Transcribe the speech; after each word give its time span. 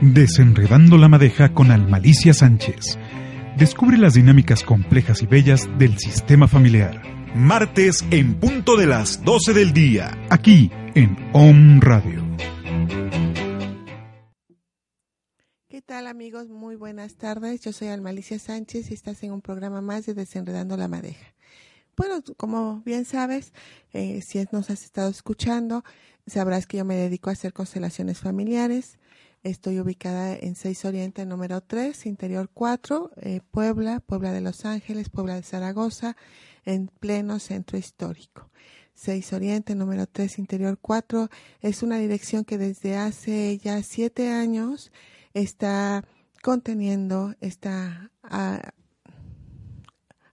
Desenredando 0.00 0.96
la 0.96 1.08
madeja 1.08 1.52
con 1.52 1.72
Almalicia 1.72 2.32
Sánchez. 2.32 2.96
Descubre 3.56 3.98
las 3.98 4.14
dinámicas 4.14 4.62
complejas 4.62 5.22
y 5.22 5.26
bellas 5.26 5.68
del 5.76 5.98
sistema 5.98 6.46
familiar. 6.46 7.02
Martes 7.34 8.04
en 8.12 8.38
punto 8.38 8.76
de 8.76 8.86
las 8.86 9.24
12 9.24 9.54
del 9.54 9.72
día. 9.72 10.16
Aquí 10.30 10.70
en 10.94 11.16
OM 11.32 11.80
Radio. 11.80 12.24
¿Qué 15.68 15.82
tal 15.82 16.06
amigos? 16.06 16.48
Muy 16.48 16.76
buenas 16.76 17.16
tardes. 17.16 17.60
Yo 17.62 17.72
soy 17.72 17.88
Almalicia 17.88 18.38
Sánchez 18.38 18.92
y 18.92 18.94
estás 18.94 19.24
en 19.24 19.32
un 19.32 19.40
programa 19.40 19.80
más 19.80 20.06
de 20.06 20.14
Desenredando 20.14 20.76
la 20.76 20.86
Madeja. 20.86 21.34
Bueno, 21.96 22.22
como 22.36 22.82
bien 22.84 23.04
sabes, 23.04 23.52
eh, 23.92 24.22
si 24.22 24.46
nos 24.52 24.70
has 24.70 24.84
estado 24.84 25.10
escuchando, 25.10 25.82
sabrás 26.28 26.68
que 26.68 26.76
yo 26.76 26.84
me 26.84 26.94
dedico 26.94 27.30
a 27.30 27.32
hacer 27.32 27.52
constelaciones 27.52 28.20
familiares, 28.20 28.97
Estoy 29.44 29.78
ubicada 29.78 30.34
en 30.34 30.56
6 30.56 30.84
Oriente 30.84 31.24
número 31.24 31.60
3, 31.60 32.06
Interior 32.06 32.50
4, 32.52 33.12
eh, 33.16 33.40
Puebla, 33.50 34.00
Puebla 34.00 34.32
de 34.32 34.40
Los 34.40 34.64
Ángeles, 34.64 35.10
Puebla 35.10 35.36
de 35.36 35.42
Zaragoza, 35.42 36.16
en 36.64 36.88
pleno 36.88 37.38
centro 37.38 37.78
histórico. 37.78 38.50
6 38.94 39.32
Oriente 39.32 39.76
número 39.76 40.06
3, 40.08 40.40
Interior 40.40 40.76
4 40.80 41.30
es 41.60 41.84
una 41.84 41.98
dirección 41.98 42.44
que 42.44 42.58
desde 42.58 42.96
hace 42.96 43.58
ya 43.58 43.80
siete 43.84 44.28
años 44.30 44.90
está 45.34 46.04
conteniendo, 46.42 47.36
está 47.40 48.10
ah, 48.24 48.72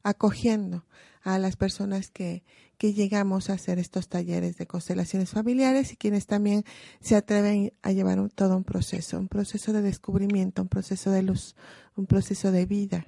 acogiendo 0.01 0.85
a 1.21 1.37
las 1.37 1.55
personas 1.57 2.09
que 2.09 2.43
que 2.77 2.93
llegamos 2.93 3.49
a 3.49 3.53
hacer 3.53 3.79
estos 3.79 4.07
talleres 4.07 4.57
de 4.57 4.67
constelaciones 4.67 5.29
familiares 5.29 5.93
y 5.93 5.97
quienes 5.97 6.27
también 6.27 6.63
se 6.99 7.15
atreven 7.15 7.73
a 7.81 7.91
llevar 7.91 8.29
todo 8.29 8.57
un 8.57 8.63
proceso, 8.63 9.19
un 9.19 9.27
proceso 9.27 9.73
de 9.73 9.81
descubrimiento, 9.81 10.61
un 10.61 10.67
proceso 10.67 11.11
de 11.11 11.23
luz, 11.23 11.55
un 11.95 12.05
proceso 12.05 12.51
de 12.51 12.65
vida. 12.65 13.07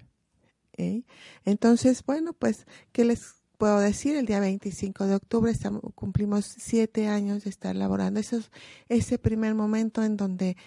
¿eh? 0.74 1.04
Entonces, 1.46 2.04
bueno, 2.06 2.34
pues, 2.34 2.66
¿qué 2.92 3.06
les 3.06 3.36
puedo 3.58 3.80
decir? 3.80 4.16
El 4.16 4.26
día 4.26 4.40
25 4.40 5.06
de 5.08 5.16
octubre 5.16 5.54
cumplimos 5.96 6.46
siete 6.46 7.08
años 7.08 7.44
de 7.44 7.50
estar 7.50 7.76
laborando. 7.76 8.20
Eso 8.20 8.38
es 8.38 8.52
ese 8.88 9.18
primer 9.18 9.56
momento 9.56 10.04
en 10.04 10.18
donde 10.18 10.58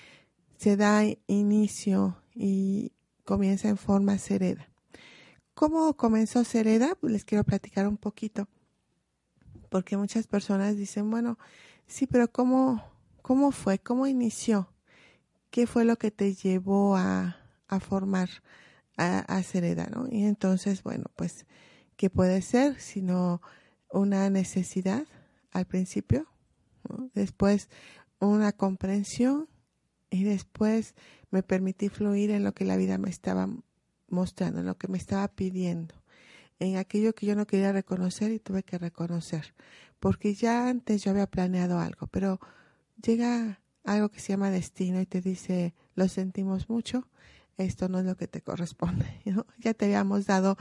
se 0.58 0.76
da 0.76 1.02
inicio 1.26 2.16
y 2.34 2.92
comienza 3.24 3.68
en 3.68 3.76
forma 3.76 4.18
sereda. 4.18 4.68
¿Cómo 5.54 5.94
comenzó 5.94 6.42
Sereda? 6.44 6.96
Les 7.02 7.24
quiero 7.24 7.44
platicar 7.44 7.86
un 7.86 7.98
poquito 7.98 8.48
porque 9.70 9.96
muchas 9.96 10.26
personas 10.26 10.76
dicen, 10.76 11.10
bueno, 11.10 11.38
sí, 11.86 12.06
pero 12.06 12.30
¿cómo, 12.30 12.84
cómo 13.22 13.52
fue? 13.52 13.78
¿Cómo 13.78 14.06
inició? 14.06 14.68
¿Qué 15.50 15.66
fue 15.66 15.84
lo 15.84 15.96
que 15.96 16.10
te 16.10 16.34
llevó 16.34 16.96
a, 16.96 17.36
a 17.68 17.80
formar 17.80 18.28
a, 18.98 19.20
a 19.20 19.42
Cereda? 19.42 19.86
¿no? 19.86 20.06
Y 20.10 20.24
entonces, 20.24 20.82
bueno, 20.82 21.06
pues, 21.16 21.46
¿qué 21.96 22.10
puede 22.10 22.42
ser? 22.42 22.78
Sino 22.80 23.40
una 23.90 24.28
necesidad 24.28 25.06
al 25.52 25.66
principio, 25.66 26.26
después 27.14 27.70
una 28.18 28.52
comprensión 28.52 29.48
y 30.10 30.24
después 30.24 30.94
me 31.30 31.42
permití 31.42 31.88
fluir 31.88 32.30
en 32.30 32.44
lo 32.44 32.52
que 32.52 32.64
la 32.64 32.76
vida 32.76 32.98
me 32.98 33.08
estaba 33.08 33.48
mostrando, 34.08 34.60
en 34.60 34.66
lo 34.66 34.76
que 34.76 34.88
me 34.88 34.98
estaba 34.98 35.26
pidiendo 35.28 35.99
en 36.60 36.76
aquello 36.76 37.14
que 37.14 37.26
yo 37.26 37.34
no 37.34 37.46
quería 37.46 37.72
reconocer 37.72 38.30
y 38.30 38.38
tuve 38.38 38.62
que 38.62 38.78
reconocer, 38.78 39.54
porque 39.98 40.34
ya 40.34 40.68
antes 40.68 41.02
yo 41.02 41.10
había 41.10 41.26
planeado 41.26 41.80
algo, 41.80 42.06
pero 42.06 42.38
llega 43.02 43.60
algo 43.84 44.10
que 44.10 44.20
se 44.20 44.28
llama 44.28 44.50
destino 44.50 45.00
y 45.00 45.06
te 45.06 45.22
dice, 45.22 45.74
lo 45.94 46.06
sentimos 46.06 46.68
mucho, 46.68 47.08
esto 47.56 47.88
no 47.88 47.98
es 47.98 48.04
lo 48.04 48.16
que 48.16 48.28
te 48.28 48.40
corresponde. 48.40 49.06
Ya 49.58 49.74
te 49.74 49.86
habíamos 49.86 50.26
dado 50.26 50.56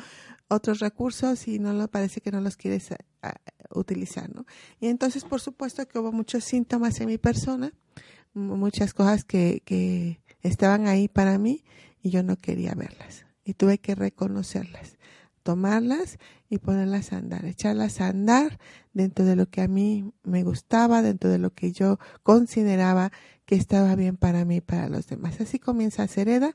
otros 0.50 0.80
recursos 0.80 1.48
y 1.48 1.60
no 1.60 1.74
lo 1.74 1.88
parece 1.88 2.22
que 2.22 2.32
no 2.32 2.42
los 2.42 2.58
quieres 2.58 2.92
eh, 2.92 2.98
utilizar. 3.74 4.34
¿no? 4.34 4.46
Y 4.80 4.88
entonces, 4.88 5.24
por 5.24 5.40
supuesto 5.40 5.88
que 5.88 6.00
hubo 6.00 6.12
muchos 6.12 6.44
síntomas 6.44 7.00
en 7.00 7.08
mi 7.08 7.18
persona, 7.18 7.74
muchas 8.34 8.94
cosas 8.94 9.24
que, 9.24 9.62
que 9.66 10.20
estaban 10.42 10.88
ahí 10.88 11.08
para 11.08 11.38
mí 11.38 11.64
y 12.02 12.10
yo 12.10 12.24
no 12.24 12.40
quería 12.40 12.74
verlas 12.76 13.26
y 13.44 13.54
tuve 13.54 13.80
que 13.80 13.96
reconocerlas 13.96 14.99
tomarlas 15.50 16.20
y 16.48 16.60
ponerlas 16.60 17.12
a 17.12 17.18
andar, 17.18 17.44
echarlas 17.46 18.02
a 18.02 18.10
andar 18.10 18.60
dentro 18.94 19.26
de 19.26 19.36
lo 19.36 19.48
que 19.48 19.62
a 19.62 19.68
mí 19.68 20.14
me 20.22 20.44
gustaba, 20.44 21.02
dentro 21.02 21.32
de 21.32 21.40
lo 21.40 21.56
que 21.56 21.72
yo 21.72 21.98
consideraba 22.22 23.12
que 23.48 23.56
estaba 23.56 23.96
bien 23.96 24.16
para 24.16 24.46
mí 24.46 24.58
y 24.58 24.62
para 24.62 24.90
los 24.90 25.08
demás. 25.08 25.42
Así 25.42 25.58
comienza 25.58 26.08
Cereda. 26.08 26.54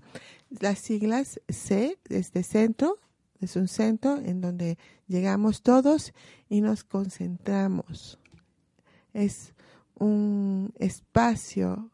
Las 0.48 0.78
siglas 0.78 1.40
C 1.48 1.98
es 2.08 2.30
centro, 2.46 3.00
es 3.40 3.56
un 3.56 3.66
centro 3.66 4.18
en 4.18 4.40
donde 4.40 4.78
llegamos 5.08 5.62
todos 5.62 6.12
y 6.48 6.60
nos 6.60 6.84
concentramos. 6.84 8.20
Es 9.12 9.54
un 9.96 10.72
espacio 10.78 11.90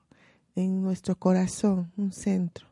en 0.55 0.83
nuestro 0.83 1.19
corazón, 1.19 1.93
un 1.97 2.13
centro, 2.13 2.67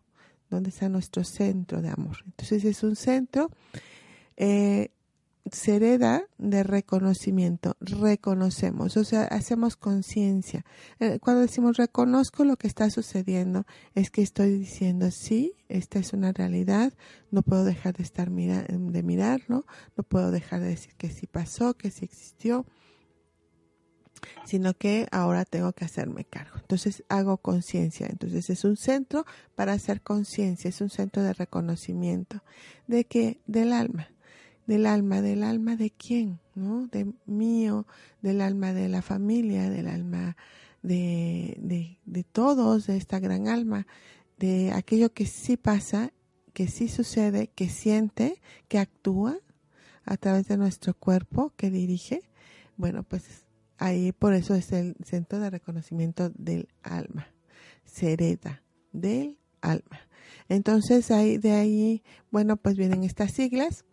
donde 0.50 0.68
está 0.68 0.90
nuestro 0.90 1.24
centro 1.24 1.80
de 1.80 1.88
amor. 1.88 2.18
Entonces 2.26 2.62
es 2.66 2.82
un 2.82 2.94
centro 2.94 3.50
eh, 4.38 4.92
se 5.50 5.76
hereda 5.76 6.22
de 6.38 6.62
reconocimiento, 6.62 7.76
reconocemos, 7.80 8.96
o 8.96 9.04
sea, 9.04 9.24
hacemos 9.24 9.76
conciencia. 9.76 10.64
Eh, 11.00 11.18
cuando 11.20 11.42
decimos 11.42 11.76
reconozco 11.76 12.44
lo 12.44 12.56
que 12.56 12.68
está 12.68 12.90
sucediendo, 12.90 13.66
es 13.94 14.10
que 14.10 14.22
estoy 14.22 14.52
diciendo, 14.52 15.10
sí, 15.10 15.54
esta 15.68 15.98
es 15.98 16.12
una 16.12 16.32
realidad, 16.32 16.92
no 17.30 17.42
puedo 17.42 17.64
dejar 17.64 17.96
de 17.96 18.04
estar 18.04 18.30
mira 18.30 18.62
de 18.68 19.02
mirarlo, 19.02 19.66
no 19.96 20.04
puedo 20.04 20.30
dejar 20.30 20.60
de 20.60 20.68
decir 20.68 20.94
que 20.96 21.10
sí 21.10 21.26
pasó, 21.26 21.74
que 21.74 21.90
sí 21.90 22.04
existió, 22.04 22.64
sino 24.44 24.74
que 24.74 25.08
ahora 25.10 25.44
tengo 25.44 25.72
que 25.72 25.84
hacerme 25.84 26.24
cargo. 26.24 26.58
Entonces 26.60 27.04
hago 27.08 27.38
conciencia. 27.38 28.06
Entonces 28.08 28.50
es 28.50 28.64
un 28.64 28.76
centro 28.76 29.24
para 29.54 29.72
hacer 29.72 30.02
conciencia, 30.02 30.68
es 30.68 30.80
un 30.80 30.90
centro 30.90 31.22
de 31.22 31.32
reconocimiento 31.32 32.42
de 32.86 33.04
que 33.04 33.40
del 33.46 33.72
alma 33.72 34.08
del 34.68 34.84
alma, 34.84 35.22
del 35.22 35.42
alma 35.42 35.76
de 35.76 35.90
quién, 35.90 36.40
¿no? 36.54 36.88
De 36.88 37.10
mío, 37.24 37.86
del 38.20 38.42
alma 38.42 38.74
de 38.74 38.90
la 38.90 39.00
familia, 39.00 39.70
del 39.70 39.88
alma 39.88 40.36
de, 40.82 41.56
de, 41.58 41.98
de 42.04 42.22
todos, 42.22 42.86
de 42.86 42.98
esta 42.98 43.18
gran 43.18 43.48
alma, 43.48 43.86
de 44.36 44.70
aquello 44.72 45.14
que 45.14 45.24
sí 45.24 45.56
pasa, 45.56 46.12
que 46.52 46.68
sí 46.68 46.88
sucede, 46.88 47.48
que 47.48 47.70
siente, 47.70 48.42
que 48.68 48.78
actúa 48.78 49.38
a 50.04 50.18
través 50.18 50.48
de 50.48 50.58
nuestro 50.58 50.92
cuerpo, 50.92 51.54
que 51.56 51.70
dirige. 51.70 52.28
Bueno, 52.76 53.04
pues 53.04 53.46
ahí 53.78 54.12
por 54.12 54.34
eso 54.34 54.54
es 54.54 54.70
el 54.72 54.96
centro 55.02 55.40
de 55.40 55.48
reconocimiento 55.48 56.28
del 56.28 56.68
alma. 56.82 57.26
Se 57.86 58.12
hereda 58.12 58.62
del 58.92 59.38
alma. 59.62 60.00
Entonces 60.50 61.10
ahí, 61.10 61.38
de 61.38 61.52
ahí, 61.52 62.02
bueno, 62.30 62.58
pues 62.58 62.76
vienen 62.76 63.02
estas 63.02 63.32
siglas 63.32 63.86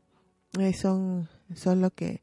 son, 0.73 1.29
son 1.53 1.81
lo 1.81 1.91
que 1.91 2.21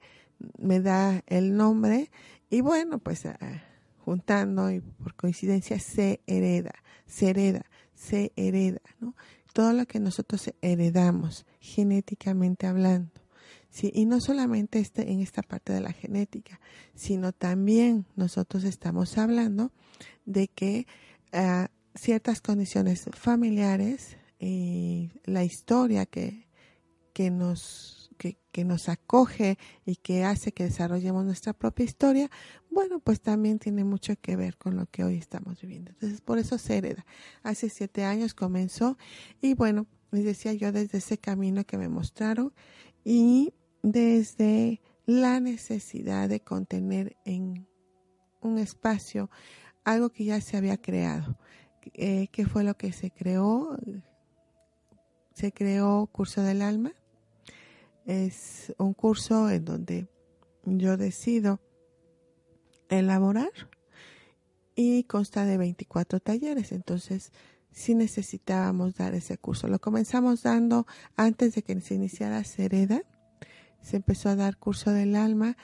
me 0.59 0.81
da 0.81 1.22
el 1.26 1.56
nombre 1.56 2.10
y 2.50 2.60
bueno, 2.60 2.98
pues 2.98 3.25
ah, 3.26 3.62
juntando 4.04 4.70
y 4.70 4.81
por 4.81 5.15
coincidencia 5.15 5.78
se 5.78 6.20
hereda, 6.26 6.75
se 7.06 7.31
hereda, 7.31 7.65
se 7.94 8.32
hereda, 8.37 8.81
¿no? 9.00 9.15
Todo 9.53 9.72
lo 9.72 9.87
que 9.87 10.00
nosotros 10.00 10.53
heredamos 10.62 11.47
genéticamente 11.60 12.66
hablando. 12.66 13.10
Sí, 13.70 13.91
y 13.94 14.04
no 14.04 14.20
solamente 14.20 14.81
este, 14.81 15.10
en 15.10 15.20
esta 15.20 15.43
parte 15.43 15.72
de 15.72 15.81
la 15.81 15.93
genética, 15.93 16.60
sino 16.94 17.32
también 17.32 18.06
nosotros 18.17 18.64
estamos 18.64 19.17
hablando 19.17 19.73
de 20.26 20.49
que 20.49 20.87
ah, 21.32 21.70
ciertas 21.94 22.40
condiciones 22.40 23.08
familiares 23.12 24.19
y 24.38 25.11
la 25.25 25.44
historia 25.44 26.05
que, 26.05 26.49
que 27.14 27.31
nos 27.31 28.01
que, 28.53 28.65
nos 28.65 28.89
acoge 28.89 29.59
y 29.85 29.97
que 29.97 30.25
hace 30.25 30.53
que 30.53 30.65
desarrollemos 30.65 31.25
nuestra 31.25 31.53
propia 31.53 31.85
historia, 31.85 32.31
bueno, 32.71 33.01
pues 33.01 33.21
también 33.21 33.59
tiene 33.59 33.85
mucho 33.85 34.15
que 34.21 34.37
ver 34.37 34.57
con 34.57 34.77
lo 34.77 34.87
que 34.87 35.05
hoy 35.05 35.17
estamos 35.17 35.61
viviendo. 35.61 35.91
Entonces, 35.91 36.21
por 36.21 36.39
eso 36.39 36.59
se 36.59 36.79
hereda. 36.79 37.05
Hace 37.43 37.69
siete 37.69 38.05
años 38.05 38.35
comenzó 38.35 38.97
y 39.41 39.55
bueno, 39.55 39.87
les 40.11 40.25
decía 40.25 40.53
yo 40.53 40.71
desde 40.71 40.99
ese 40.99 41.19
camino 41.19 41.65
que 41.65 41.79
me 41.79 41.89
mostraron 41.89 42.53
y 43.05 43.55
desde 43.83 44.81
la 45.07 45.41
necesidad 45.41 46.29
de 46.29 46.41
contener 46.41 47.17
en 47.25 47.67
un 48.41 48.59
espacio 48.59 49.31
algo 49.85 50.11
que 50.11 50.25
ya 50.25 50.41
se 50.41 50.57
había 50.57 50.77
creado. 50.77 51.39
Eh, 51.95 52.29
¿Qué 52.31 52.47
fue 52.47 52.63
lo 52.63 52.77
que 52.77 52.93
se 52.93 53.11
creó? 53.11 53.77
Se 55.35 55.51
creó 55.51 56.07
Curso 56.13 56.43
del 56.43 56.63
Alma, 56.63 56.93
es 58.06 58.72
un 58.78 58.94
curso 58.94 59.50
en 59.50 59.64
donde 59.64 60.08
yo 60.64 60.96
decido 60.96 61.60
elaborar 62.88 63.50
y 64.75 65.04
consta 65.04 65.44
de 65.44 65.58
24 65.58 66.20
talleres. 66.20 66.72
Entonces 66.72 67.32
sí 67.70 67.94
necesitábamos 67.94 68.94
dar 68.96 69.14
ese 69.14 69.38
curso. 69.38 69.69
Lo 69.69 69.81
comenzamos 69.81 70.43
dando 70.43 70.87
antes 71.16 71.54
de 71.54 71.62
que 71.62 71.81
se 71.81 71.94
iniciara 71.94 72.44
Sereda. 72.44 73.02
Se 73.81 73.96
empezó 73.96 74.28
a 74.28 74.37
dar 74.37 74.56
curso 74.56 74.90
del 74.90 75.16
alma 75.16 75.56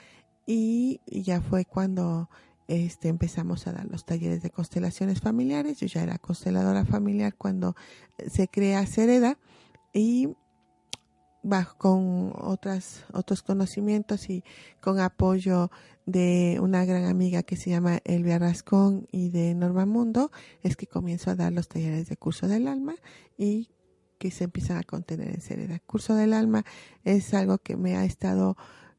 y 0.45 0.99
ya 1.05 1.41
fue 1.41 1.65
cuando 1.65 2.29
este, 2.69 3.07
empezamos 3.07 3.65
a 3.65 3.71
dar 3.71 3.85
los 3.85 4.05
talleres 4.05 4.43
de 4.43 4.51
constelaciones 4.51 5.21
familiares. 5.21 5.79
Yo 5.79 5.87
ya 5.87 6.03
era 6.03 6.19
consteladora 6.19 6.85
familiar 6.85 7.33
cuando 7.35 7.75
se 8.29 8.47
crea 8.47 8.85
Sereda 8.85 9.39
y 9.91 10.29
bajo 11.41 11.77
con 11.77 12.33
otras 12.35 13.05
otros 13.13 13.43
conocimientos 13.43 14.29
y 14.29 14.43
con 14.81 14.99
apoyo 14.99 15.71
de 16.05 16.57
una 16.61 16.85
gran 16.85 17.05
amiga 17.05 17.43
que 17.43 17.55
se 17.55 17.69
llama 17.69 17.99
Elvia 18.03 18.39
Rascón 18.39 19.07
y 19.11 19.29
de 19.29 19.53
Norma 19.53 19.85
Mundo 19.85 20.31
es 20.63 20.75
que 20.75 20.87
comienzo 20.87 21.31
a 21.31 21.35
dar 21.35 21.53
los 21.53 21.67
talleres 21.67 22.09
de 22.09 22.17
curso 22.17 22.47
del 22.47 22.67
alma 22.67 22.95
y 23.37 23.69
que 24.17 24.31
se 24.31 24.45
empiezan 24.45 24.77
a 24.77 24.83
contener 24.83 25.29
en 25.29 25.41
seriedad. 25.41 25.79
Curso 25.85 26.15
del 26.15 26.33
alma 26.33 26.65
es 27.03 27.33
algo 27.33 27.57
que 27.59 27.77
me 27.77 27.95
ha 27.95 28.05
estado 28.05 28.57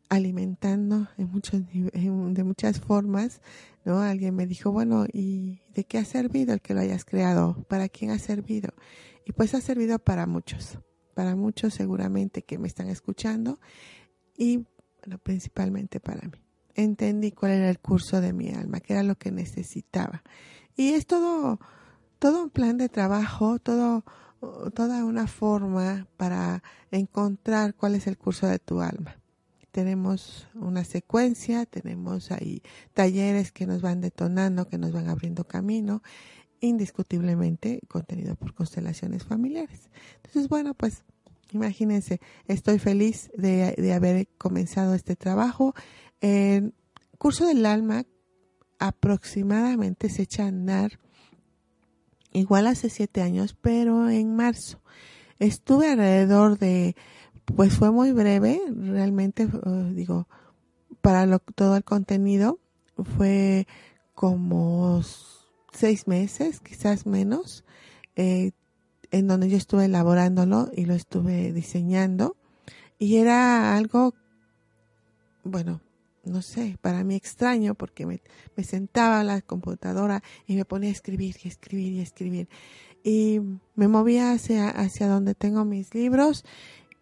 alimentando 0.08 1.08
en 1.18 1.30
muchos 1.30 1.62
de 1.72 2.44
muchas 2.44 2.80
formas, 2.80 3.40
¿no? 3.84 4.00
Alguien 4.00 4.34
me 4.34 4.46
dijo, 4.46 4.72
bueno, 4.72 5.06
¿y 5.12 5.60
de 5.74 5.84
qué 5.84 5.98
ha 5.98 6.04
servido 6.04 6.54
el 6.54 6.60
que 6.60 6.74
lo 6.74 6.80
hayas 6.80 7.04
creado? 7.04 7.64
¿Para 7.68 7.88
quién 7.88 8.10
ha 8.10 8.18
servido? 8.18 8.70
Y 9.26 9.32
pues 9.32 9.54
ha 9.54 9.60
servido 9.60 9.98
para 9.98 10.26
muchos 10.26 10.78
para 11.20 11.36
muchos 11.36 11.74
seguramente 11.74 12.40
que 12.40 12.56
me 12.56 12.66
están 12.66 12.88
escuchando 12.88 13.60
y 14.38 14.64
bueno, 15.00 15.18
principalmente 15.18 16.00
para 16.00 16.26
mí. 16.26 16.38
Entendí 16.74 17.30
cuál 17.30 17.52
era 17.52 17.68
el 17.68 17.78
curso 17.78 18.22
de 18.22 18.32
mi 18.32 18.48
alma, 18.48 18.80
qué 18.80 18.94
era 18.94 19.02
lo 19.02 19.16
que 19.16 19.30
necesitaba. 19.30 20.22
Y 20.76 20.94
es 20.94 21.06
todo, 21.06 21.60
todo 22.18 22.44
un 22.44 22.48
plan 22.48 22.78
de 22.78 22.88
trabajo, 22.88 23.58
todo, 23.58 24.02
toda 24.72 25.04
una 25.04 25.26
forma 25.26 26.08
para 26.16 26.62
encontrar 26.90 27.74
cuál 27.74 27.96
es 27.96 28.06
el 28.06 28.16
curso 28.16 28.46
de 28.46 28.58
tu 28.58 28.80
alma. 28.80 29.20
Tenemos 29.72 30.48
una 30.54 30.84
secuencia, 30.84 31.66
tenemos 31.66 32.32
ahí 32.32 32.62
talleres 32.94 33.52
que 33.52 33.66
nos 33.66 33.82
van 33.82 34.00
detonando, 34.00 34.68
que 34.68 34.78
nos 34.78 34.92
van 34.92 35.10
abriendo 35.10 35.44
camino 35.44 36.02
indiscutiblemente 36.60 37.80
contenido 37.88 38.36
por 38.36 38.54
constelaciones 38.54 39.24
familiares. 39.24 39.90
Entonces, 40.16 40.48
bueno, 40.48 40.74
pues 40.74 41.04
imagínense, 41.52 42.20
estoy 42.46 42.78
feliz 42.78 43.30
de, 43.36 43.92
haber 43.92 44.28
comenzado 44.38 44.94
este 44.94 45.16
trabajo. 45.16 45.74
Curso 47.18 47.46
del 47.46 47.66
alma 47.66 48.04
aproximadamente 48.78 50.08
se 50.08 50.22
echa 50.22 50.44
a 50.44 50.48
andar 50.48 50.98
igual 52.32 52.66
hace 52.66 52.88
siete 52.90 53.22
años, 53.22 53.54
pero 53.60 54.08
en 54.08 54.34
marzo. 54.34 54.80
Estuve 55.38 55.90
alrededor 55.90 56.58
de, 56.58 56.96
pues 57.56 57.76
fue 57.76 57.90
muy 57.90 58.12
breve, 58.12 58.60
realmente, 58.68 59.44
eh, 59.44 59.92
digo, 59.92 60.28
para 61.00 61.38
todo 61.38 61.76
el 61.76 61.84
contenido 61.84 62.58
fue 63.16 63.66
como 64.14 65.02
seis 65.72 66.06
meses, 66.06 66.60
quizás 66.60 67.06
menos, 67.06 67.64
eh, 68.16 68.52
en 69.10 69.26
donde 69.26 69.48
yo 69.48 69.56
estuve 69.56 69.86
elaborándolo 69.86 70.70
y 70.74 70.86
lo 70.86 70.94
estuve 70.94 71.52
diseñando. 71.52 72.36
Y 72.98 73.16
era 73.16 73.76
algo, 73.76 74.14
bueno, 75.42 75.80
no 76.24 76.42
sé, 76.42 76.76
para 76.80 77.02
mí 77.02 77.14
extraño 77.14 77.74
porque 77.74 78.06
me, 78.06 78.20
sentaba 78.62 79.20
a 79.20 79.24
la 79.24 79.40
computadora 79.40 80.22
y 80.46 80.56
me 80.56 80.64
ponía 80.64 80.90
a 80.90 80.92
escribir 80.92 81.36
y 81.42 81.48
escribir 81.48 81.92
y 81.94 82.00
escribir. 82.00 82.48
Y 83.02 83.40
me 83.74 83.88
movía 83.88 84.32
hacia, 84.32 84.68
hacia 84.68 85.08
donde 85.08 85.34
tengo 85.34 85.64
mis 85.64 85.94
libros 85.94 86.44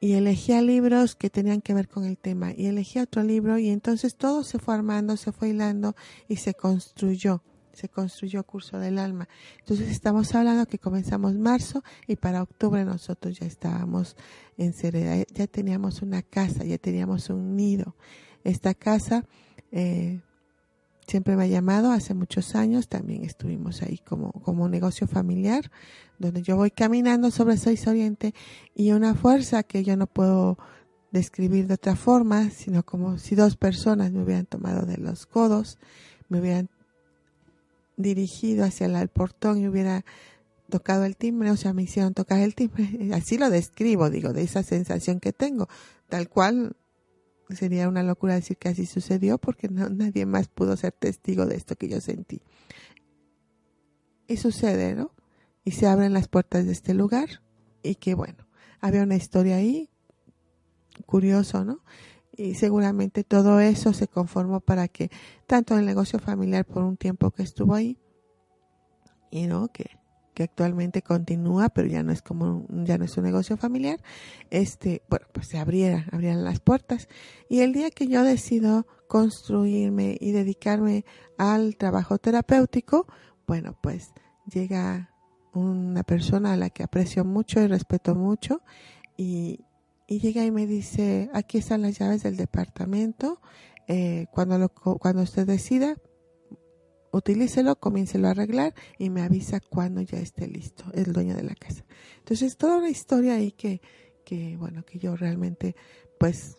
y 0.01 0.13
elegía 0.13 0.63
libros 0.63 1.17
que 1.17 1.29
tenían 1.29 1.61
que 1.61 1.75
ver 1.75 1.89
con 1.89 2.05
el 2.05 2.17
tema 2.17 2.53
y 2.57 2.67
elegía 2.67 3.03
otro 3.03 3.25
libro 3.25 3.59
y 3.59 3.69
entonces 3.69 4.15
todo 4.15 4.45
se 4.45 4.61
fue 4.61 4.75
armando, 4.75 5.17
se 5.17 5.33
fue 5.33 5.49
hilando 5.49 5.97
y 6.29 6.37
se 6.37 6.55
construyó 6.55 7.43
se 7.79 7.89
construyó 7.89 8.43
Curso 8.43 8.81
del 8.81 8.99
Alma. 8.99 9.29
Entonces 9.61 9.89
estamos 9.89 10.35
hablando 10.35 10.67
que 10.67 10.81
comenzamos 10.81 11.35
marzo 11.39 11.85
y 12.09 12.17
para 12.17 12.43
octubre 12.43 12.85
nosotros 12.85 13.39
ya 13.39 13.47
estábamos 13.47 14.17
en 14.57 14.73
Cereda, 14.73 15.25
ya 15.33 15.47
teníamos 15.47 16.03
una 16.03 16.23
casa, 16.23 16.65
ya 16.65 16.79
teníamos 16.79 17.31
un 17.31 17.55
nido. 17.55 17.95
Esta 18.43 18.75
casa 18.75 19.25
eh, 19.71 20.21
siempre 21.07 21.37
me 21.37 21.45
ha 21.45 21.47
llamado, 21.47 21.93
hace 21.93 22.15
muchos 22.15 22.57
años 22.57 22.89
también 22.89 23.25
estuvimos 23.25 23.81
ahí 23.83 23.99
como, 23.99 24.33
como 24.33 24.69
negocio 24.69 25.07
familiar, 25.07 25.71
donde 26.19 26.43
yo 26.43 26.57
voy 26.57 26.73
caminando 26.73 27.31
sobre 27.31 27.57
Seis 27.59 27.87
Oriente 27.87 28.35
y 28.75 28.91
una 28.91 29.15
fuerza 29.15 29.63
que 29.63 29.85
yo 29.85 29.97
no 29.97 30.09
puedo 30.09 30.59
describir 31.13 31.69
de 31.69 31.75
otra 31.75 31.95
forma, 31.95 32.51
sino 32.51 32.83
como 32.83 33.19
si 33.19 33.37
dos 33.37 33.57
personas 33.57 34.11
me 34.11 34.25
hubieran 34.25 34.47
tomado 34.47 34.85
de 34.85 34.97
los 34.97 35.27
codos, 35.27 35.79
me 36.29 36.41
hubieran 36.41 36.69
dirigido 37.99 38.65
hacia 38.65 38.87
el, 38.87 39.09
portón 39.09 39.59
y 39.59 39.69
hubiera 39.69 40.05
tocado 40.71 41.05
el 41.05 41.17
timbre, 41.17 41.51
o 41.51 41.57
sea, 41.57 41.75
me 41.75 41.83
hicieron 41.83 42.15
tocar 42.15 42.41
el 42.41 42.55
timbre. 42.55 42.89
Así 43.13 43.37
lo 43.37 43.51
describo, 43.51 44.09
digo, 44.09 44.33
de 44.33 44.43
esa 44.43 44.63
sensación 44.63 45.21
que 45.21 45.33
tengo. 45.35 45.69
Tal 46.09 46.31
cual 46.31 46.77
sería 47.51 47.89
una 47.89 48.03
locura 48.03 48.35
decir 48.35 48.57
que 48.57 48.69
así 48.69 48.85
sucedió 48.85 49.39
porque 49.39 49.69
no, 49.69 49.89
nadie 49.89 50.27
más 50.27 50.49
pudo 50.49 50.77
ser 50.77 50.93
testigo 50.93 51.47
de 51.47 51.57
esto 51.57 51.77
que 51.77 51.89
yo 51.89 52.01
sentí. 52.01 52.43
Y 54.27 54.37
sucede, 54.37 54.95
¿no? 54.95 55.13
Y 55.65 55.73
se 55.73 55.87
abren 55.87 56.13
las 56.13 56.29
puertas 56.29 56.67
de 56.67 56.73
este 56.73 56.95
lugar 56.95 57.43
y 57.83 57.97
que 57.97 58.15
bueno, 58.15 58.47
había 58.81 59.03
una 59.03 59.17
historia 59.17 59.57
ahí, 59.57 59.91
curioso, 61.07 61.65
¿no? 61.65 61.83
Y 62.39 62.55
seguramente 62.55 63.25
todo 63.25 63.59
eso 63.59 63.93
se 63.93 64.07
conformó 64.07 64.61
para 64.61 64.87
que 64.87 65.11
tanto 65.47 65.77
el 65.77 65.85
negocio 65.85 66.21
familiar 66.21 66.65
por 66.65 66.85
un 66.85 66.97
tiempo 66.97 67.33
que 67.33 67.43
estuvo 67.43 67.75
ahí 67.75 67.99
y 69.31 69.49
no 69.49 69.69
que, 69.69 69.99
que 70.35 70.45
actualmente 70.45 71.03
continúa 71.03 71.69
pero 71.69 71.89
ya 71.89 72.05
no 72.05 72.13
es 72.13 72.23
como 72.23 72.65
ya 72.71 72.97
no 72.97 73.05
es 73.05 73.17
un 73.17 73.25
negocio 73.25 73.57
familiar 73.57 74.01
este 74.51 75.03
bueno 75.11 75.27
pues 75.33 75.49
se 75.49 75.59
abriera 75.59 76.07
abrieran 76.13 76.45
las 76.45 76.61
puertas. 76.61 77.09
Y 77.51 77.61
el 77.61 77.73
día 77.73 77.91
que 77.91 78.07
yo 78.07 78.23
decido 78.23 78.87
construirme 79.09 80.17
y 80.21 80.31
dedicarme 80.31 81.05
al 81.39 81.77
trabajo 81.77 82.19
terapéutico 82.19 83.09
bueno 83.49 83.77
pues 83.81 84.13
llega 84.49 85.11
una 85.55 86.05
persona 86.05 86.53
a 86.53 86.57
la 86.57 86.71
que 86.71 86.85
aprecio 86.85 87.25
mucho 87.25 87.61
y 87.61 87.67
respeto 87.67 88.15
mucho 88.15 88.63
y, 89.17 89.65
y 90.11 90.21
llega 90.21 90.43
y 90.43 90.51
me 90.51 90.67
dice, 90.67 91.29
aquí 91.35 91.59
están 91.59 91.83
las 91.83 91.99
llaves 91.99 92.23
del 92.23 92.37
departamento, 92.37 93.43
eh, 93.87 94.27
cuando, 94.33 94.59
lo, 94.59 94.71
cuando 94.71 95.23
usted 95.23 95.47
decida, 95.47 95.99
utilícelo, 97.13 97.77
comiéncelo 97.77 98.27
a 98.27 98.31
arreglar 98.31 98.75
y 98.99 99.11
me 99.11 99.21
avisa 99.21 99.61
cuando 99.61 100.01
ya 100.01 100.19
esté 100.19 100.49
listo, 100.49 100.85
el 100.95 101.13
dueño 101.13 101.37
de 101.37 101.43
la 101.43 101.55
casa. 101.55 101.85
Entonces, 102.21 102.57
toda 102.57 102.79
una 102.79 102.89
historia 102.89 103.35
ahí 103.35 103.53
que, 103.53 103.83
que 104.25 104.57
bueno, 104.57 104.83
que 104.83 104.99
yo 104.99 105.15
realmente, 105.15 105.77
pues, 106.19 106.57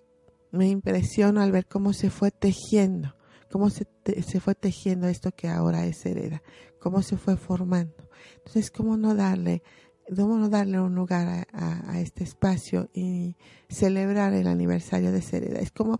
me 0.52 0.68
impresiono 0.68 1.42
al 1.42 1.52
ver 1.52 1.66
cómo 1.66 1.94
se 1.94 2.12
fue 2.12 2.30
tejiendo, 2.30 3.16
cómo 3.52 3.72
se, 3.72 3.88
se 4.28 4.40
fue 4.40 4.54
tejiendo 4.54 5.08
esto 5.08 5.32
que 5.32 5.48
ahora 5.48 5.88
es 5.88 6.06
hereda, 6.06 6.44
cómo 6.80 7.02
se 7.02 7.18
fue 7.18 7.36
formando. 7.36 8.10
Entonces, 8.38 8.70
cómo 8.70 8.96
no 8.96 9.16
darle 9.16 9.64
debemos 10.10 10.50
darle 10.50 10.80
un 10.80 10.96
lugar 10.96 11.48
a, 11.54 12.00
este 12.00 12.24
espacio 12.24 12.90
y 12.94 13.36
celebrar 13.70 14.34
el 14.34 14.48
aniversario 14.48 15.12
de 15.12 15.22
Sereda. 15.22 15.60
Es 15.60 15.72
como, 15.72 16.00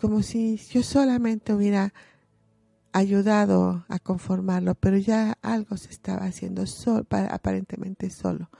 como 0.00 0.22
si 0.22 0.56
yo 0.70 0.82
solamente 0.82 1.52
hubiera 1.52 1.92
ayudado 2.92 3.84
a 3.88 3.98
conformarlo, 3.98 4.74
pero 4.74 4.96
ya 4.96 5.38
algo 5.42 5.76
se 5.76 5.90
estaba 5.90 6.24
haciendo 6.24 6.66
solo, 6.66 7.06
aparentemente 7.30 8.10
solo. 8.10 8.50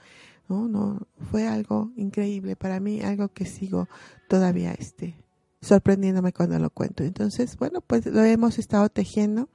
no 0.49 1.07
fue 1.31 1.47
algo 1.47 1.91
increíble 1.95 2.55
para 2.55 2.79
mí, 2.79 3.01
algo 3.01 3.29
que 3.29 3.45
sigo 3.45 3.87
todavía 4.27 4.73
este 4.73 5.23
sorprendiéndome 5.59 6.33
cuando 6.33 6.59
lo 6.59 6.69
cuento. 6.69 7.03
Entonces, 7.03 7.57
bueno, 7.57 7.81
pues 7.81 8.05
lo 8.05 8.23
hemos 8.23 8.59
estado 8.59 8.89
tejiendo. 8.89 9.49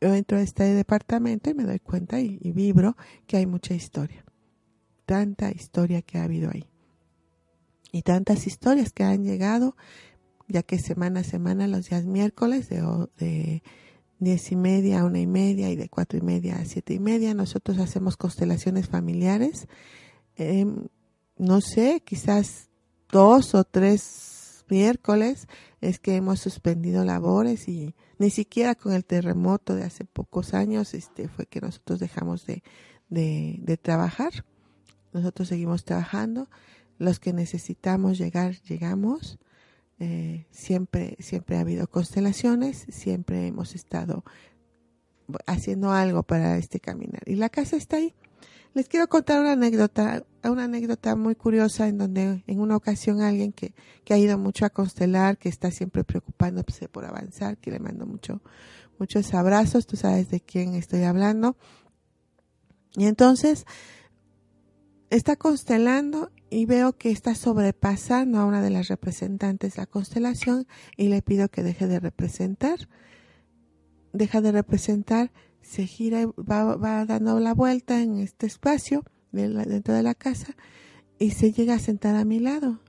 Yo 0.00 0.14
entro 0.14 0.38
a 0.38 0.42
este 0.42 0.64
departamento 0.64 1.50
y 1.50 1.54
me 1.54 1.64
doy 1.64 1.78
cuenta 1.78 2.20
y 2.20 2.38
vibro 2.52 2.96
que 3.26 3.36
hay 3.38 3.46
mucha 3.46 3.74
historia 3.74 4.24
tanta 5.10 5.50
historia 5.50 6.02
que 6.02 6.18
ha 6.18 6.22
habido 6.22 6.52
ahí. 6.52 6.68
Y 7.90 8.02
tantas 8.02 8.46
historias 8.46 8.92
que 8.92 9.02
han 9.02 9.24
llegado, 9.24 9.76
ya 10.46 10.62
que 10.62 10.78
semana 10.78 11.20
a 11.20 11.24
semana, 11.24 11.66
los 11.66 11.88
días 11.88 12.04
miércoles, 12.04 12.68
de, 12.68 12.80
de 13.18 13.60
diez 14.20 14.52
y 14.52 14.54
media 14.54 15.00
a 15.00 15.04
una 15.04 15.18
y 15.18 15.26
media 15.26 15.68
y 15.68 15.74
de 15.74 15.88
cuatro 15.88 16.16
y 16.16 16.22
media 16.22 16.58
a 16.58 16.64
siete 16.64 16.94
y 16.94 17.00
media, 17.00 17.34
nosotros 17.34 17.78
hacemos 17.78 18.16
constelaciones 18.16 18.88
familiares. 18.88 19.66
Em, 20.36 20.86
no 21.36 21.60
sé, 21.60 22.04
quizás 22.06 22.70
dos 23.10 23.56
o 23.56 23.64
tres 23.64 24.64
miércoles 24.68 25.48
es 25.80 25.98
que 25.98 26.14
hemos 26.14 26.38
suspendido 26.38 27.04
labores 27.04 27.66
y 27.66 27.96
ni 28.18 28.30
siquiera 28.30 28.76
con 28.76 28.92
el 28.92 29.04
terremoto 29.04 29.74
de 29.74 29.82
hace 29.82 30.04
pocos 30.04 30.54
años 30.54 30.94
este 30.94 31.26
fue 31.26 31.46
que 31.46 31.60
nosotros 31.60 31.98
dejamos 31.98 32.46
de, 32.46 32.62
de, 33.08 33.76
trabajar. 33.76 34.44
Nosotros 35.12 35.48
seguimos 35.48 35.84
trabajando. 35.84 36.48
Los 36.98 37.18
que 37.18 37.32
necesitamos 37.32 38.18
llegar, 38.18 38.60
llegamos. 38.62 39.38
Eh, 39.98 40.46
siempre, 40.50 41.16
siempre 41.20 41.56
ha 41.56 41.60
habido 41.60 41.86
constelaciones, 41.86 42.86
siempre 42.88 43.46
hemos 43.46 43.74
estado 43.74 44.24
haciendo 45.46 45.92
algo 45.92 46.22
para 46.22 46.56
este 46.56 46.80
caminar. 46.80 47.22
Y 47.26 47.36
la 47.36 47.50
casa 47.50 47.76
está 47.76 47.96
ahí. 47.96 48.14
Les 48.72 48.88
quiero 48.88 49.08
contar 49.08 49.40
una 49.40 49.52
anécdota, 49.52 50.24
una 50.44 50.64
anécdota 50.64 51.16
muy 51.16 51.34
curiosa 51.34 51.88
en 51.88 51.98
donde 51.98 52.44
en 52.46 52.60
una 52.60 52.76
ocasión 52.76 53.20
alguien 53.20 53.52
que, 53.52 53.74
que 54.04 54.14
ha 54.14 54.18
ido 54.18 54.38
mucho 54.38 54.64
a 54.64 54.70
constelar, 54.70 55.38
que 55.38 55.48
está 55.48 55.70
siempre 55.70 56.04
preocupándose 56.04 56.88
por 56.88 57.04
avanzar, 57.04 57.58
que 57.58 57.72
le 57.72 57.80
mando 57.80 58.06
mucho, 58.06 58.40
muchos 58.98 59.34
abrazos, 59.34 59.86
tú 59.86 59.96
sabes 59.96 60.30
de 60.30 60.40
quién 60.40 60.74
estoy 60.74 61.02
hablando. 61.02 61.56
Y 62.94 63.06
entonces 63.06 63.66
está 65.10 65.36
constelando 65.36 66.30
y 66.48 66.66
veo 66.66 66.96
que 66.96 67.10
está 67.10 67.34
sobrepasando 67.34 68.38
a 68.38 68.46
una 68.46 68.62
de 68.62 68.70
las 68.70 68.88
representantes 68.88 69.76
la 69.76 69.86
constelación 69.86 70.66
y 70.96 71.08
le 71.08 71.20
pido 71.22 71.48
que 71.48 71.62
deje 71.62 71.86
de 71.86 72.00
representar. 72.00 72.88
Deja 74.12 74.40
de 74.40 74.52
representar, 74.52 75.30
se 75.62 75.86
gira 75.86 76.22
y 76.22 76.24
va, 76.24 76.76
va 76.76 77.04
dando 77.04 77.38
la 77.38 77.54
vuelta 77.54 78.00
en 78.00 78.18
este 78.18 78.46
espacio 78.46 79.04
dentro 79.32 79.94
de 79.94 80.02
la 80.02 80.14
casa 80.14 80.56
y 81.18 81.32
se 81.32 81.52
llega 81.52 81.74
a 81.74 81.78
sentar 81.78 82.16
a 82.16 82.24
mi 82.24 82.40
lado. 82.40 82.80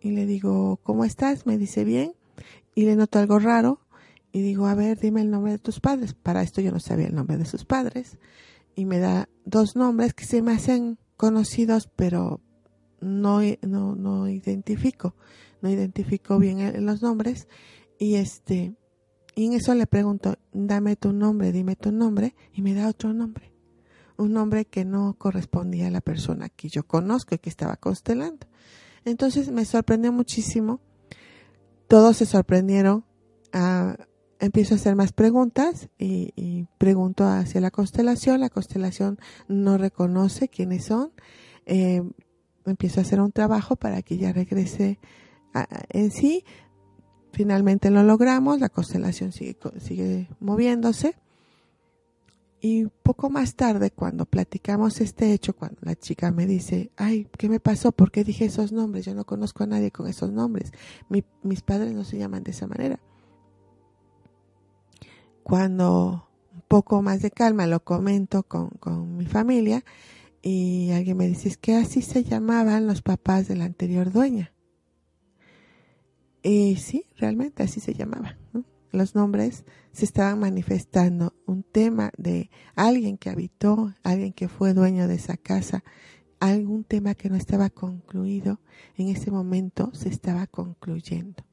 Y 0.00 0.10
le 0.10 0.26
digo, 0.26 0.78
¿cómo 0.82 1.04
estás? 1.04 1.46
Me 1.46 1.58
dice 1.58 1.84
bien. 1.84 2.14
Y 2.74 2.84
le 2.84 2.96
noto 2.96 3.18
algo 3.18 3.38
raro 3.38 3.80
y 4.32 4.42
digo, 4.42 4.66
a 4.66 4.74
ver, 4.74 4.98
dime 4.98 5.20
el 5.20 5.30
nombre 5.30 5.52
de 5.52 5.58
tus 5.58 5.80
padres. 5.80 6.14
Para 6.14 6.42
esto 6.42 6.60
yo 6.60 6.70
no 6.70 6.80
sabía 6.80 7.06
el 7.06 7.14
nombre 7.14 7.36
de 7.36 7.44
sus 7.44 7.64
padres. 7.64 8.18
Y 8.74 8.84
me 8.84 8.98
da 8.98 9.28
dos 9.44 9.76
nombres 9.76 10.14
que 10.14 10.24
se 10.24 10.42
me 10.42 10.52
hacen 10.52 10.98
conocidos, 11.16 11.88
pero 11.94 12.40
no, 13.00 13.40
no, 13.62 13.94
no 13.94 14.28
identifico. 14.28 15.14
No 15.62 15.70
identifico 15.70 16.38
bien 16.38 16.84
los 16.84 17.02
nombres. 17.02 17.48
Y 17.98 18.16
este, 18.16 18.74
y 19.34 19.46
en 19.46 19.52
eso 19.54 19.74
le 19.74 19.86
pregunto, 19.86 20.36
dame 20.52 20.96
tu 20.96 21.12
nombre, 21.12 21.52
dime 21.52 21.76
tu 21.76 21.92
nombre. 21.92 22.34
Y 22.52 22.62
me 22.62 22.74
da 22.74 22.88
otro 22.88 23.12
nombre. 23.12 23.52
Un 24.16 24.32
nombre 24.32 24.64
que 24.64 24.84
no 24.84 25.14
correspondía 25.18 25.88
a 25.88 25.90
la 25.90 26.00
persona 26.00 26.48
que 26.48 26.68
yo 26.68 26.86
conozco 26.86 27.34
y 27.34 27.38
que 27.38 27.50
estaba 27.50 27.76
constelando. 27.76 28.46
Entonces 29.04 29.50
me 29.50 29.64
sorprendió 29.64 30.12
muchísimo. 30.12 30.80
Todos 31.88 32.16
se 32.16 32.26
sorprendieron. 32.26 33.04
a 33.52 33.96
empiezo 34.40 34.74
a 34.74 34.76
hacer 34.76 34.96
más 34.96 35.12
preguntas 35.12 35.88
y, 35.98 36.66
pregunto 36.78 37.24
hacia 37.24 37.60
la 37.60 37.70
constelación. 37.70 38.40
La 38.40 38.50
constelación 38.50 39.18
no 39.48 39.78
reconoce 39.78 40.48
quiénes 40.48 40.84
son. 40.84 41.12
Eh, 41.64 42.02
empiezo 42.64 43.00
a 43.00 43.02
hacer 43.02 43.20
un 43.20 43.32
trabajo 43.32 43.76
para 43.76 44.02
que 44.02 44.18
ya 44.18 44.32
regrese 44.32 44.98
en 45.90 46.10
sí. 46.10 46.44
Finalmente 47.32 47.90
lo 47.90 48.02
logramos, 48.02 48.60
la 48.60 48.68
constelación 48.68 49.32
sigue, 49.32 49.56
sigue 49.78 50.28
moviéndose. 50.40 51.14
Y 52.60 52.86
poco 53.02 53.28
más 53.28 53.54
tarde, 53.54 53.90
cuando 53.90 54.24
platicamos 54.24 55.00
este 55.00 55.32
hecho, 55.32 55.54
cuando 55.54 55.78
la 55.82 55.94
chica 55.94 56.32
me 56.32 56.46
dice, 56.46 56.90
ay, 56.96 57.28
¿qué 57.36 57.48
me 57.48 57.60
pasó? 57.60 57.92
¿Por 57.92 58.10
qué 58.10 58.24
dije 58.24 58.46
esos 58.46 58.72
nombres? 58.72 59.04
Yo 59.04 59.14
no 59.14 59.24
conozco 59.24 59.64
a 59.64 59.66
nadie 59.66 59.90
con 59.90 60.08
esos 60.08 60.32
nombres. 60.32 60.72
mis 61.42 61.62
padres 61.62 61.92
no 61.92 62.02
se 62.04 62.18
llaman 62.18 62.42
de 62.42 62.50
esa 62.52 62.66
manera 62.66 62.98
cuando 65.46 66.28
un 66.52 66.62
poco 66.66 67.02
más 67.02 67.22
de 67.22 67.30
calma 67.30 67.68
lo 67.68 67.78
comento 67.84 68.42
con, 68.42 69.16
mi 69.16 69.26
familia 69.26 69.84
y 70.42 70.90
alguien 70.90 71.16
me 71.16 71.28
dice, 71.28 71.48
es 71.48 71.56
que 71.56 71.76
así 71.76 72.02
se 72.02 72.24
llamaban 72.24 72.88
los 72.88 73.00
papás 73.00 73.46
de 73.46 73.54
la 73.54 73.66
anterior 73.66 74.10
dueña. 74.10 74.52
Y 76.42 76.74
sí, 76.78 77.04
realmente 77.16 77.62
así 77.62 77.78
se 77.78 77.94
llamaban. 77.94 78.36
Los 78.90 79.14
nombres 79.14 79.64
se 79.92 80.04
estaban 80.04 80.40
manifestando. 80.40 81.32
Un 81.46 81.62
tema 81.62 82.10
de 82.18 82.50
alguien 82.74 83.16
que 83.16 83.30
habitó, 83.30 83.94
alguien 84.02 84.32
que 84.32 84.48
fue 84.48 84.74
dueño 84.74 85.06
de 85.06 85.14
esa 85.14 85.36
casa, 85.36 85.84
algún 86.40 86.82
tema 86.82 87.14
que 87.14 87.30
no 87.30 87.36
estaba 87.36 87.70
concluido, 87.70 88.58
en 88.96 89.10
ese 89.10 89.30
momento 89.30 89.92
se 89.94 90.08
estaba 90.08 90.48
concluyendo 90.48 91.44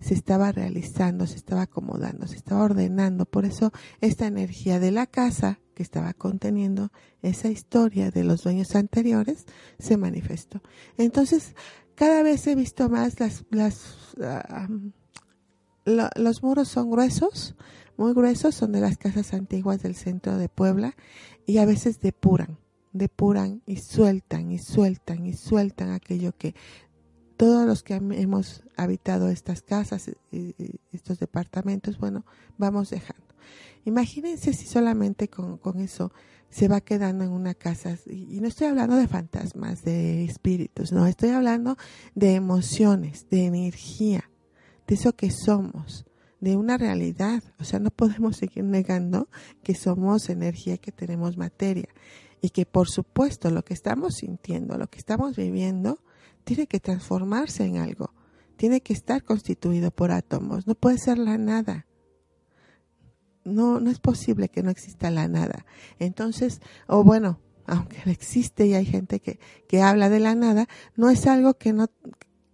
se 0.00 0.14
estaba 0.14 0.52
realizando, 0.52 1.26
se 1.26 1.36
estaba 1.36 1.62
acomodando, 1.62 2.26
se 2.26 2.36
estaba 2.36 2.62
ordenando. 2.62 3.24
Por 3.24 3.44
eso 3.44 3.72
esta 4.00 4.26
energía 4.26 4.78
de 4.80 4.90
la 4.90 5.06
casa 5.06 5.60
que 5.74 5.82
estaba 5.82 6.14
conteniendo 6.14 6.90
esa 7.22 7.48
historia 7.48 8.10
de 8.10 8.24
los 8.24 8.42
dueños 8.42 8.74
anteriores 8.74 9.46
se 9.78 9.96
manifestó. 9.96 10.62
Entonces, 10.96 11.54
cada 11.94 12.22
vez 12.22 12.46
he 12.46 12.54
visto 12.54 12.88
más 12.88 13.20
las, 13.20 13.44
las 13.50 13.96
los 15.86 16.42
muros 16.42 16.68
son 16.68 16.90
gruesos, 16.90 17.54
muy 17.96 18.12
gruesos, 18.12 18.54
son 18.54 18.72
de 18.72 18.80
las 18.80 18.98
casas 18.98 19.32
antiguas 19.32 19.82
del 19.82 19.94
centro 19.94 20.36
de 20.36 20.48
Puebla 20.48 20.96
y 21.46 21.58
a 21.58 21.64
veces 21.64 22.00
depuran, 22.00 22.58
depuran 22.92 23.62
y 23.66 23.76
sueltan 23.76 24.50
y 24.50 24.58
sueltan 24.58 25.24
y 25.26 25.34
sueltan 25.34 25.90
aquello 25.90 26.32
que 26.36 26.54
todos 27.36 27.66
los 27.66 27.82
que 27.82 27.94
hemos 27.94 28.62
habitado 28.76 29.28
estas 29.28 29.62
casas, 29.62 30.10
estos 30.92 31.18
departamentos, 31.18 31.98
bueno, 31.98 32.24
vamos 32.56 32.90
dejando. 32.90 33.26
Imagínense 33.84 34.52
si 34.52 34.66
solamente 34.66 35.28
con, 35.28 35.80
eso 35.80 36.12
se 36.50 36.68
va 36.68 36.80
quedando 36.80 37.24
en 37.24 37.30
una 37.30 37.54
casa, 37.54 37.96
y, 38.06 38.40
no 38.40 38.48
estoy 38.48 38.68
hablando 38.68 38.96
de 38.96 39.06
fantasmas, 39.06 39.84
de 39.84 40.24
espíritus, 40.24 40.92
no, 40.92 41.06
estoy 41.06 41.30
hablando 41.30 41.76
de 42.14 42.34
emociones, 42.34 43.28
de 43.30 43.46
energía, 43.46 44.30
de 44.86 44.94
eso 44.94 45.14
que 45.14 45.30
somos, 45.30 46.06
de 46.40 46.56
una 46.56 46.78
realidad. 46.78 47.42
O 47.58 47.64
sea, 47.64 47.78
no 47.78 47.90
podemos 47.90 48.36
seguir 48.36 48.64
negando 48.64 49.28
que 49.62 49.74
somos 49.74 50.28
energía, 50.30 50.78
que 50.78 50.92
tenemos 50.92 51.36
materia, 51.36 51.88
y 52.40 52.50
que 52.50 52.66
por 52.66 52.88
supuesto 52.88 53.50
lo 53.50 53.64
que 53.64 53.74
estamos 53.74 54.16
sintiendo, 54.16 54.78
lo 54.78 54.88
que 54.88 54.98
estamos 54.98 55.36
viviendo, 55.36 56.00
tiene 56.46 56.68
que 56.68 56.78
transformarse 56.78 57.64
en 57.64 57.78
algo, 57.78 58.14
tiene 58.56 58.80
que 58.80 58.92
estar 58.92 59.24
constituido 59.24 59.90
por 59.90 60.12
átomos, 60.12 60.68
no 60.68 60.76
puede 60.76 60.96
ser 60.96 61.18
la 61.18 61.36
nada. 61.38 61.86
No, 63.44 63.80
no 63.80 63.90
es 63.90 63.98
posible 63.98 64.48
que 64.48 64.62
no 64.62 64.70
exista 64.70 65.10
la 65.10 65.26
nada. 65.26 65.66
Entonces, 65.98 66.60
o 66.86 67.02
bueno, 67.02 67.40
aunque 67.66 67.98
existe 68.10 68.64
y 68.66 68.74
hay 68.74 68.86
gente 68.86 69.18
que, 69.18 69.40
que 69.66 69.82
habla 69.82 70.08
de 70.08 70.20
la 70.20 70.36
nada, 70.36 70.68
no 70.94 71.10
es 71.10 71.26
algo 71.26 71.54
que 71.54 71.72
no 71.72 71.90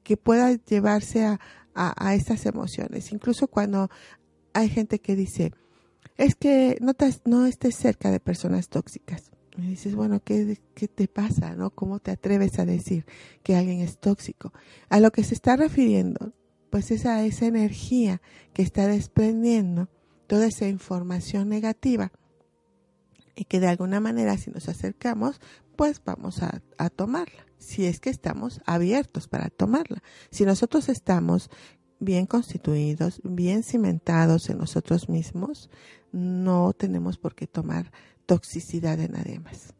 que 0.02 0.16
pueda 0.16 0.50
llevarse 0.52 1.26
a, 1.26 1.38
a, 1.74 2.08
a 2.08 2.14
estas 2.14 2.46
emociones. 2.46 3.12
Incluso 3.12 3.46
cuando 3.46 3.90
hay 4.54 4.70
gente 4.70 5.00
que 5.00 5.16
dice, 5.16 5.52
es 6.16 6.34
que 6.34 6.78
no, 6.80 6.94
te, 6.94 7.14
no 7.26 7.44
estés 7.44 7.76
cerca 7.76 8.10
de 8.10 8.20
personas 8.20 8.70
tóxicas. 8.70 9.31
Me 9.56 9.68
dices, 9.68 9.94
bueno, 9.94 10.20
¿qué, 10.24 10.58
¿qué, 10.74 10.88
te 10.88 11.08
pasa? 11.08 11.54
¿no? 11.54 11.70
¿Cómo 11.70 11.98
te 11.98 12.10
atreves 12.10 12.58
a 12.58 12.64
decir 12.64 13.04
que 13.42 13.54
alguien 13.54 13.80
es 13.80 13.98
tóxico? 13.98 14.52
A 14.88 14.98
lo 14.98 15.10
que 15.10 15.24
se 15.24 15.34
está 15.34 15.56
refiriendo, 15.56 16.32
pues 16.70 16.90
es 16.90 17.04
a 17.04 17.24
esa 17.24 17.46
energía 17.46 18.22
que 18.54 18.62
está 18.62 18.86
desprendiendo 18.86 19.88
toda 20.26 20.46
esa 20.46 20.66
información 20.68 21.50
negativa 21.50 22.12
y 23.34 23.44
que 23.44 23.60
de 23.60 23.68
alguna 23.68 24.00
manera 24.00 24.38
si 24.38 24.50
nos 24.50 24.68
acercamos, 24.68 25.38
pues 25.76 26.00
vamos 26.04 26.42
a, 26.42 26.62
a 26.78 26.88
tomarla, 26.88 27.46
si 27.58 27.84
es 27.84 28.00
que 28.00 28.10
estamos 28.10 28.62
abiertos 28.64 29.28
para 29.28 29.50
tomarla. 29.50 30.02
Si 30.30 30.44
nosotros 30.44 30.88
estamos 30.88 31.50
bien 31.98 32.26
constituidos, 32.26 33.20
bien 33.22 33.62
cimentados 33.62 34.48
en 34.50 34.58
nosotros 34.58 35.08
mismos, 35.08 35.70
no 36.10 36.72
tenemos 36.72 37.16
por 37.16 37.34
qué 37.34 37.46
tomar 37.46 37.92
toxicidad 38.32 38.96
de 38.96 39.10
nadie 39.10 39.38
más. 39.40 39.74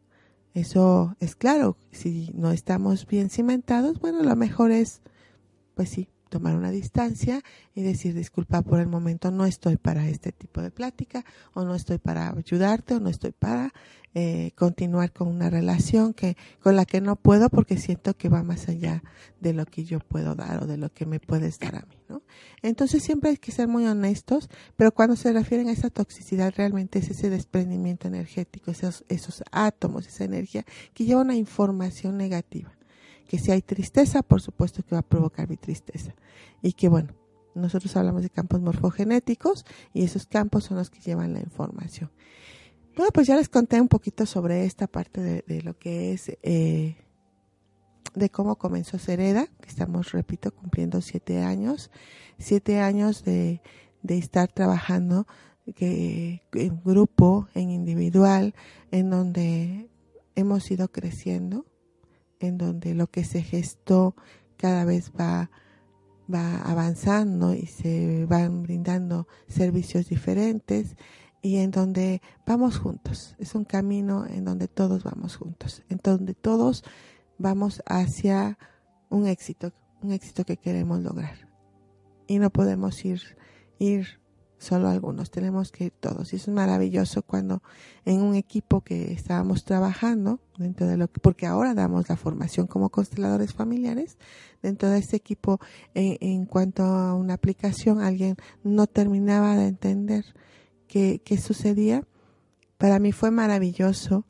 Eso 0.53 1.15
es 1.19 1.35
claro, 1.35 1.75
si 1.91 2.29
no 2.35 2.51
estamos 2.51 3.07
bien 3.07 3.31
cimentados, 3.31 3.99
bueno, 3.99 4.21
lo 4.21 4.35
mejor 4.35 4.69
es, 4.69 5.01
pues 5.73 5.89
sí, 5.89 6.07
tomar 6.29 6.55
una 6.55 6.69
distancia 6.69 7.41
y 7.73 7.81
decir, 7.81 8.13
disculpa, 8.13 8.61
por 8.61 8.79
el 8.79 8.85
momento 8.85 9.31
no 9.31 9.47
estoy 9.47 9.77
para 9.77 10.07
este 10.07 10.31
tipo 10.31 10.61
de 10.61 10.69
plática, 10.69 11.25
o 11.55 11.63
no 11.63 11.73
estoy 11.73 11.97
para 11.97 12.29
ayudarte, 12.29 12.93
o 12.93 12.99
no 12.99 13.09
estoy 13.09 13.31
para 13.31 13.73
eh, 14.15 14.51
continuar 14.55 15.11
con 15.11 15.27
una 15.27 15.49
relación 15.49 16.13
que 16.13 16.37
con 16.59 16.75
la 16.75 16.85
que 16.85 17.01
no 17.01 17.15
puedo 17.15 17.49
porque 17.49 17.77
siento 17.77 18.15
que 18.15 18.29
va 18.29 18.43
más 18.43 18.69
allá 18.69 19.03
de 19.39 19.53
lo 19.53 19.65
que 19.65 19.85
yo 19.85 19.99
puedo 19.99 20.35
dar 20.35 20.63
o 20.63 20.67
de 20.67 20.77
lo 20.77 20.89
que 20.93 21.05
me 21.05 21.19
puedes 21.19 21.59
dar 21.59 21.75
a 21.75 21.85
mí, 21.87 21.97
¿no? 22.09 22.21
Entonces 22.61 23.03
siempre 23.03 23.31
hay 23.31 23.37
que 23.37 23.51
ser 23.51 23.67
muy 23.67 23.85
honestos, 23.85 24.49
pero 24.75 24.93
cuando 24.93 25.15
se 25.15 25.33
refieren 25.33 25.67
a 25.67 25.71
esa 25.71 25.89
toxicidad 25.89 26.53
realmente 26.55 26.99
es 26.99 27.09
ese 27.09 27.29
desprendimiento 27.29 28.07
energético, 28.07 28.71
esos, 28.71 29.03
esos 29.09 29.43
átomos, 29.51 30.07
esa 30.07 30.23
energía 30.23 30.65
que 30.93 31.05
lleva 31.05 31.21
una 31.21 31.35
información 31.35 32.17
negativa 32.17 32.73
que 33.27 33.39
si 33.39 33.51
hay 33.51 33.63
tristeza, 33.63 34.21
por 34.21 34.41
supuesto 34.41 34.83
que 34.83 34.93
va 34.93 34.99
a 34.99 35.07
provocar 35.07 35.49
mi 35.49 35.57
tristeza. 35.57 36.13
Y 36.61 36.73
que 36.73 36.87
bueno, 36.87 37.15
nosotros 37.55 37.95
hablamos 37.95 38.21
de 38.21 38.29
campos 38.29 38.61
morfogenéticos 38.61 39.65
y 39.93 40.03
esos 40.03 40.27
campos 40.27 40.65
son 40.65 40.77
los 40.77 40.89
que 40.89 40.99
llevan 40.99 41.33
la 41.33 41.39
información. 41.39 42.11
Bueno, 42.95 43.11
pues 43.11 43.25
ya 43.25 43.35
les 43.35 43.49
conté 43.49 43.81
un 43.81 43.87
poquito 43.87 44.27
sobre 44.27 44.65
esta 44.65 44.85
parte 44.85 45.43
de, 45.47 45.61
lo 45.63 45.77
que 45.77 46.13
es, 46.13 46.29
eh, 46.43 46.95
de 48.13 48.29
cómo 48.29 48.57
comenzó 48.57 48.99
Sereda, 48.99 49.47
que 49.47 49.67
estamos, 49.67 50.11
repito, 50.11 50.53
cumpliendo 50.53 51.01
siete 51.01 51.41
años, 51.41 51.89
siete 52.37 52.79
años 52.79 53.23
de, 53.23 53.61
de 54.03 54.17
estar 54.19 54.51
trabajando 54.51 55.25
en 55.65 56.81
grupo, 56.83 57.47
en 57.55 57.71
individual, 57.71 58.53
en 58.91 59.09
donde 59.09 59.89
hemos 60.35 60.69
ido 60.69 60.91
creciendo, 60.91 61.65
en 62.39 62.59
donde 62.59 62.93
lo 62.93 63.07
que 63.07 63.23
se 63.23 63.41
gestó 63.41 64.15
cada 64.57 64.85
vez 64.85 65.11
va, 65.19 65.49
va 66.31 66.57
avanzando 66.61 67.55
y 67.55 67.65
se 67.65 68.25
van 68.27 68.61
brindando 68.61 69.27
servicios 69.47 70.09
diferentes 70.09 70.95
y 71.43 71.57
en 71.57 71.69
donde 71.69 72.21
vamos 72.47 72.79
juntos. 72.79 73.35
Es 73.37 73.53
un 73.53 73.65
camino 73.65 74.25
en 74.25 74.45
donde 74.45 74.67
todos 74.67 75.03
vamos 75.03 75.35
juntos, 75.35 75.83
en 75.89 75.99
donde 76.01 76.33
todos 76.33 76.83
vamos 77.37 77.83
hacia 77.85 78.57
un 79.09 79.27
éxito, 79.27 79.73
un 80.01 80.13
éxito 80.13 80.45
que 80.45 80.57
queremos 80.57 81.01
lograr. 81.01 81.49
Y 82.27 82.39
no 82.39 82.49
podemos 82.49 83.03
ir, 83.03 83.21
ir 83.77 84.21
solo 84.57 84.87
algunos, 84.87 85.31
tenemos 85.31 85.73
que 85.73 85.85
ir 85.85 85.93
todos. 85.99 86.31
Y 86.31 86.37
es 86.37 86.47
maravilloso 86.47 87.23
cuando 87.23 87.61
en 88.05 88.21
un 88.21 88.35
equipo 88.35 88.79
que 88.79 89.11
estábamos 89.11 89.65
trabajando, 89.65 90.39
dentro 90.57 90.87
de 90.87 90.95
lo 90.95 91.09
que, 91.09 91.19
porque 91.19 91.45
ahora 91.45 91.73
damos 91.73 92.07
la 92.07 92.15
formación 92.15 92.67
como 92.67 92.89
consteladores 92.89 93.53
familiares, 93.53 94.17
dentro 94.61 94.89
de 94.89 94.99
ese 94.99 95.17
equipo, 95.17 95.59
en, 95.93 96.17
en 96.21 96.45
cuanto 96.45 96.83
a 96.83 97.13
una 97.15 97.33
aplicación, 97.33 97.99
alguien 97.99 98.37
no 98.63 98.87
terminaba 98.87 99.57
de 99.57 99.67
entender 99.67 100.23
que, 100.93 101.37
sucedía, 101.37 102.05
para 102.77 102.99
mí 102.99 103.11
fue 103.11 103.31
maravilloso 103.31 104.25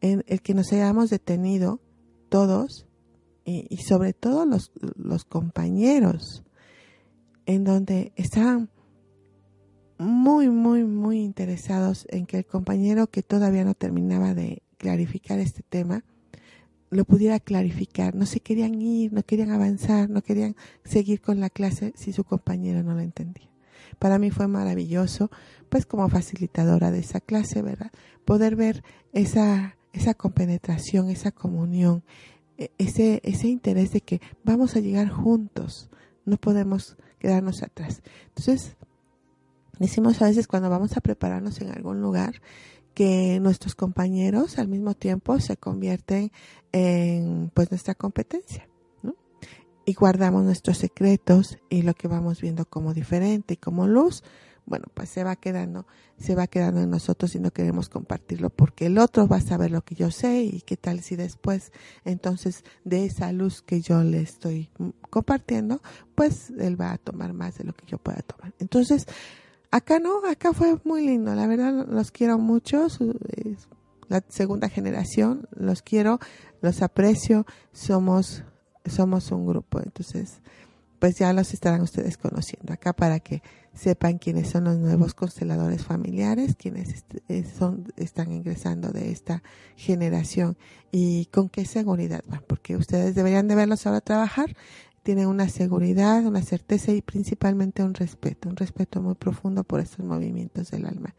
el, 0.00 0.24
que 0.24 0.54
nos 0.54 0.72
hayamos 0.72 1.10
detenido 1.10 1.80
todos 2.30 2.86
y, 3.44 3.76
sobre 3.78 4.12
todo 4.12 4.46
los, 4.46 4.72
los, 4.96 5.24
compañeros, 5.24 6.44
en 7.46 7.64
donde 7.64 8.12
estaban 8.16 8.70
muy, 9.98 10.48
muy, 10.48 10.84
muy 10.84 11.20
interesados 11.20 12.06
en 12.10 12.26
que 12.26 12.38
el 12.38 12.46
compañero 12.46 13.08
que 13.08 13.22
todavía 13.22 13.64
no 13.64 13.74
terminaba 13.74 14.34
de 14.34 14.62
clarificar 14.76 15.38
este 15.38 15.62
tema, 15.62 16.04
lo 16.90 17.04
pudiera 17.04 17.40
clarificar. 17.40 18.14
No 18.14 18.26
se 18.26 18.40
querían 18.40 18.80
ir, 18.80 19.12
no 19.12 19.22
querían 19.22 19.50
avanzar, 19.50 20.08
no 20.08 20.22
querían 20.22 20.56
seguir 20.84 21.20
con 21.20 21.40
la 21.40 21.50
clase 21.50 21.92
si 21.96 22.12
su 22.12 22.24
compañero 22.24 22.82
no 22.82 22.94
lo 22.94 23.00
entendía. 23.00 23.48
Para 23.98 24.18
mí 24.18 24.30
fue 24.30 24.48
maravilloso, 24.48 25.30
pues 25.68 25.86
como 25.86 26.08
facilitadora 26.08 26.90
de 26.90 27.00
esa 27.00 27.20
clase, 27.20 27.62
¿verdad? 27.62 27.90
Poder 28.24 28.56
ver 28.56 28.82
esa, 29.12 29.76
esa 29.92 30.14
compenetración, 30.14 31.10
esa 31.10 31.32
comunión, 31.32 32.02
e, 32.56 32.70
ese, 32.78 33.20
ese 33.24 33.48
interés 33.48 33.92
de 33.92 34.00
que 34.00 34.20
vamos 34.44 34.76
a 34.76 34.80
llegar 34.80 35.08
juntos, 35.08 35.90
no 36.24 36.36
podemos 36.36 36.96
quedarnos 37.18 37.62
atrás. 37.62 38.02
Entonces, 38.28 38.76
decimos 39.78 40.20
a 40.22 40.26
veces 40.26 40.46
cuando 40.46 40.70
vamos 40.70 40.96
a 40.96 41.00
prepararnos 41.00 41.60
en 41.60 41.70
algún 41.70 42.00
lugar, 42.00 42.40
que 42.94 43.38
nuestros 43.40 43.74
compañeros 43.76 44.58
al 44.58 44.66
mismo 44.66 44.94
tiempo 44.94 45.38
se 45.38 45.56
convierten 45.56 46.32
en 46.72 47.50
pues 47.54 47.70
nuestra 47.70 47.94
competencia 47.94 48.68
y 49.88 49.94
guardamos 49.94 50.44
nuestros 50.44 50.76
secretos 50.76 51.56
y 51.70 51.80
lo 51.80 51.94
que 51.94 52.08
vamos 52.08 52.42
viendo 52.42 52.66
como 52.66 52.92
diferente 52.92 53.54
y 53.54 53.56
como 53.56 53.86
luz, 53.86 54.22
bueno, 54.66 54.84
pues 54.92 55.08
se 55.08 55.24
va 55.24 55.34
quedando, 55.34 55.86
se 56.18 56.34
va 56.34 56.46
quedando 56.46 56.82
en 56.82 56.90
nosotros 56.90 57.34
y 57.34 57.40
no 57.40 57.52
queremos 57.52 57.88
compartirlo 57.88 58.50
porque 58.50 58.84
el 58.84 58.98
otro 58.98 59.26
va 59.26 59.36
a 59.36 59.40
saber 59.40 59.70
lo 59.70 59.80
que 59.80 59.94
yo 59.94 60.10
sé 60.10 60.42
y 60.42 60.60
qué 60.60 60.76
tal 60.76 61.00
si 61.00 61.16
después, 61.16 61.72
entonces, 62.04 62.64
de 62.84 63.06
esa 63.06 63.32
luz 63.32 63.62
que 63.62 63.80
yo 63.80 64.02
le 64.02 64.20
estoy 64.20 64.68
compartiendo, 65.08 65.80
pues 66.14 66.50
él 66.58 66.78
va 66.78 66.92
a 66.92 66.98
tomar 66.98 67.32
más 67.32 67.56
de 67.56 67.64
lo 67.64 67.72
que 67.72 67.86
yo 67.86 67.96
pueda 67.96 68.20
tomar. 68.20 68.52
Entonces, 68.58 69.06
acá 69.70 70.00
no, 70.00 70.22
acá 70.28 70.52
fue 70.52 70.78
muy 70.84 71.06
lindo, 71.06 71.34
la 71.34 71.46
verdad 71.46 71.86
los 71.88 72.10
quiero 72.10 72.36
mucho, 72.36 72.88
la 74.08 74.22
segunda 74.28 74.68
generación, 74.68 75.48
los 75.56 75.80
quiero, 75.80 76.18
los 76.60 76.82
aprecio, 76.82 77.46
somos 77.72 78.44
somos 78.88 79.30
un 79.30 79.46
grupo, 79.46 79.80
entonces 79.80 80.40
pues 80.98 81.16
ya 81.16 81.32
los 81.32 81.54
estarán 81.54 81.80
ustedes 81.82 82.16
conociendo 82.16 82.72
acá 82.72 82.92
para 82.92 83.20
que 83.20 83.42
sepan 83.72 84.18
quiénes 84.18 84.48
son 84.48 84.64
los 84.64 84.78
nuevos 84.78 85.14
consteladores 85.14 85.84
familiares, 85.84 86.56
quienes 86.56 87.04
eh, 87.28 87.44
son, 87.44 87.92
están 87.96 88.32
ingresando 88.32 88.90
de 88.90 89.12
esta 89.12 89.42
generación 89.76 90.56
y 90.90 91.26
con 91.26 91.48
qué 91.48 91.64
seguridad 91.64 92.24
van, 92.26 92.42
porque 92.46 92.76
ustedes 92.76 93.14
deberían 93.14 93.46
de 93.46 93.54
verlos 93.54 93.86
ahora 93.86 94.00
trabajar, 94.00 94.56
tienen 95.04 95.28
una 95.28 95.48
seguridad, 95.48 96.26
una 96.26 96.42
certeza 96.42 96.92
y 96.92 97.00
principalmente 97.00 97.84
un 97.84 97.94
respeto, 97.94 98.48
un 98.48 98.56
respeto 98.56 99.00
muy 99.00 99.14
profundo 99.14 99.64
por 99.64 99.80
estos 99.80 100.04
movimientos 100.04 100.70
del 100.70 100.86
alma, 100.86 101.14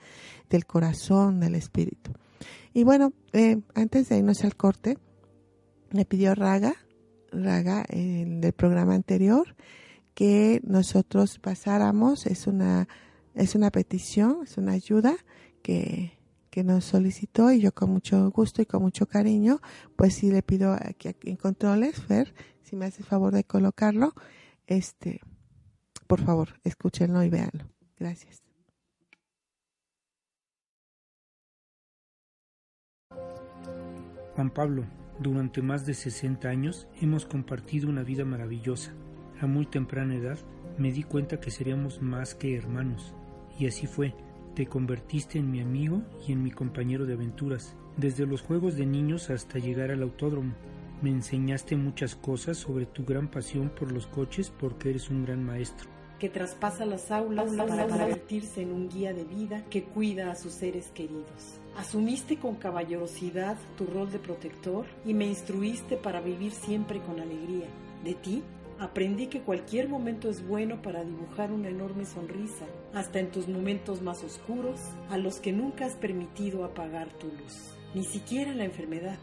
del 0.50 0.66
corazón, 0.66 1.40
del 1.40 1.56
espíritu. 1.56 2.12
Y 2.74 2.84
bueno, 2.84 3.14
eh, 3.34 3.62
antes 3.74 4.10
de 4.10 4.18
irnos 4.18 4.44
al 4.44 4.56
corte, 4.56 4.98
me 5.92 6.06
pidió 6.06 6.36
Raga 6.36 6.76
Raga 7.32 7.86
en 7.90 8.44
el 8.44 8.54
programa 8.54 8.96
anterior 8.96 9.56
que 10.14 10.60
nosotros 10.64 11.40
pasáramos, 11.40 12.26
es 12.26 12.48
una, 12.48 12.88
es 13.36 13.56
una 13.56 13.72
petición, 13.72 14.40
es 14.44 14.58
una 14.58 14.74
ayuda 14.74 15.16
que, 15.62 16.20
que 16.50 16.64
nos 16.64 16.86
solicitó 16.86 17.52
y 17.52 17.62
yo 17.62 17.74
con 17.74 17.92
mucho 17.92 18.30
gusto 18.32 18.62
y 18.62 18.66
con 18.66 18.82
mucho 18.82 19.06
cariño, 19.06 19.62
pues 19.96 20.16
sí 20.16 20.32
le 20.32 20.42
pido 20.42 20.74
aquí 20.74 21.14
en 21.24 21.38
controles, 21.38 21.96
Fer, 22.02 22.34
si 22.64 22.76
me 22.76 22.86
hace 22.86 23.04
favor 23.04 23.34
de 23.34 23.44
colocarlo, 23.44 24.14
este, 24.68 25.22
por 26.08 26.22
favor, 26.22 26.60
escúchenlo 26.64 27.24
y 27.24 27.30
véanlo. 27.30 27.70
Gracias. 27.98 28.44
Juan 34.36 34.50
Pablo, 34.52 34.86
durante 35.20 35.62
más 35.62 35.86
de 35.86 35.94
60 35.94 36.48
años 36.48 36.88
hemos 37.02 37.26
compartido 37.26 37.90
una 37.90 38.04
vida 38.04 38.26
maravillosa. 38.26 38.94
A 39.42 39.48
muy 39.48 39.66
temprana 39.66 40.16
edad 40.16 40.40
me 40.78 40.92
di 40.92 41.04
cuenta 41.04 41.40
que 41.40 41.52
seríamos 41.52 42.02
más 42.02 42.36
que 42.36 42.56
hermanos. 42.56 43.14
Y 43.60 43.68
así 43.68 43.86
fue. 43.86 44.16
Te 44.56 44.66
convertiste 44.66 45.38
en 45.38 45.52
mi 45.52 45.62
amigo 45.62 46.02
y 46.28 46.32
en 46.32 46.44
mi 46.44 46.52
compañero 46.52 47.06
de 47.06 47.14
aventuras, 47.14 47.76
desde 47.98 48.26
los 48.26 48.42
juegos 48.42 48.76
de 48.76 48.86
niños 48.86 49.30
hasta 49.30 49.60
llegar 49.60 49.92
al 49.92 50.02
autódromo. 50.02 50.54
Me 51.02 51.10
enseñaste 51.10 51.76
muchas 51.76 52.16
cosas 52.16 52.58
sobre 52.58 52.86
tu 52.86 53.06
gran 53.06 53.30
pasión 53.30 53.70
por 53.70 53.92
los 53.92 54.08
coches 54.08 54.52
porque 54.58 54.90
eres 54.90 55.10
un 55.10 55.26
gran 55.26 55.44
maestro 55.44 55.99
que 56.20 56.30
traspasa 56.30 56.86
las 56.86 57.10
aulas 57.12 57.52
para 57.56 57.88
convertirse 57.88 58.62
en 58.62 58.72
un 58.72 58.90
guía 58.90 59.14
de 59.14 59.24
vida 59.24 59.64
que 59.70 59.84
cuida 59.84 60.30
a 60.32 60.36
sus 60.36 60.54
seres 60.54 60.92
queridos. 60.94 61.60
Asumiste 61.78 62.38
con 62.38 62.56
caballerosidad 62.56 63.58
tu 63.78 63.86
rol 63.86 64.12
de 64.12 64.20
protector 64.20 64.86
y 65.06 65.14
me 65.14 65.26
instruiste 65.26 65.96
para 65.98 66.20
vivir 66.20 66.52
siempre 66.52 67.00
con 67.02 67.20
alegría. 67.20 67.68
De 68.04 68.14
ti 68.14 68.44
aprendí 68.80 69.28
que 69.28 69.42
cualquier 69.42 69.90
momento 69.90 70.30
es 70.30 70.46
bueno 70.46 70.82
para 70.82 71.04
dibujar 71.04 71.52
una 71.52 71.70
enorme 71.70 72.06
sonrisa, 72.06 72.66
hasta 72.94 73.20
en 73.20 73.32
tus 73.32 73.48
momentos 73.48 74.02
más 74.02 74.24
oscuros, 74.24 74.80
a 75.10 75.18
los 75.18 75.40
que 75.40 75.52
nunca 75.52 75.86
has 75.86 75.96
permitido 75.96 76.64
apagar 76.64 77.12
tu 77.14 77.28
luz, 77.28 77.76
ni 77.94 78.04
siquiera 78.06 78.54
la 78.54 78.66
enfermedad. 78.66 79.20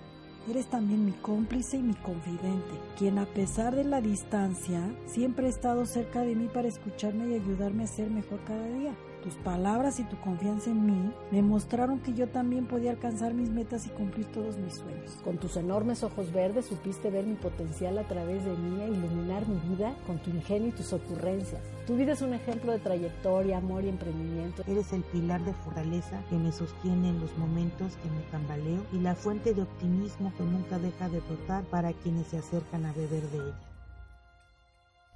Eres 0.49 0.67
también 0.67 1.05
mi 1.05 1.13
cómplice 1.13 1.77
y 1.77 1.83
mi 1.83 1.95
confidente, 1.95 2.75
quien 2.97 3.19
a 3.19 3.27
pesar 3.27 3.75
de 3.75 3.83
la 3.83 4.01
distancia 4.01 4.81
siempre 5.07 5.47
ha 5.47 5.51
estado 5.51 5.87
cerca 5.87 6.21
de 6.21 6.37
mí 6.37 6.49
para 6.53 6.69
escucharme 6.69 7.29
y 7.31 7.35
ayudarme 7.35 7.83
a 7.83 7.89
ser 7.89 8.11
mejor 8.11 8.39
cada 8.45 8.69
día. 8.69 8.95
Tus 9.27 9.35
palabras 9.35 9.99
y 9.99 10.05
tu 10.05 10.17
confianza 10.21 10.71
en 10.71 10.87
mí 10.87 11.13
me 11.33 11.43
mostraron 11.43 11.99
que 11.99 12.15
yo 12.15 12.29
también 12.29 12.65
podía 12.67 12.93
alcanzar 12.93 13.35
mis 13.35 13.51
metas 13.51 13.85
y 13.85 13.89
cumplir 13.89 14.27
todos 14.27 14.57
mis 14.57 14.75
sueños. 14.75 15.19
Con 15.25 15.37
tus 15.39 15.57
enormes 15.57 16.05
ojos 16.05 16.33
verdes 16.33 16.67
supiste 16.67 17.11
ver 17.11 17.27
mi 17.27 17.35
potencial 17.35 17.99
a 17.99 18.07
través 18.07 18.45
de 18.45 18.57
mí 18.57 18.81
e 18.83 18.89
iluminar 18.89 19.49
mi 19.49 19.59
vida 19.69 19.97
con 20.07 20.19
tu 20.19 20.31
ingenio 20.31 20.69
y 20.69 20.71
tus 20.71 20.93
ocurrencias. 20.93 21.61
Tu 21.89 21.97
vida 21.97 22.13
es 22.13 22.23
un 22.23 22.35
ejemplo 22.35 22.71
de 22.71 22.79
trayectoria, 22.79 23.59
amor 23.59 23.83
y 23.83 23.89
emprendimiento. 23.89 24.63
Eres 24.65 24.93
el 24.93 25.03
pilar 25.03 25.45
de 25.45 25.55
fortaleza 25.55 26.23
que 26.31 26.37
me 26.37 26.53
sostiene 26.53 27.09
en 27.09 27.19
los 27.19 27.37
momentos 27.37 27.97
que 27.97 28.09
me 28.09 28.21
tambaleo 28.31 28.87
y 28.93 29.01
la 29.01 29.17
fuente 29.17 29.55
de 29.55 29.63
optimismo 29.63 30.33
que 30.37 30.45
nunca 30.45 30.79
deja 30.79 31.09
de 31.09 31.19
brotar 31.19 31.65
para 31.65 31.93
quienes 31.95 32.29
se 32.29 32.39
acercan 32.39 32.87
a 32.87 32.93
beber 32.93 33.29
de 33.31 33.39
ella. 33.39 33.76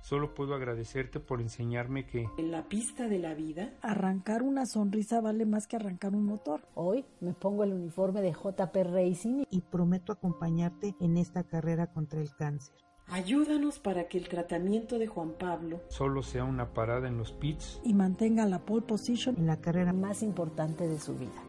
Solo 0.02 0.34
puedo 0.34 0.54
agradecerte 0.54 1.20
por 1.20 1.40
enseñarme 1.40 2.06
que 2.06 2.26
en 2.38 2.50
la 2.50 2.68
pista 2.68 3.08
de 3.08 3.18
la 3.18 3.34
vida 3.34 3.74
arrancar 3.82 4.42
una 4.42 4.66
sonrisa 4.66 5.20
vale 5.20 5.46
más 5.46 5.66
que 5.66 5.76
arrancar 5.76 6.14
un 6.14 6.24
motor. 6.24 6.62
Hoy 6.74 7.04
me 7.20 7.32
pongo 7.32 7.64
el 7.64 7.72
uniforme 7.72 8.20
de 8.22 8.32
JP 8.32 8.76
Racing 8.84 9.44
y 9.50 9.60
prometo 9.60 10.12
acompañarte 10.12 10.94
en 11.00 11.16
esta 11.16 11.44
carrera 11.44 11.86
contra 11.86 12.20
el 12.20 12.34
cáncer. 12.34 12.74
Ayúdanos 13.08 13.80
para 13.80 14.06
que 14.06 14.18
el 14.18 14.28
tratamiento 14.28 14.98
de 14.98 15.08
Juan 15.08 15.32
Pablo 15.32 15.80
solo 15.88 16.22
sea 16.22 16.44
una 16.44 16.72
parada 16.72 17.08
en 17.08 17.18
los 17.18 17.32
pits 17.32 17.80
y 17.84 17.92
mantenga 17.92 18.46
la 18.46 18.60
pole 18.60 18.82
position 18.82 19.36
en 19.36 19.48
la 19.48 19.60
carrera 19.60 19.92
más 19.92 20.22
importante 20.22 20.86
de 20.86 21.00
su 21.00 21.16
vida. 21.16 21.42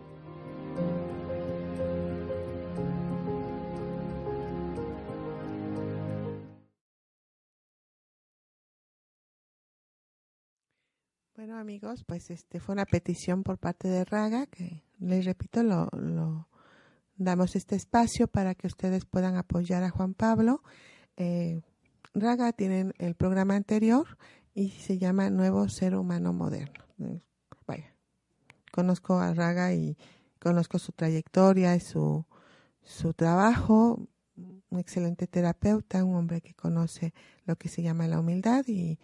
Amigos, 11.49 12.03
pues 12.03 12.29
este 12.29 12.59
fue 12.59 12.73
una 12.73 12.85
petición 12.85 13.41
por 13.41 13.57
parte 13.57 13.87
de 13.87 14.05
Raga, 14.05 14.45
que 14.45 14.83
les 14.99 15.25
repito, 15.25 15.63
lo, 15.63 16.47
damos 17.15 17.55
este 17.55 17.75
espacio 17.75 18.27
para 18.27 18.53
que 18.53 18.67
ustedes 18.67 19.05
puedan 19.05 19.35
apoyar 19.35 19.83
a 19.83 19.89
Juan 19.89 20.13
Pablo. 20.13 20.61
Eh, 21.17 21.61
Raga 22.13 22.53
tiene 22.53 22.91
el 22.99 23.15
programa 23.15 23.55
anterior 23.55 24.17
y 24.53 24.69
se 24.69 24.99
llama 24.99 25.31
Nuevo 25.31 25.67
Ser 25.67 25.95
Humano 25.95 26.31
Moderno. 26.31 26.83
Vaya, 27.65 27.95
conozco 28.71 29.17
a 29.17 29.33
Raga 29.33 29.73
y 29.73 29.97
conozco 30.39 30.77
su 30.77 30.91
trayectoria 30.91 31.75
y 31.75 31.79
su, 31.79 32.23
su 32.83 33.13
trabajo. 33.13 34.07
Un 34.35 34.79
excelente 34.79 35.27
terapeuta, 35.27 36.03
un 36.03 36.15
hombre 36.15 36.41
que 36.41 36.53
conoce 36.53 37.13
lo 37.45 37.55
que 37.55 37.67
se 37.67 37.81
llama 37.81 38.07
la 38.07 38.19
humildad 38.19 38.63
y, 38.67 38.99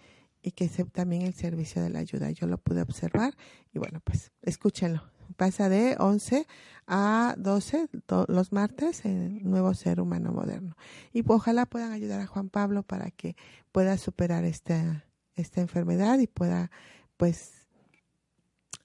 y 0.48 0.52
que 0.52 0.64
es 0.64 0.78
también 0.94 1.24
el 1.24 1.34
servicio 1.34 1.82
de 1.82 1.90
la 1.90 2.00
ayuda. 2.00 2.32
Yo 2.32 2.48
lo 2.48 2.58
pude 2.58 2.82
observar 2.82 3.36
y 3.74 3.80
bueno, 3.80 4.00
pues 4.02 4.32
escúchenlo. 4.42 5.04
Pasa 5.36 5.68
de 5.68 5.98
11 6.00 6.48
a 6.88 7.36
12 7.38 7.90
los 8.30 8.54
martes 8.54 9.04
en 9.04 9.44
Nuevo 9.44 9.74
Ser 9.74 10.00
Humano 10.00 10.32
Moderno. 10.32 10.78
Y 11.12 11.22
ojalá 11.28 11.66
puedan 11.66 11.92
ayudar 11.92 12.22
a 12.22 12.28
Juan 12.28 12.48
Pablo 12.48 12.84
para 12.84 13.12
que 13.12 13.36
pueda 13.74 13.98
superar 13.98 14.46
esta, 14.46 15.04
esta 15.36 15.60
enfermedad 15.60 16.18
y 16.20 16.28
pueda 16.28 16.72
pues 17.18 17.68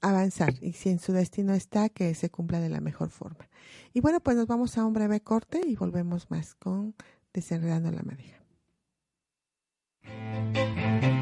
avanzar. 0.01 0.55
Y 0.61 0.73
si 0.73 0.89
en 0.89 0.99
su 0.99 1.13
destino 1.13 1.55
está, 1.55 1.91
que 1.91 2.13
se 2.17 2.29
cumpla 2.29 2.59
de 2.59 2.71
la 2.71 2.81
mejor 2.81 3.11
forma. 3.11 3.49
Y 3.93 4.01
bueno, 4.01 4.19
pues 4.19 4.37
nos 4.37 4.49
vamos 4.49 4.77
a 4.79 4.85
un 4.85 4.95
breve 4.95 5.21
corte 5.21 5.61
y 5.65 5.77
volvemos 5.77 6.29
más 6.29 6.57
con 6.57 6.97
Desenredando 7.33 7.93
la 7.93 8.03
Madeja. 8.03 8.43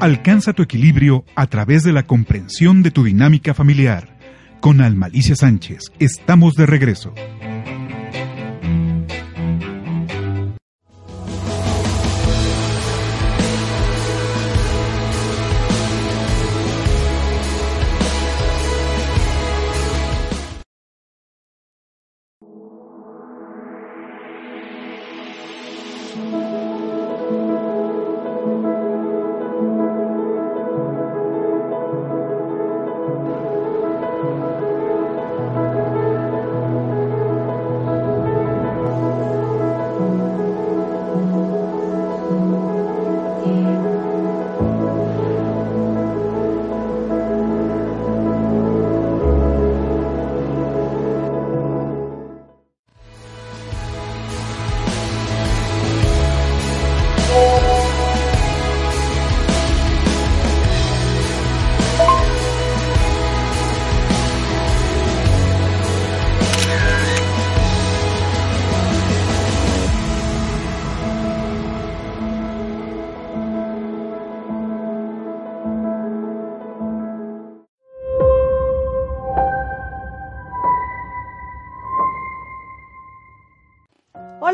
Alcanza 0.01 0.53
tu 0.53 0.63
equilibrio 0.63 1.25
a 1.35 1.45
través 1.45 1.83
de 1.83 1.93
la 1.93 2.01
comprensión 2.01 2.81
de 2.81 2.89
tu 2.89 3.03
dinámica 3.03 3.53
familiar. 3.53 4.17
Con 4.59 4.81
Almalicia 4.81 5.35
Sánchez, 5.35 5.91
estamos 5.99 6.55
de 6.55 6.65
regreso. 6.65 7.13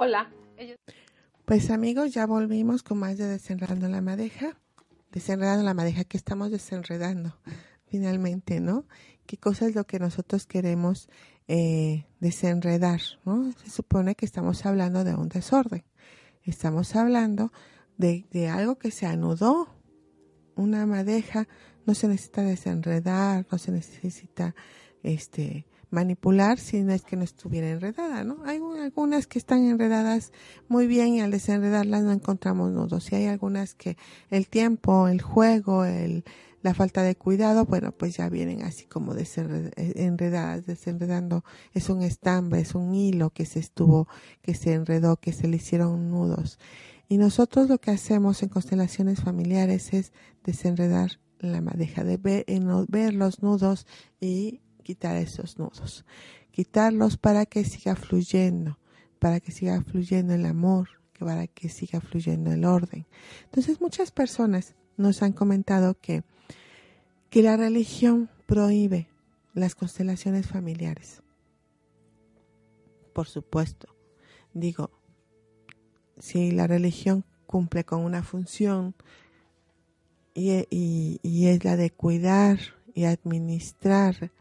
Hola. 0.00 0.30
Pues 1.44 1.70
amigos, 1.70 2.14
ya 2.14 2.24
volvimos 2.24 2.84
con 2.84 3.00
más 3.00 3.18
de 3.18 3.26
Desenredando 3.26 3.88
la 3.88 4.00
Madeja. 4.00 4.56
Desenredando 5.10 5.64
la 5.64 5.74
Madeja, 5.74 6.04
que 6.04 6.16
estamos 6.16 6.52
desenredando 6.52 7.36
finalmente, 7.84 8.60
¿no? 8.60 8.86
¿Qué 9.26 9.38
cosa 9.38 9.66
es 9.66 9.74
lo 9.74 9.88
que 9.88 9.98
nosotros 9.98 10.46
queremos 10.46 11.08
eh, 11.48 12.06
desenredar, 12.20 13.00
¿no? 13.24 13.50
Se 13.50 13.70
supone 13.70 14.14
que 14.14 14.24
estamos 14.24 14.64
hablando 14.66 15.02
de 15.02 15.16
un 15.16 15.28
desorden. 15.28 15.82
Estamos 16.44 16.94
hablando 16.94 17.52
de, 17.96 18.28
de 18.30 18.48
algo 18.48 18.78
que 18.78 18.92
se 18.92 19.06
anudó. 19.06 19.66
Una 20.54 20.86
madeja 20.86 21.48
no 21.86 21.94
se 21.94 22.06
necesita 22.06 22.42
desenredar, 22.42 23.48
no 23.50 23.58
se 23.58 23.72
necesita 23.72 24.54
este 25.02 25.66
manipular 25.90 26.58
si 26.58 26.82
no 26.82 26.92
es 26.92 27.02
que 27.02 27.16
no 27.16 27.24
estuviera 27.24 27.68
enredada, 27.68 28.24
¿no? 28.24 28.38
Hay 28.44 28.60
algunas 28.80 29.26
que 29.26 29.38
están 29.38 29.64
enredadas 29.64 30.32
muy 30.68 30.86
bien 30.86 31.14
y 31.14 31.20
al 31.20 31.30
desenredarlas 31.30 32.02
no 32.02 32.12
encontramos 32.12 32.72
nudos. 32.72 33.10
Y 33.12 33.16
hay 33.16 33.26
algunas 33.26 33.74
que 33.74 33.96
el 34.30 34.48
tiempo, 34.48 35.08
el 35.08 35.22
juego, 35.22 35.84
el, 35.84 36.24
la 36.62 36.74
falta 36.74 37.02
de 37.02 37.16
cuidado, 37.16 37.64
bueno, 37.64 37.92
pues 37.92 38.16
ya 38.16 38.28
vienen 38.28 38.62
así 38.62 38.86
como 38.86 39.14
enredadas, 39.76 40.66
desenredando. 40.66 41.44
Es 41.72 41.88
un 41.88 42.02
estambre, 42.02 42.60
es 42.60 42.74
un 42.74 42.94
hilo 42.94 43.30
que 43.30 43.46
se 43.46 43.60
estuvo, 43.60 44.08
que 44.42 44.54
se 44.54 44.74
enredó, 44.74 45.16
que 45.16 45.32
se 45.32 45.48
le 45.48 45.56
hicieron 45.56 46.10
nudos. 46.10 46.58
Y 47.08 47.16
nosotros 47.16 47.68
lo 47.68 47.78
que 47.78 47.90
hacemos 47.90 48.42
en 48.42 48.50
constelaciones 48.50 49.20
familiares 49.20 49.94
es 49.94 50.12
desenredar 50.44 51.12
la 51.38 51.60
madeja, 51.60 52.04
de 52.04 52.16
ver, 52.16 52.44
ver 52.88 53.14
los 53.14 53.42
nudos 53.42 53.86
y 54.20 54.60
quitar 54.88 55.18
esos 55.18 55.58
nudos, 55.58 56.06
quitarlos 56.50 57.18
para 57.18 57.44
que 57.44 57.62
siga 57.62 57.94
fluyendo, 57.94 58.78
para 59.18 59.38
que 59.38 59.52
siga 59.52 59.82
fluyendo 59.82 60.32
el 60.32 60.46
amor, 60.46 60.88
para 61.18 61.46
que 61.46 61.68
siga 61.68 62.00
fluyendo 62.00 62.52
el 62.52 62.64
orden. 62.64 63.04
Entonces 63.44 63.82
muchas 63.82 64.12
personas 64.12 64.76
nos 64.96 65.22
han 65.22 65.34
comentado 65.34 66.00
que, 66.00 66.22
que 67.28 67.42
la 67.42 67.58
religión 67.58 68.30
prohíbe 68.46 69.10
las 69.52 69.74
constelaciones 69.74 70.46
familiares. 70.46 71.22
Por 73.12 73.26
supuesto, 73.26 73.94
digo, 74.54 74.90
si 76.18 76.50
la 76.52 76.66
religión 76.66 77.26
cumple 77.46 77.84
con 77.84 78.06
una 78.06 78.22
función 78.22 78.94
y, 80.32 80.64
y 81.22 81.46
es 81.46 81.62
la 81.62 81.76
de 81.76 81.90
cuidar 81.90 82.58
y 82.94 83.04
administrar 83.04 84.32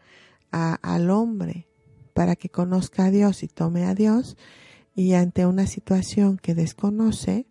al 0.52 1.10
hombre 1.10 1.68
para 2.14 2.36
que 2.36 2.50
conozca 2.50 3.06
a 3.06 3.12
Dios 3.12 3.44
y 3.44 3.48
tome 3.48 3.86
a 3.86 3.94
Dios 3.94 4.38
y 4.96 5.14
ante 5.14 5.46
una 5.46 5.68
situación 5.68 6.38
que 6.38 6.56
desconoce 6.56 7.48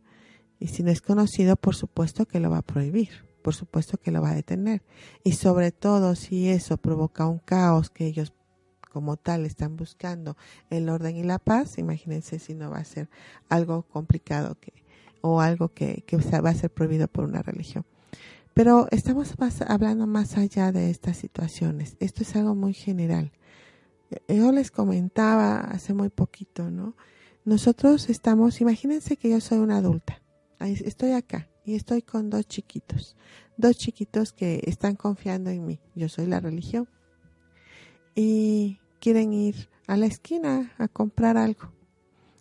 y 0.59 0.69
si 0.69 0.83
no 0.83 0.91
es 0.91 1.01
conocido 1.01 1.57
por 1.57 1.77
supuesto 1.77 2.27
que 2.27 2.41
lo 2.41 2.51
va 2.51 2.59
a 2.59 2.63
prohibir 2.63 3.27
por 3.47 3.55
supuesto 3.55 3.97
que 3.97 4.11
lo 4.11 4.21
va 4.21 4.31
a 4.31 4.35
detener. 4.35 4.83
Y 5.23 5.35
sobre 5.35 5.71
todo 5.71 6.17
si 6.17 6.49
eso 6.49 6.79
provoca 6.79 7.29
un 7.29 7.39
caos 7.39 7.91
que 7.91 8.05
ellos 8.05 8.33
como 8.91 9.17
tal 9.17 9.47
están 9.47 9.77
buscando 9.77 10.37
el 10.69 10.89
orden 10.89 11.15
y 11.15 11.23
la 11.23 11.39
paz, 11.39 11.79
imagínense 11.79 12.41
si 12.41 12.55
no 12.55 12.73
va 12.73 12.79
a 12.79 12.85
ser 12.85 13.09
algo 13.49 13.85
complicado 13.85 14.59
que, 14.59 14.73
o 15.21 15.41
algo 15.41 15.69
que, 15.69 16.03
que 16.09 16.17
va 16.17 16.51
a 16.51 16.55
ser 16.55 16.73
prohibido 16.73 17.07
por 17.07 17.23
una 17.23 17.41
religión. 17.41 17.87
Pero 18.57 18.89
estamos 18.91 19.35
hablando 19.69 20.07
más 20.07 20.39
allá 20.39 20.73
de 20.73 20.89
estas 20.89 21.19
situaciones. 21.19 21.99
Esto 22.01 22.23
es 22.23 22.35
algo 22.37 22.55
muy 22.55 22.73
general. 22.73 23.31
Yo 24.29 24.51
les 24.51 24.71
comentaba 24.71 25.61
hace 25.61 25.93
muy 25.93 26.09
poquito, 26.09 26.71
¿no? 26.71 26.97
Nosotros 27.45 28.09
estamos, 28.09 28.63
imagínense 28.63 29.19
que 29.19 29.29
yo 29.29 29.43
soy 29.43 29.59
una 29.59 29.77
adulta. 29.77 30.23
Estoy 30.59 31.13
acá 31.13 31.51
y 31.67 31.75
estoy 31.75 32.01
con 32.01 32.31
dos 32.31 32.49
chiquitos. 32.49 33.15
Dos 33.59 33.77
chiquitos 33.77 34.33
que 34.33 34.63
están 34.65 34.97
confiando 34.97 35.51
en 35.51 35.67
mí. 35.67 35.79
Yo 35.95 36.09
soy 36.09 36.25
la 36.25 36.41
religión. 36.41 36.89
Y 38.15 38.79
quieren 39.01 39.35
ir 39.35 39.69
a 39.87 39.99
la 39.99 40.07
esquina 40.07 40.73
a 40.79 40.89
comprar 40.89 41.37
algo 41.37 41.73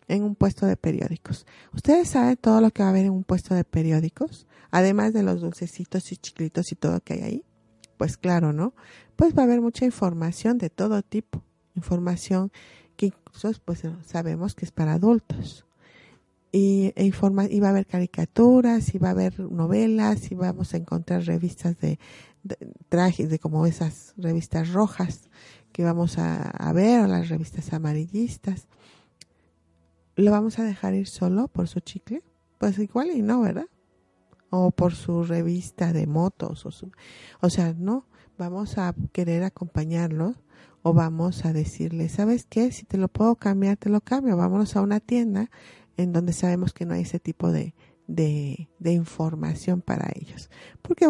en 0.08 0.23
un 0.23 0.36
puesto 0.36 0.65
de 0.65 0.78
periódicos. 0.78 1.45
¿Ustedes 1.73 2.08
saben 2.08 2.38
todo 2.38 2.62
lo 2.62 2.71
que 2.71 2.84
va 2.84 2.88
a 2.88 2.91
haber 2.91 3.04
en 3.04 3.12
un 3.12 3.25
puesto 3.25 3.54
de 3.54 3.65
periódicos? 3.65 4.47
Además 4.71 5.13
de 5.13 5.23
los 5.23 5.41
dulcecitos 5.41 6.12
y 6.12 6.17
chiclitos 6.17 6.71
y 6.71 6.75
todo 6.75 7.01
que 7.01 7.13
hay 7.13 7.21
ahí. 7.21 7.45
Pues 7.97 8.17
claro, 8.17 8.54
¿no? 8.54 8.73
Pues 9.15 9.36
va 9.36 9.41
a 9.41 9.45
haber 9.45 9.62
mucha 9.62 9.86
información 9.86 10.58
de 10.58 10.69
todo 10.69 11.01
tipo. 11.01 11.43
Información 11.75 12.51
que 12.95 13.08
incluso 13.08 13.51
pues 13.63 13.84
sabemos 14.06 14.56
que 14.56 14.65
es 14.65 14.71
para 14.71 14.93
adultos. 14.93 15.65
Y, 16.51 16.93
e 16.95 17.04
informa, 17.04 17.45
y 17.45 17.60
va 17.60 17.67
a 17.67 17.71
haber 17.71 17.86
caricaturas, 17.86 18.95
y 18.95 18.97
va 18.97 19.10
a 19.10 19.12
haber 19.12 19.39
novelas, 19.39 20.32
y 20.32 20.36
vamos 20.36 20.73
a 20.73 20.78
encontrar 20.78 21.23
revistas 21.23 21.78
de, 21.80 21.99
trajes, 22.89 23.30
de 23.30 23.39
como 23.39 23.65
esas 23.65 24.13
revistas 24.17 24.71
rojas 24.71 25.30
que 25.71 25.84
vamos 25.84 26.17
a, 26.17 26.71
ver 26.73 27.01
o 27.01 27.08
las 27.08 27.28
revistas 27.28 27.73
amarillistas. 27.73 28.67
¿Lo 30.15 30.32
vamos 30.32 30.58
a 30.60 30.63
dejar 30.63 30.93
ir 30.93 31.08
solo 31.08 31.49
por 31.49 31.67
su 31.67 31.82
chicle? 31.82 32.23
Pues 32.58 32.80
igual 32.80 33.12
y 33.12 33.21
no, 33.21 33.41
¿verdad? 33.41 33.65
O 34.57 34.71
por 34.71 34.93
su 34.93 35.23
revista 35.23 35.91
de 35.91 36.07
motos. 36.07 36.65
O, 36.65 36.71
su, 36.71 36.91
o 37.41 37.49
sea, 37.49 37.73
no, 37.73 38.07
vamos 38.37 38.77
a 38.77 38.95
querer 39.11 39.43
acompañarlo 39.43 40.35
o 40.81 40.93
vamos 40.93 41.45
a 41.45 41.51
decirle, 41.51 42.09
¿sabes 42.09 42.45
qué? 42.49 42.71
Si 42.71 42.85
te 42.85 42.97
lo 42.97 43.07
puedo 43.07 43.35
cambiar, 43.35 43.75
te 43.75 43.89
lo 43.89 44.01
cambio. 44.01 44.37
Vámonos 44.37 44.75
a 44.75 44.81
una 44.81 44.99
tienda 44.99 45.49
en 45.97 46.13
donde 46.13 46.31
sabemos 46.31 46.73
que 46.73 46.85
no 46.85 46.93
hay 46.93 47.01
ese 47.01 47.19
tipo 47.19 47.51
de, 47.51 47.73
de, 48.07 48.91
información 48.91 49.81
para 49.81 50.11
ellos. 50.15 50.49
Porque, 50.81 51.07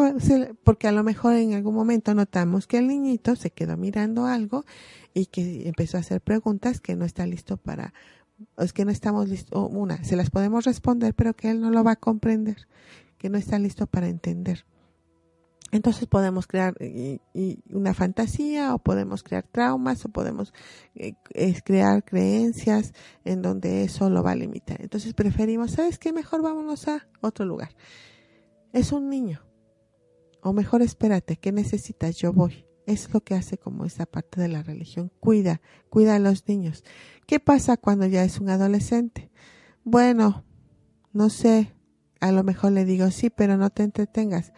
porque 0.64 0.88
a 0.88 0.92
lo 0.92 1.04
mejor 1.04 1.34
en 1.34 1.54
algún 1.54 1.76
momento 1.76 2.14
notamos 2.14 2.68
que 2.68 2.78
el 2.78 2.88
niñito 2.88 3.36
se 3.36 3.52
quedó 3.52 3.78
mirando 3.78 4.26
algo 4.26 4.66
y 5.14 5.28
que 5.28 5.68
empezó 5.68 5.98
a 5.98 6.02
hacer 6.02 6.22
preguntas 6.22 6.80
que 6.80 6.96
no 6.96 7.06
está 7.06 7.26
listo 7.26 7.58
para, 7.58 7.94
es 8.58 8.74
que 8.74 8.86
no 8.86 8.92
estamos 8.92 9.30
listos, 9.30 9.70
una, 9.72 10.04
se 10.04 10.16
las 10.16 10.30
podemos 10.30 10.66
responder, 10.66 11.14
pero 11.14 11.36
que 11.36 11.50
él 11.50 11.62
no 11.62 11.70
lo 11.72 11.84
va 11.84 11.92
a 11.92 11.96
comprender, 11.98 12.68
no 13.30 13.38
está 13.38 13.60
listo 13.60 13.88
para 13.88 14.08
entender. 14.08 14.66
Entonces 15.72 16.08
podemos 16.08 16.48
crear 16.48 16.74
una 17.70 17.94
fantasía 17.94 18.74
o 18.74 18.80
podemos 18.80 19.24
crear 19.24 19.46
traumas 19.52 20.06
o 20.06 20.10
podemos 20.10 20.54
eh, 20.94 21.16
crear 21.66 22.06
creencias 22.06 22.94
en 23.26 23.42
donde 23.42 23.84
eso 23.84 24.10
lo 24.10 24.24
va 24.24 24.32
a 24.32 24.36
limitar. 24.36 24.82
Entonces 24.82 25.14
preferimos, 25.14 25.72
¿sabes 25.72 26.00
qué? 26.00 26.14
Mejor 26.14 26.42
vámonos 26.42 26.88
a 26.88 27.08
otro 27.20 27.46
lugar. 27.46 27.76
Es 28.72 28.94
un 28.94 29.10
niño. 29.10 29.42
O 30.42 30.54
mejor 30.54 30.82
espérate, 30.82 31.38
¿qué 31.38 31.52
necesitas? 31.52 32.16
Yo 32.16 32.32
voy. 32.32 32.66
Es 32.86 33.12
lo 33.14 33.22
que 33.22 33.34
hace 33.34 33.58
como 33.58 33.84
esa 33.84 34.06
parte 34.06 34.40
de 34.40 34.48
la 34.48 34.64
religión. 34.64 35.12
Cuida, 35.20 35.60
cuida 35.90 36.16
a 36.16 36.20
los 36.20 36.48
niños. 36.48 36.84
¿Qué 37.28 37.40
pasa 37.40 37.78
cuando 37.78 38.06
ya 38.06 38.24
es 38.24 38.40
un 38.40 38.50
adolescente? 38.50 39.32
Bueno, 39.84 40.46
no 41.12 41.30
sé. 41.30 41.75
A 42.20 42.32
lo 42.32 42.44
mejor 42.44 42.72
le 42.72 42.86
digo, 42.86 43.12
sí, 43.12 43.30
pero 43.30 43.58
no 43.58 43.70
te 43.70 43.84
entretengas 43.84 44.54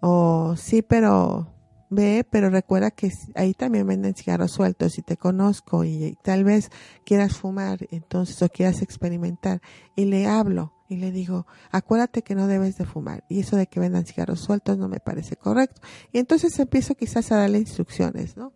o 0.00 0.54
sí, 0.56 0.82
pero 0.82 1.48
ve, 1.90 2.26
pero 2.28 2.50
recuerda 2.50 2.90
que 2.90 3.12
ahí 3.34 3.54
también 3.54 3.86
venden 3.86 4.14
cigarros 4.14 4.52
sueltos 4.52 4.98
y 4.98 5.02
te 5.02 5.16
conozco 5.16 5.84
y, 5.84 6.16
tal 6.22 6.44
vez 6.44 6.70
quieras 7.04 7.36
fumar, 7.36 7.86
entonces 7.90 8.40
o 8.42 8.48
quieras 8.48 8.82
experimentar 8.82 9.60
y 9.96 10.04
le 10.04 10.26
hablo 10.26 10.72
y 10.88 10.96
le 10.96 11.12
digo, 11.12 11.46
acuérdate 11.70 12.22
que 12.22 12.34
no 12.34 12.46
debes 12.46 12.78
de 12.78 12.86
fumar 12.86 13.24
y 13.28 13.40
eso 13.40 13.56
de 13.56 13.66
que 13.66 13.80
vendan 13.80 14.06
cigarros 14.06 14.40
sueltos 14.40 14.78
no 14.78 14.88
me 14.88 15.00
parece 15.00 15.36
correcto. 15.36 15.82
Y 16.12 16.18
entonces 16.18 16.58
empiezo 16.58 16.94
quizás 16.94 17.30
a 17.30 17.36
darle 17.36 17.58
instrucciones, 17.58 18.36
¿no? 18.36 18.52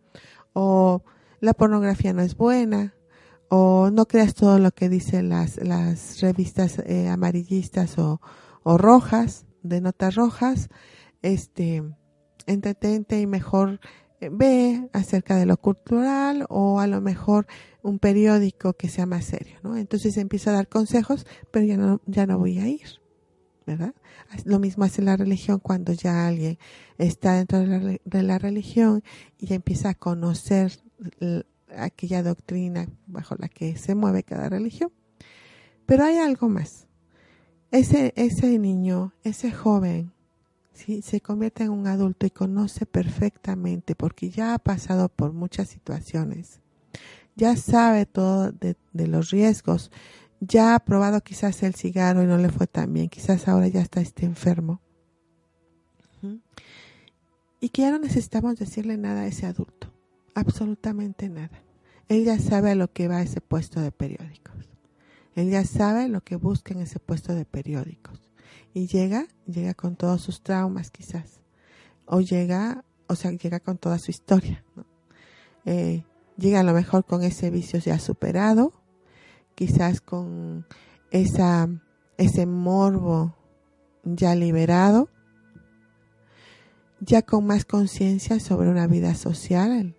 O 0.54 1.02
la 1.40 1.52
pornografía 1.52 2.12
no 2.12 2.22
es 2.22 2.36
buena, 2.36 2.94
o 3.54 3.90
no 3.90 4.06
creas 4.06 4.32
todo 4.32 4.58
lo 4.58 4.70
que 4.70 4.88
dicen 4.88 5.28
las, 5.28 5.58
las 5.62 6.22
revistas 6.22 6.78
eh, 6.86 7.10
amarillistas 7.10 7.98
o, 7.98 8.22
o 8.62 8.78
rojas, 8.78 9.44
de 9.62 9.82
notas 9.82 10.14
rojas, 10.14 10.70
este, 11.20 11.82
entretente 12.46 13.20
y 13.20 13.26
mejor 13.26 13.78
eh, 14.20 14.30
ve 14.32 14.88
acerca 14.94 15.36
de 15.36 15.44
lo 15.44 15.58
cultural 15.58 16.46
o 16.48 16.80
a 16.80 16.86
lo 16.86 17.02
mejor 17.02 17.46
un 17.82 17.98
periódico 17.98 18.72
que 18.72 18.88
sea 18.88 19.04
más 19.04 19.26
serio, 19.26 19.58
¿no? 19.62 19.76
Entonces 19.76 20.16
empiezo 20.16 20.48
a 20.48 20.54
dar 20.54 20.68
consejos, 20.68 21.26
pero 21.50 21.66
ya 21.66 21.76
no, 21.76 22.00
ya 22.06 22.24
no 22.24 22.38
voy 22.38 22.58
a 22.58 22.66
ir, 22.68 23.02
¿verdad? 23.66 23.94
Lo 24.46 24.60
mismo 24.60 24.84
hace 24.84 25.02
la 25.02 25.18
religión 25.18 25.58
cuando 25.58 25.92
ya 25.92 26.26
alguien 26.26 26.56
está 26.96 27.34
dentro 27.34 27.58
de 27.58 27.66
la, 27.66 27.98
de 28.02 28.22
la 28.22 28.38
religión 28.38 29.04
y 29.36 29.52
empieza 29.52 29.90
a 29.90 29.94
conocer 29.94 30.80
aquella 31.76 32.22
doctrina 32.22 32.88
bajo 33.06 33.34
la 33.38 33.48
que 33.48 33.76
se 33.76 33.94
mueve 33.94 34.22
cada 34.22 34.48
religión. 34.48 34.92
Pero 35.86 36.04
hay 36.04 36.16
algo 36.18 36.48
más. 36.48 36.86
Ese, 37.70 38.12
ese 38.16 38.58
niño, 38.58 39.14
ese 39.24 39.50
joven 39.50 40.12
¿sí? 40.72 41.02
se 41.02 41.20
convierte 41.20 41.64
en 41.64 41.70
un 41.70 41.86
adulto 41.86 42.26
y 42.26 42.30
conoce 42.30 42.86
perfectamente 42.86 43.94
porque 43.94 44.30
ya 44.30 44.54
ha 44.54 44.58
pasado 44.58 45.08
por 45.08 45.32
muchas 45.32 45.68
situaciones, 45.68 46.60
ya 47.36 47.56
sabe 47.56 48.06
todo 48.06 48.52
de, 48.52 48.76
los 48.92 49.30
riesgos, 49.30 49.90
ya 50.40 50.74
ha 50.74 50.80
probado 50.80 51.20
quizás 51.22 51.62
el 51.62 51.74
cigarro 51.74 52.22
y 52.22 52.26
no 52.26 52.36
le 52.36 52.50
fue 52.50 52.66
tan 52.66 52.92
bien, 52.92 53.08
quizás 53.08 53.48
ahora 53.48 53.68
ya 53.68 53.80
está 53.80 54.00
este 54.00 54.26
enfermo. 54.26 54.80
Y 57.60 57.68
que 57.68 57.82
ya 57.82 57.92
no 57.92 58.00
necesitamos 58.00 58.58
decirle 58.58 58.96
nada 58.96 59.20
a 59.20 59.26
ese 59.28 59.46
adulto, 59.46 59.81
absolutamente 60.34 61.28
nada. 61.28 61.62
Él 62.08 62.24
ya 62.24 62.38
sabe 62.38 62.72
a 62.72 62.74
lo 62.74 62.92
que 62.92 63.08
va 63.08 63.22
ese 63.22 63.40
puesto 63.40 63.80
de 63.80 63.92
periódicos. 63.92 64.68
Él 65.34 65.50
ya 65.50 65.64
sabe 65.64 66.08
lo 66.08 66.20
que 66.20 66.36
busca 66.36 66.74
en 66.74 66.80
ese 66.80 66.98
puesto 66.98 67.34
de 67.34 67.44
periódicos 67.44 68.20
y 68.74 68.86
llega, 68.86 69.26
llega 69.46 69.74
con 69.74 69.96
todos 69.96 70.20
sus 70.20 70.42
traumas 70.42 70.90
quizás, 70.90 71.40
o 72.06 72.20
llega, 72.20 72.84
o 73.06 73.14
sea, 73.14 73.30
llega 73.32 73.60
con 73.60 73.78
toda 73.78 73.98
su 73.98 74.10
historia, 74.10 74.64
eh, 75.64 76.04
llega 76.36 76.60
a 76.60 76.64
lo 76.64 76.72
mejor 76.72 77.04
con 77.04 77.22
ese 77.22 77.50
vicio 77.50 77.78
ya 77.78 77.98
superado, 77.98 78.72
quizás 79.54 80.00
con 80.00 80.66
esa, 81.10 81.68
ese 82.18 82.46
morbo 82.46 83.36
ya 84.04 84.34
liberado, 84.34 85.08
ya 87.00 87.22
con 87.22 87.46
más 87.46 87.64
conciencia 87.64 88.38
sobre 88.40 88.68
una 88.68 88.86
vida 88.86 89.14
social, 89.14 89.96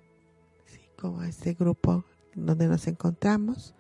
como 1.04 1.22
este 1.24 1.54
grupo 1.54 2.06
donde 2.34 2.66
nos 2.68 2.88
encontramos, 2.88 3.76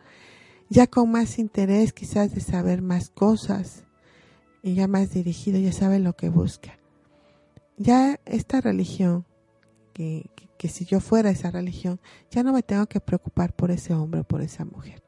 ya 0.67 0.87
con 0.87 1.09
más 1.09 1.39
interés 1.39 1.93
quizás 1.93 2.35
de 2.35 2.41
saber 2.41 2.81
más 2.81 3.09
cosas, 3.09 3.85
y 4.61 4.73
ya 4.73 4.89
más 4.89 5.11
dirigido, 5.11 5.57
ya 5.57 5.71
sabe 5.71 5.99
lo 5.99 6.17
que 6.17 6.27
busca. 6.27 6.77
Ya 7.77 8.19
esta 8.25 8.59
religión, 8.59 9.25
que, 9.93 10.29
que, 10.57 10.67
si 10.67 10.83
yo 10.83 10.99
fuera 10.99 11.29
esa 11.29 11.49
religión, 11.49 12.01
ya 12.29 12.43
no 12.43 12.51
me 12.51 12.61
tengo 12.61 12.87
que 12.87 12.99
preocupar 12.99 13.55
por 13.55 13.71
ese 13.71 13.93
hombre 13.93 14.19
o 14.21 14.23
por 14.25 14.41
esa 14.41 14.65
mujer, 14.65 15.01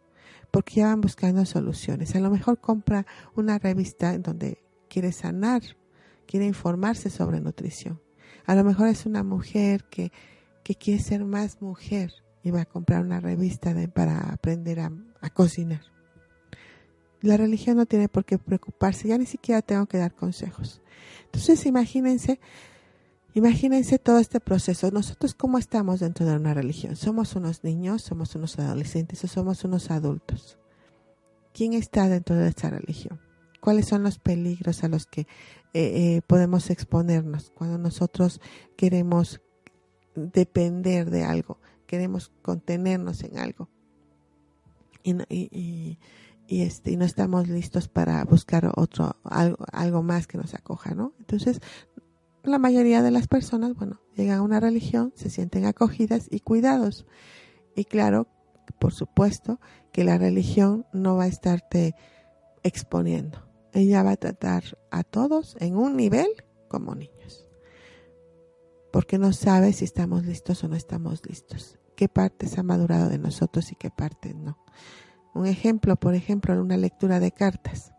porque 0.52 0.76
ya 0.76 0.88
van 0.88 1.02
buscando 1.02 1.46
soluciones. 1.46 2.16
A 2.16 2.22
lo 2.22 2.30
mejor 2.30 2.62
compra 2.62 3.06
una 3.36 3.60
revista 3.60 4.14
en 4.14 4.22
donde 4.22 4.64
quiere 4.88 5.12
sanar, 5.12 5.64
quiere 6.26 6.46
informarse 6.46 7.10
sobre 7.10 7.42
nutrición. 7.42 8.02
A 8.46 8.56
lo 8.56 8.64
mejor 8.64 8.88
es 8.88 9.06
una 9.06 9.24
mujer 9.24 9.84
que, 9.90 10.14
que 10.66 10.74
quiere 10.74 11.00
ser 11.00 11.24
más 11.24 11.62
mujer 11.62 12.12
y 12.44 12.50
va 12.50 12.62
a 12.62 12.66
comprar 12.66 13.04
una 13.04 13.20
revista 13.20 13.76
para 13.94 14.20
aprender 14.32 14.80
a, 14.80 14.92
a 15.22 15.30
cocinar. 15.30 15.82
La 17.22 17.38
religión 17.38 17.78
no 17.78 17.86
tiene 17.86 18.10
por 18.10 18.26
qué 18.26 18.40
preocuparse, 18.40 19.08
ya 19.08 19.20
ni 19.20 19.28
siquiera 19.28 19.62
tengo 19.62 19.86
que 19.86 20.00
dar 20.00 20.16
consejos. 20.16 20.82
Entonces, 21.26 21.68
imagínense, 21.68 22.40
imagínense 23.36 24.00
todo 24.00 24.18
este 24.18 24.40
proceso. 24.40 24.90
Nosotros, 24.90 25.36
¿cómo 25.36 25.60
estamos 25.60 26.00
dentro 26.00 26.26
de 26.26 26.36
una 26.36 26.56
religión? 26.56 26.96
¿Somos 26.96 27.36
unos 27.36 27.64
niños, 27.64 28.02
somos 28.02 28.34
unos 28.34 28.58
adolescentes 28.58 29.24
o 29.24 29.28
somos 29.28 29.64
unos 29.64 29.92
adultos? 29.92 30.58
¿Quién 31.54 31.74
está 31.74 32.10
dentro 32.10 32.36
de 32.36 32.48
esta 32.48 32.72
religión? 32.72 33.20
cuáles 33.66 33.88
son 33.88 34.04
los 34.04 34.20
peligros 34.20 34.84
a 34.84 34.88
los 34.88 35.08
que 35.08 35.22
eh, 35.22 35.26
eh, 35.74 36.22
podemos 36.28 36.70
exponernos 36.70 37.50
cuando 37.50 37.80
nosotros 37.80 38.40
queremos 38.78 39.42
depender 40.16 41.10
de 41.10 41.24
algo, 41.24 41.60
queremos 41.86 42.32
contenernos 42.42 43.24
en 43.24 43.38
algo 43.38 43.70
y, 45.30 45.98
y, 46.48 46.62
este, 46.62 46.92
y 46.92 46.98
no 46.98 47.06
estamos 47.06 47.48
listos 47.48 47.88
para 47.88 48.24
buscar 48.26 48.72
otro 48.76 49.16
algo, 49.24 49.66
algo 49.72 50.04
más 50.04 50.28
que 50.28 50.38
nos 50.38 50.54
acoja, 50.54 50.96
¿no? 50.96 51.14
Entonces, 51.20 51.62
la 52.44 52.60
mayoría 52.60 53.02
de 53.02 53.12
las 53.12 53.28
personas, 53.28 53.76
bueno, 53.76 54.02
llegan 54.16 54.40
a 54.40 54.44
una 54.44 54.60
religión, 54.60 55.14
se 55.16 55.30
sienten 55.30 55.66
acogidas 55.66 56.28
y 56.30 56.40
cuidados. 56.40 57.06
Y 57.76 57.86
claro, 57.86 58.28
por 58.80 58.94
supuesto, 58.94 59.60
que 59.92 60.04
la 60.04 60.18
religión 60.18 60.86
no 60.94 61.18
va 61.18 61.24
a 61.24 61.28
estarte 61.28 61.96
exponiendo. 62.64 63.48
Ella 63.74 64.04
va 64.04 64.12
a 64.12 64.18
tratar 64.18 64.64
a 64.92 65.04
todos 65.04 65.58
en 65.60 65.76
un 65.76 65.96
nivel 65.96 66.30
como 66.68 66.96
niños. 66.96 67.45
Porque 68.96 69.18
no 69.18 69.34
sabe 69.34 69.74
si 69.74 69.84
estamos 69.84 70.26
listos 70.26 70.64
o 70.64 70.70
no 70.70 70.78
estamos 70.78 71.22
listos. 71.28 71.78
Qué 71.98 72.08
partes 72.08 72.58
ha 72.58 72.64
madurado 72.64 73.10
de 73.10 73.18
nosotros 73.18 73.74
y 73.74 73.76
qué 73.76 73.90
partes 73.90 74.34
no. 74.36 74.58
Un 75.34 75.48
ejemplo, 75.48 75.98
por 75.98 76.16
ejemplo, 76.16 76.54
en 76.54 76.62
una 76.62 76.78
lectura 76.78 77.20
de 77.20 77.34
cartas. 77.34 77.92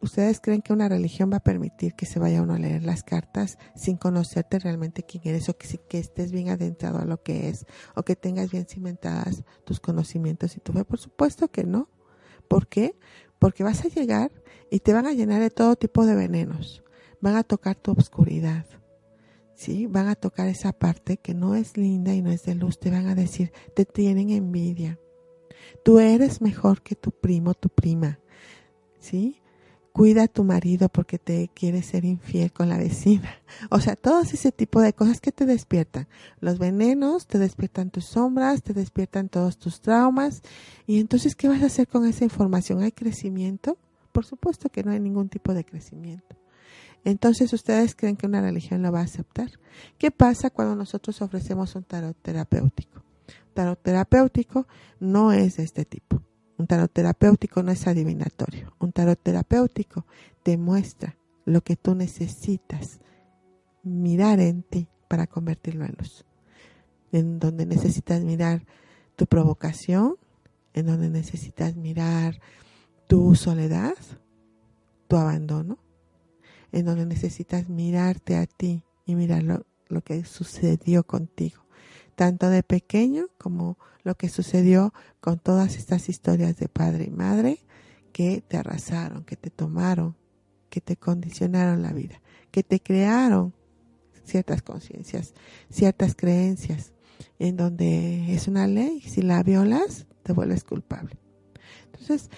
¿Ustedes 0.00 0.38
creen 0.38 0.62
que 0.62 0.72
una 0.72 0.88
religión 0.88 1.32
va 1.32 1.38
a 1.38 1.42
permitir 1.42 1.94
que 1.94 2.06
se 2.06 2.20
vaya 2.20 2.42
uno 2.42 2.54
a 2.54 2.60
leer 2.60 2.84
las 2.84 3.02
cartas 3.02 3.58
sin 3.74 3.96
conocerte 3.96 4.60
realmente 4.60 5.02
quién 5.02 5.24
eres 5.26 5.48
o 5.48 5.58
que, 5.58 5.78
que 5.78 5.98
estés 5.98 6.30
bien 6.30 6.50
adentrado 6.50 7.00
a 7.00 7.04
lo 7.04 7.20
que 7.20 7.48
es 7.48 7.66
o 7.96 8.04
que 8.04 8.14
tengas 8.14 8.52
bien 8.52 8.66
cimentadas 8.66 9.42
tus 9.64 9.80
conocimientos 9.80 10.56
y 10.56 10.60
tu 10.60 10.72
fe? 10.72 10.84
Por 10.84 11.00
supuesto 11.00 11.48
que 11.48 11.64
no. 11.64 11.88
¿Por 12.46 12.68
qué? 12.68 12.96
Porque 13.40 13.64
vas 13.64 13.84
a 13.84 13.88
llegar 13.88 14.30
y 14.70 14.78
te 14.78 14.92
van 14.92 15.08
a 15.08 15.12
llenar 15.12 15.40
de 15.40 15.50
todo 15.50 15.74
tipo 15.74 16.06
de 16.06 16.14
venenos. 16.14 16.84
Van 17.20 17.34
a 17.34 17.42
tocar 17.42 17.74
tu 17.74 17.90
obscuridad. 17.90 18.64
¿Sí? 19.60 19.86
Van 19.86 20.08
a 20.08 20.14
tocar 20.14 20.48
esa 20.48 20.72
parte 20.72 21.18
que 21.18 21.34
no 21.34 21.54
es 21.54 21.76
linda 21.76 22.14
y 22.14 22.22
no 22.22 22.30
es 22.30 22.44
de 22.44 22.54
luz. 22.54 22.80
Te 22.80 22.90
van 22.90 23.08
a 23.08 23.14
decir, 23.14 23.52
te 23.74 23.84
tienen 23.84 24.30
envidia. 24.30 24.98
Tú 25.84 25.98
eres 25.98 26.40
mejor 26.40 26.80
que 26.80 26.94
tu 26.94 27.10
primo, 27.10 27.52
tu 27.52 27.68
prima. 27.68 28.20
¿Sí? 29.00 29.36
cuida 29.92 30.22
a 30.22 30.28
tu 30.28 30.44
marido 30.44 30.88
porque 30.88 31.18
te 31.18 31.50
quiere 31.52 31.82
ser 31.82 32.06
infiel 32.06 32.52
con 32.52 32.70
la 32.70 32.78
vecina. 32.78 33.34
O 33.70 33.80
sea, 33.80 33.96
todo 33.96 34.22
ese 34.22 34.50
tipo 34.50 34.80
de 34.80 34.94
cosas 34.94 35.20
que 35.20 35.30
te 35.32 35.44
despiertan. 35.44 36.08
Los 36.40 36.58
venenos 36.58 37.26
te 37.26 37.38
despiertan 37.38 37.90
tus 37.90 38.06
sombras, 38.06 38.62
te 38.62 38.72
despiertan 38.72 39.28
todos 39.28 39.58
tus 39.58 39.82
traumas. 39.82 40.40
Y 40.86 41.00
entonces, 41.00 41.34
¿qué 41.34 41.48
vas 41.48 41.62
a 41.62 41.66
hacer 41.66 41.86
con 41.86 42.06
esa 42.06 42.24
información? 42.24 42.82
¿Hay 42.82 42.92
crecimiento? 42.92 43.76
Por 44.12 44.24
supuesto 44.24 44.70
que 44.70 44.84
no 44.84 44.92
hay 44.92 45.00
ningún 45.00 45.28
tipo 45.28 45.52
de 45.52 45.64
crecimiento. 45.64 46.39
Entonces, 47.04 47.52
¿ustedes 47.52 47.94
creen 47.94 48.16
que 48.16 48.26
una 48.26 48.40
religión 48.40 48.82
lo 48.82 48.92
va 48.92 49.00
a 49.00 49.04
aceptar? 49.04 49.50
¿Qué 49.98 50.10
pasa 50.10 50.50
cuando 50.50 50.76
nosotros 50.76 51.22
ofrecemos 51.22 51.74
un 51.74 51.84
tarot 51.84 52.16
terapéutico? 52.20 53.02
Tarot 53.54 53.80
terapéutico 53.80 54.66
no 54.98 55.32
es 55.32 55.56
de 55.56 55.64
este 55.64 55.84
tipo 55.84 56.22
un 56.60 56.66
tarot 56.66 56.92
terapéutico 56.92 57.62
no 57.62 57.72
es 57.72 57.86
adivinatorio. 57.86 58.74
Un 58.78 58.92
tarot 58.92 59.18
terapéutico 59.18 60.04
te 60.42 60.58
muestra 60.58 61.16
lo 61.46 61.62
que 61.62 61.74
tú 61.74 61.94
necesitas 61.94 63.00
mirar 63.82 64.40
en 64.40 64.62
ti 64.62 64.86
para 65.08 65.26
convertirlo 65.26 65.86
en 65.86 65.94
luz. 65.98 66.26
En 67.12 67.38
donde 67.38 67.64
necesitas 67.64 68.22
mirar 68.22 68.66
tu 69.16 69.26
provocación, 69.26 70.16
en 70.74 70.84
donde 70.84 71.08
necesitas 71.08 71.76
mirar 71.76 72.42
tu 73.06 73.34
soledad, 73.36 73.94
tu 75.08 75.16
abandono, 75.16 75.78
en 76.72 76.84
donde 76.84 77.06
necesitas 77.06 77.68
mirarte 77.68 78.36
a 78.36 78.46
ti 78.46 78.84
y 79.06 79.14
mirar 79.14 79.42
lo, 79.42 79.66
lo 79.88 80.02
que 80.02 80.24
sucedió 80.24 81.04
contigo 81.04 81.60
tanto 82.20 82.50
de 82.50 82.62
pequeño 82.62 83.28
como 83.38 83.78
lo 84.02 84.14
que 84.14 84.28
sucedió 84.28 84.92
con 85.22 85.38
todas 85.38 85.76
estas 85.76 86.10
historias 86.10 86.58
de 86.58 86.68
padre 86.68 87.04
y 87.04 87.10
madre 87.10 87.60
que 88.12 88.42
te 88.46 88.58
arrasaron, 88.58 89.24
que 89.24 89.36
te 89.36 89.48
tomaron, 89.48 90.14
que 90.68 90.82
te 90.82 90.98
condicionaron 90.98 91.80
la 91.80 91.94
vida, 91.94 92.20
que 92.50 92.62
te 92.62 92.78
crearon 92.78 93.54
ciertas 94.22 94.60
conciencias, 94.60 95.32
ciertas 95.70 96.14
creencias, 96.14 96.92
en 97.38 97.56
donde 97.56 98.34
es 98.34 98.48
una 98.48 98.66
ley, 98.66 99.00
si 99.00 99.22
la 99.22 99.42
violas, 99.42 100.06
te 100.22 100.34
vuelves 100.34 100.62
culpable. 100.62 101.16
Entonces, 101.86 102.28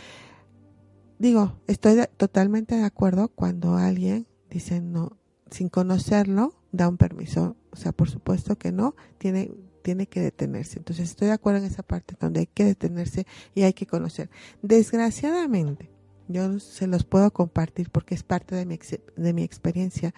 digo, 1.23 1.61
estoy 1.69 2.03
totalmente 2.17 2.75
de 2.75 2.85
acuerdo 2.85 3.29
cuando 3.29 3.77
alguien 3.77 4.27
dice 4.51 4.81
no, 4.81 5.19
sin 5.51 5.69
conocerlo, 5.69 6.61
da 6.73 6.89
un 6.89 6.97
permiso. 6.97 7.57
O 7.71 7.77
sea, 7.77 7.93
por 7.93 8.11
supuesto 8.11 8.57
que 8.59 8.73
no, 8.73 8.97
tiene 9.19 9.51
tiene 9.83 10.07
que 10.07 10.21
detenerse. 10.21 10.79
Entonces 10.79 11.11
estoy 11.11 11.29
de 11.29 11.35
acuerdo 11.35 11.59
en 11.59 11.65
esa 11.65 11.83
parte 11.83 12.17
donde 12.19 12.41
hay 12.41 12.47
que 12.47 12.65
detenerse 12.65 13.27
y 13.55 13.63
hay 13.63 13.73
que 13.73 13.87
conocer. 13.87 14.31
Desgraciadamente, 14.63 15.91
yo 16.29 16.61
se 16.61 16.87
los 16.87 17.05
puedo 17.05 17.33
compartir 17.33 17.91
porque 17.91 18.15
es 18.15 18.23
parte 18.23 18.55
de 18.55 18.65
mi, 18.65 18.79
de 19.17 19.33
mi 19.33 19.43
experiencia. 19.43 20.15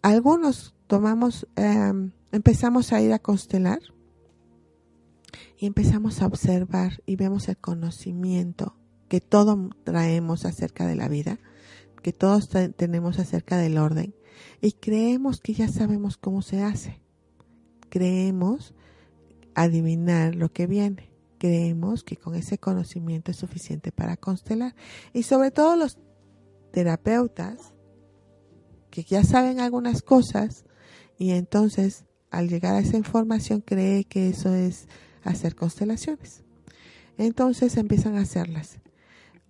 Algunos 0.00 0.74
tomamos, 0.86 1.46
em, 1.56 2.12
empezamos 2.32 2.92
a 2.92 3.00
ir 3.00 3.12
a 3.12 3.18
constelar 3.18 3.80
y 5.58 5.66
empezamos 5.66 6.22
a 6.22 6.26
observar 6.26 7.02
y 7.06 7.16
vemos 7.16 7.48
el 7.48 7.58
conocimiento 7.58 8.76
que 9.12 9.20
todos 9.20 9.58
traemos 9.84 10.46
acerca 10.46 10.86
de 10.86 10.96
la 10.96 11.06
vida, 11.06 11.38
que 12.00 12.14
todos 12.14 12.48
tenemos 12.48 13.18
acerca 13.18 13.58
del 13.58 13.76
orden 13.76 14.14
y 14.62 14.72
creemos 14.72 15.42
que 15.42 15.52
ya 15.52 15.68
sabemos 15.68 16.16
cómo 16.16 16.40
se 16.40 16.62
hace 16.62 17.02
creemos 17.92 18.72
adivinar 19.54 20.34
lo 20.34 20.50
que 20.50 20.66
viene. 20.66 21.10
Creemos 21.36 22.04
que 22.04 22.16
con 22.16 22.34
ese 22.34 22.56
conocimiento 22.56 23.30
es 23.30 23.36
suficiente 23.36 23.92
para 23.92 24.16
constelar. 24.16 24.74
Y 25.12 25.24
sobre 25.24 25.50
todo 25.50 25.76
los 25.76 25.98
terapeutas 26.72 27.74
que 28.88 29.02
ya 29.02 29.24
saben 29.24 29.60
algunas 29.60 30.00
cosas 30.00 30.64
y 31.18 31.32
entonces 31.32 32.06
al 32.30 32.48
llegar 32.48 32.76
a 32.76 32.78
esa 32.78 32.96
información 32.96 33.60
cree 33.60 34.04
que 34.04 34.30
eso 34.30 34.54
es 34.54 34.88
hacer 35.22 35.54
constelaciones. 35.54 36.44
Entonces 37.18 37.76
empiezan 37.76 38.16
a 38.16 38.22
hacerlas 38.22 38.78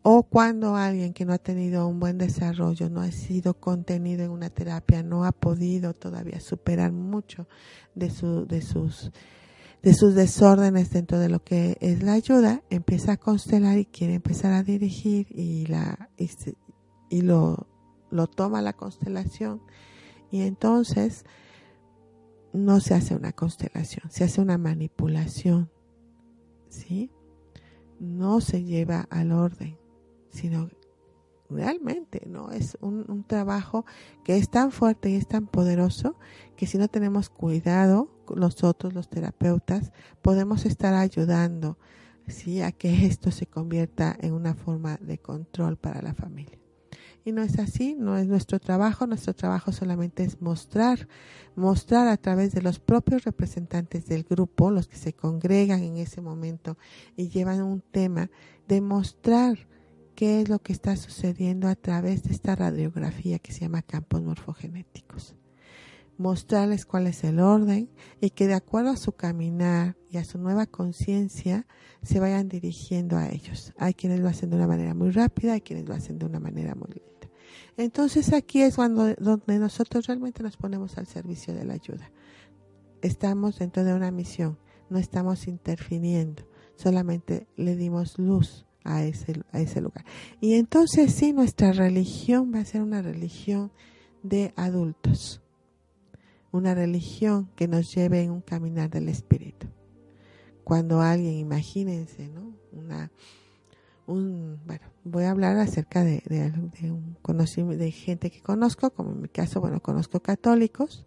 o 0.02 0.24
cuando 0.24 0.74
alguien 0.74 1.12
que 1.12 1.24
no 1.24 1.32
ha 1.32 1.38
tenido 1.38 1.86
un 1.86 2.00
buen 2.00 2.18
desarrollo, 2.18 2.90
no 2.90 3.00
ha 3.00 3.12
sido 3.12 3.54
contenido 3.54 4.24
en 4.24 4.32
una 4.32 4.50
terapia, 4.50 5.04
no 5.04 5.24
ha 5.24 5.30
podido 5.30 5.94
todavía 5.94 6.40
superar 6.40 6.90
mucho 6.90 7.46
de, 7.94 8.10
su, 8.10 8.44
de, 8.46 8.62
sus, 8.62 9.12
de 9.80 9.94
sus 9.94 10.16
desórdenes 10.16 10.90
dentro 10.90 11.20
de 11.20 11.28
lo 11.28 11.44
que 11.44 11.76
es 11.80 12.02
la 12.02 12.14
ayuda, 12.14 12.64
empieza 12.68 13.12
a 13.12 13.16
constelar 13.16 13.78
y 13.78 13.84
quiere 13.84 14.14
empezar 14.14 14.52
a 14.52 14.64
dirigir 14.64 15.28
y, 15.30 15.66
la, 15.66 16.10
y, 17.08 17.22
lo, 17.22 17.68
lo 18.10 18.26
toma 18.26 18.60
la 18.60 18.72
constelación. 18.72 19.62
Y 20.32 20.40
entonces 20.40 21.24
no 22.52 22.80
se 22.80 22.94
hace 22.94 23.14
una 23.14 23.32
constelación, 23.32 24.10
se 24.10 24.24
hace 24.24 24.40
una 24.40 24.58
manipulación. 24.58 25.70
¿Sí? 26.68 27.12
No 28.00 28.40
se 28.40 28.64
lleva 28.64 29.06
al 29.10 29.30
orden 29.30 29.81
sino 30.32 30.68
realmente, 31.52 32.22
¿no? 32.26 32.50
Es 32.50 32.76
un, 32.80 33.24
trabajo 33.24 33.84
que 34.24 34.36
es 34.36 34.50
tan 34.50 34.72
fuerte 34.72 35.10
y 35.10 35.14
es 35.14 35.28
tan 35.28 35.46
poderoso 35.46 36.16
que 36.56 36.66
si 36.66 36.78
no 36.78 36.88
tenemos 36.88 37.28
cuidado, 37.28 38.10
nosotros 38.34 38.94
los 38.94 39.08
terapeutas, 39.08 39.92
podemos 40.22 40.64
estar 40.66 40.94
ayudando, 40.94 41.78
¿sí? 42.26 42.62
A 42.62 42.72
que 42.72 43.06
esto 43.06 43.30
se 43.30 43.46
convierta 43.46 44.16
en 44.20 44.32
una 44.32 44.54
forma 44.54 44.96
de 44.96 45.18
control 45.18 45.76
para 45.76 46.02
la 46.02 46.14
familia. 46.14 46.58
Y 47.24 47.30
no 47.30 47.42
es 47.42 47.60
así, 47.60 47.94
no 47.96 48.16
es 48.16 48.26
nuestro 48.26 48.58
trabajo, 48.58 49.06
nuestro 49.06 49.32
trabajo 49.32 49.70
solamente 49.70 50.24
es 50.24 50.40
mostrar, 50.40 51.06
mostrar 51.54 52.08
a 52.08 52.16
través 52.16 52.52
de 52.52 52.62
los 52.62 52.80
propios 52.80 53.22
representantes 53.22 54.06
del 54.06 54.24
grupo, 54.24 54.72
los 54.72 54.88
que 54.88 54.96
se 54.96 55.12
congregan 55.12 55.84
en 55.84 55.98
ese 55.98 56.20
momento 56.20 56.76
y 57.16 57.28
llevan 57.28 57.62
un 57.62 57.80
tema, 57.80 58.28
demostrar 58.66 59.68
qué 60.14 60.40
es 60.40 60.48
lo 60.48 60.58
que 60.60 60.72
está 60.72 60.96
sucediendo 60.96 61.68
a 61.68 61.74
través 61.74 62.22
de 62.24 62.32
esta 62.32 62.54
radiografía 62.54 63.38
que 63.38 63.52
se 63.52 63.60
llama 63.60 63.82
campos 63.82 64.22
morfogenéticos. 64.22 65.34
Mostrarles 66.18 66.84
cuál 66.86 67.06
es 67.06 67.24
el 67.24 67.40
orden 67.40 67.88
y 68.20 68.30
que 68.30 68.46
de 68.46 68.54
acuerdo 68.54 68.90
a 68.90 68.96
su 68.96 69.12
caminar 69.12 69.96
y 70.10 70.18
a 70.18 70.24
su 70.24 70.38
nueva 70.38 70.66
conciencia 70.66 71.66
se 72.02 72.20
vayan 72.20 72.48
dirigiendo 72.48 73.16
a 73.16 73.28
ellos. 73.28 73.72
Hay 73.78 73.94
quienes 73.94 74.20
lo 74.20 74.28
hacen 74.28 74.50
de 74.50 74.56
una 74.56 74.66
manera 74.66 74.94
muy 74.94 75.10
rápida, 75.10 75.54
hay 75.54 75.62
quienes 75.62 75.88
lo 75.88 75.94
hacen 75.94 76.18
de 76.18 76.26
una 76.26 76.38
manera 76.38 76.74
muy 76.74 76.88
lenta. 76.88 77.28
Entonces 77.76 78.32
aquí 78.32 78.62
es 78.62 78.76
cuando 78.76 79.14
donde 79.14 79.58
nosotros 79.58 80.06
realmente 80.06 80.42
nos 80.42 80.56
ponemos 80.56 80.98
al 80.98 81.06
servicio 81.06 81.54
de 81.54 81.64
la 81.64 81.74
ayuda. 81.74 82.10
Estamos 83.00 83.58
dentro 83.58 83.82
de 83.82 83.94
una 83.94 84.10
misión, 84.10 84.58
no 84.90 84.98
estamos 84.98 85.48
interfiriendo, 85.48 86.44
solamente 86.76 87.48
le 87.56 87.74
dimos 87.74 88.18
luz 88.18 88.66
a 88.84 89.04
ese, 89.04 89.42
a 89.52 89.60
ese 89.60 89.80
lugar. 89.80 90.04
Y 90.40 90.54
entonces 90.54 91.12
sí, 91.12 91.32
nuestra 91.32 91.72
religión 91.72 92.52
va 92.54 92.60
a 92.60 92.64
ser 92.64 92.82
una 92.82 93.02
religión 93.02 93.70
de 94.22 94.52
adultos, 94.56 95.40
una 96.50 96.74
religión 96.74 97.48
que 97.56 97.68
nos 97.68 97.94
lleve 97.94 98.22
en 98.22 98.30
un 98.30 98.40
caminar 98.40 98.90
del 98.90 99.08
espíritu. 99.08 99.66
Cuando 100.64 101.00
alguien, 101.00 101.34
imagínense, 101.34 102.28
¿no? 102.28 102.54
Una, 102.72 103.10
un, 104.06 104.60
bueno, 104.64 104.86
voy 105.04 105.24
a 105.24 105.30
hablar 105.30 105.58
acerca 105.58 106.04
de, 106.04 106.22
un 106.82 107.16
conocimiento 107.22 107.82
de 107.82 107.90
gente 107.90 108.30
que 108.30 108.40
conozco, 108.40 108.90
como 108.90 109.12
en 109.12 109.22
mi 109.22 109.28
caso, 109.28 109.60
bueno, 109.60 109.80
conozco 109.80 110.20
católicos 110.20 111.04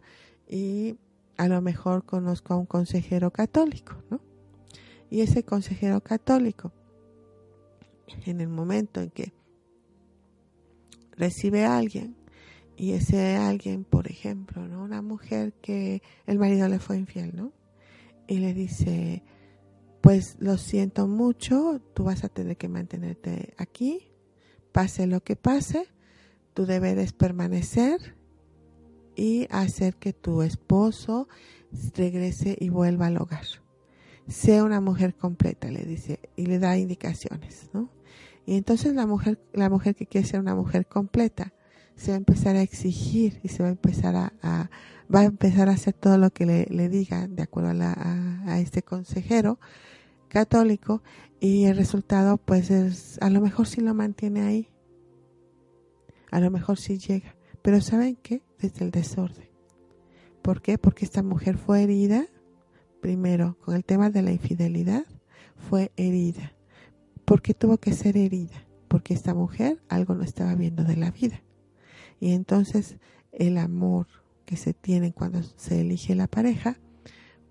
y 0.48 0.98
a 1.38 1.48
lo 1.48 1.62
mejor 1.62 2.06
conozco 2.06 2.54
a 2.54 2.58
un 2.58 2.66
consejero 2.66 3.32
católico, 3.32 3.96
¿no? 4.10 4.20
Y 5.10 5.22
ese 5.22 5.44
consejero 5.44 6.02
católico, 6.02 6.72
en 8.26 8.42
el 8.42 8.50
momento 8.50 9.02
en 9.02 9.10
que 9.10 9.34
recibe 11.18 11.66
a 11.66 11.78
alguien, 11.78 12.16
y 12.78 12.92
ese 12.92 13.36
alguien, 13.36 13.86
por 13.86 14.10
ejemplo, 14.10 14.68
¿no? 14.68 14.84
Una 14.84 15.02
mujer 15.02 15.54
que 15.62 16.02
el 16.26 16.38
marido 16.38 16.68
le 16.68 16.80
fue 16.80 16.98
infiel, 16.98 17.36
¿no? 17.36 17.54
Y 18.28 18.40
le 18.40 18.54
dice, 18.54 19.24
pues 20.02 20.36
lo 20.40 20.58
siento 20.58 21.08
mucho, 21.08 21.82
tú 21.94 22.04
vas 22.04 22.24
a 22.24 22.30
tener 22.30 22.58
que 22.58 22.68
mantenerte 22.68 23.54
aquí, 23.58 24.12
pase 24.72 25.08
lo 25.08 25.24
que 25.24 25.36
pase, 25.36 25.88
tú 26.54 26.66
debes 26.66 27.14
permanecer 27.14 28.16
y 29.16 29.48
hacer 29.50 29.96
que 29.96 30.12
tu 30.12 30.42
esposo 30.42 31.30
regrese 31.96 32.58
y 32.60 32.70
vuelva 32.70 33.08
al 33.08 33.18
hogar. 33.18 33.46
Sea 34.28 34.64
una 34.64 34.82
mujer 34.82 35.16
completa, 35.16 35.70
le 35.70 35.84
dice, 35.84 36.20
y 36.36 36.48
le 36.48 36.60
da 36.60 36.78
indicaciones, 36.78 37.70
¿no? 37.74 37.90
Y 38.46 38.56
entonces 38.58 38.94
la 38.94 39.06
mujer, 39.06 39.40
la 39.54 39.70
mujer 39.70 39.96
que 39.96 40.06
quiere 40.06 40.28
ser 40.28 40.40
una 40.40 40.56
mujer 40.56 40.88
completa, 40.88 41.54
se 41.96 42.12
va 42.12 42.16
a 42.16 42.18
empezar 42.18 42.56
a 42.56 42.62
exigir 42.62 43.40
y 43.44 43.50
se 43.50 43.64
va 43.64 43.70
a 43.70 43.72
empezar 43.72 44.16
a, 44.16 44.70
va 45.14 45.20
a 45.22 45.24
empezar 45.24 45.70
a 45.70 45.74
hacer 45.74 45.94
todo 45.94 46.18
lo 46.18 46.30
que 46.30 46.46
le, 46.46 46.66
le 46.70 46.90
diga 46.90 47.28
de 47.28 47.44
acuerdo 47.44 47.70
a, 47.84 48.44
a, 48.46 48.60
este 48.60 48.84
consejero 48.84 49.60
católico 50.28 51.02
y 51.40 51.66
el 51.66 51.78
resultado 51.78 52.38
pues 52.38 52.70
es 52.70 53.18
a 53.22 53.30
lo 53.30 53.42
mejor 53.42 53.68
sí 53.68 53.82
lo 53.82 53.94
mantiene 53.94 54.42
ahí 54.42 54.70
a 56.32 56.40
lo 56.40 56.52
mejor 56.52 56.78
sí 56.78 56.98
llega 56.98 57.36
pero 57.62 57.80
saben 57.82 58.18
qué 58.22 58.42
desde 58.60 58.84
el 58.84 58.92
desorden 58.92 59.50
¿por 60.42 60.62
qué? 60.62 60.78
porque 60.78 61.06
esta 61.06 61.24
mujer 61.24 61.58
fue 61.58 61.84
herida 61.84 62.26
primero 63.06 63.58
con 63.62 63.76
el 63.76 63.86
tema 63.86 64.10
de 64.10 64.22
la 64.22 64.32
infidelidad 64.32 65.06
fue 65.70 65.92
herida 65.96 66.54
¿por 67.26 67.42
qué 67.42 67.54
tuvo 67.54 67.78
que 67.78 67.94
ser 67.94 68.18
herida? 68.18 68.66
porque 68.88 69.14
esta 69.14 69.34
mujer 69.34 69.82
algo 69.90 70.16
no 70.16 70.24
estaba 70.24 70.56
viendo 70.56 70.84
de 70.84 70.98
la 70.98 71.12
vida 71.12 71.42
y 72.20 72.32
entonces 72.34 72.98
el 73.32 73.58
amor 73.58 74.08
que 74.46 74.58
se 74.58 74.74
tiene 74.74 75.12
cuando 75.12 75.44
se 75.44 75.82
elige 75.82 76.16
la 76.16 76.28
pareja, 76.28 76.78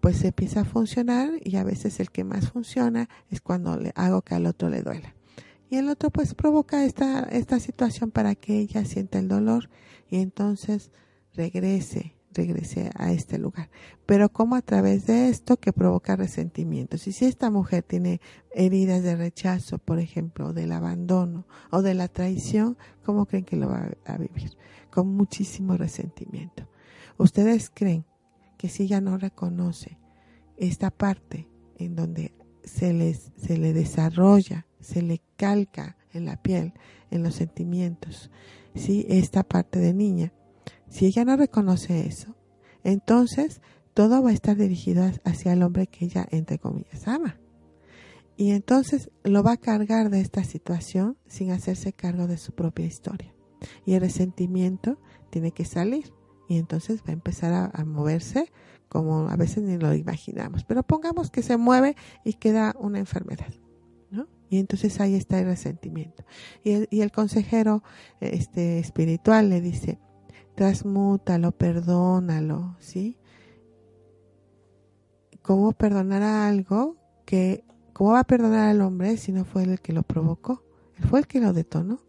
pues 0.00 0.18
se 0.18 0.28
empieza 0.28 0.60
a 0.60 0.64
funcionar 0.64 1.30
y 1.42 1.56
a 1.56 1.64
veces 1.64 2.00
el 2.00 2.10
que 2.10 2.24
más 2.24 2.50
funciona 2.50 3.08
es 3.30 3.40
cuando 3.40 3.78
le 3.78 3.92
hago 3.94 4.22
que 4.22 4.34
al 4.34 4.46
otro 4.46 4.68
le 4.68 4.82
duela. 4.82 5.14
Y 5.70 5.76
el 5.76 5.88
otro 5.88 6.10
pues 6.10 6.34
provoca 6.34 6.84
esta, 6.84 7.24
esta 7.24 7.58
situación 7.58 8.10
para 8.10 8.34
que 8.34 8.58
ella 8.58 8.84
sienta 8.84 9.18
el 9.18 9.28
dolor 9.28 9.70
y 10.08 10.18
entonces 10.18 10.90
regrese, 11.34 12.13
regrese 12.34 12.90
a 12.96 13.12
este 13.12 13.38
lugar. 13.38 13.70
Pero 14.06 14.28
como 14.28 14.56
a 14.56 14.62
través 14.62 15.06
de 15.06 15.28
esto 15.28 15.56
que 15.56 15.72
provoca 15.72 16.16
resentimientos. 16.16 17.06
Y 17.06 17.12
si 17.12 17.24
esta 17.24 17.50
mujer 17.50 17.82
tiene 17.82 18.20
heridas 18.52 19.02
de 19.02 19.16
rechazo, 19.16 19.78
por 19.78 19.98
ejemplo, 19.98 20.52
del 20.52 20.72
abandono 20.72 21.46
o 21.70 21.82
de 21.82 21.94
la 21.94 22.08
traición, 22.08 22.76
¿cómo 23.04 23.26
creen 23.26 23.44
que 23.44 23.56
lo 23.56 23.68
va 23.68 23.90
a 24.04 24.18
vivir? 24.18 24.56
Con 24.90 25.08
muchísimo 25.08 25.76
resentimiento. 25.76 26.68
¿Ustedes 27.16 27.70
creen 27.72 28.04
que 28.58 28.68
si 28.68 28.84
ella 28.84 29.00
no 29.00 29.18
reconoce 29.18 29.98
esta 30.56 30.90
parte 30.90 31.48
en 31.78 31.96
donde 31.96 32.34
se, 32.64 32.92
les, 32.92 33.32
se 33.36 33.58
le 33.58 33.72
desarrolla, 33.72 34.66
se 34.80 35.02
le 35.02 35.20
calca 35.36 35.96
en 36.12 36.24
la 36.24 36.36
piel, 36.36 36.72
en 37.10 37.22
los 37.22 37.34
sentimientos, 37.34 38.30
si 38.74 39.06
esta 39.08 39.42
parte 39.42 39.78
de 39.78 39.94
niña, 39.94 40.32
si 40.88 41.06
ella 41.06 41.24
no 41.24 41.36
reconoce 41.36 42.06
eso, 42.06 42.36
entonces 42.82 43.60
todo 43.94 44.22
va 44.22 44.30
a 44.30 44.34
estar 44.34 44.56
dirigido 44.56 45.04
hacia 45.24 45.52
el 45.52 45.62
hombre 45.62 45.86
que 45.86 46.04
ella, 46.04 46.26
entre 46.30 46.58
comillas, 46.58 47.06
ama. 47.06 47.38
Y 48.36 48.50
entonces 48.50 49.10
lo 49.22 49.42
va 49.42 49.52
a 49.52 49.56
cargar 49.56 50.10
de 50.10 50.20
esta 50.20 50.42
situación 50.42 51.16
sin 51.28 51.52
hacerse 51.52 51.92
cargo 51.92 52.26
de 52.26 52.36
su 52.36 52.52
propia 52.52 52.84
historia. 52.84 53.32
Y 53.86 53.94
el 53.94 54.00
resentimiento 54.00 54.98
tiene 55.30 55.52
que 55.52 55.64
salir. 55.64 56.12
Y 56.48 56.58
entonces 56.58 57.00
va 57.02 57.10
a 57.10 57.12
empezar 57.12 57.70
a, 57.72 57.84
moverse 57.84 58.52
como 58.88 59.28
a 59.28 59.36
veces 59.36 59.62
ni 59.62 59.78
lo 59.78 59.94
imaginamos. 59.94 60.64
Pero 60.64 60.82
pongamos 60.82 61.30
que 61.30 61.42
se 61.42 61.56
mueve 61.56 61.96
y 62.24 62.34
queda 62.34 62.74
una 62.78 62.98
enfermedad. 62.98 63.54
¿no? 64.10 64.26
Y 64.50 64.58
entonces 64.58 65.00
ahí 65.00 65.14
está 65.14 65.38
el 65.38 65.46
resentimiento. 65.46 66.24
Y 66.64 66.72
el, 66.72 66.88
y 66.90 67.00
el 67.02 67.12
consejero 67.12 67.84
este, 68.20 68.80
espiritual 68.80 69.48
le 69.48 69.60
dice, 69.60 70.00
transmútalo, 70.54 71.52
perdónalo, 71.52 72.76
¿sí? 72.78 73.18
¿Cómo 75.42 75.72
perdonar 75.72 76.22
a 76.22 76.48
algo 76.48 76.96
que, 77.26 77.64
cómo 77.92 78.12
va 78.12 78.20
a 78.20 78.24
perdonar 78.24 78.68
al 78.70 78.80
hombre 78.80 79.16
si 79.16 79.32
no 79.32 79.44
fue 79.44 79.64
el 79.64 79.80
que 79.80 79.92
lo 79.92 80.02
provocó? 80.02 80.62
Él 80.96 81.04
fue 81.04 81.20
el 81.20 81.26
que 81.26 81.40
lo 81.40 81.52
detonó. 81.52 82.00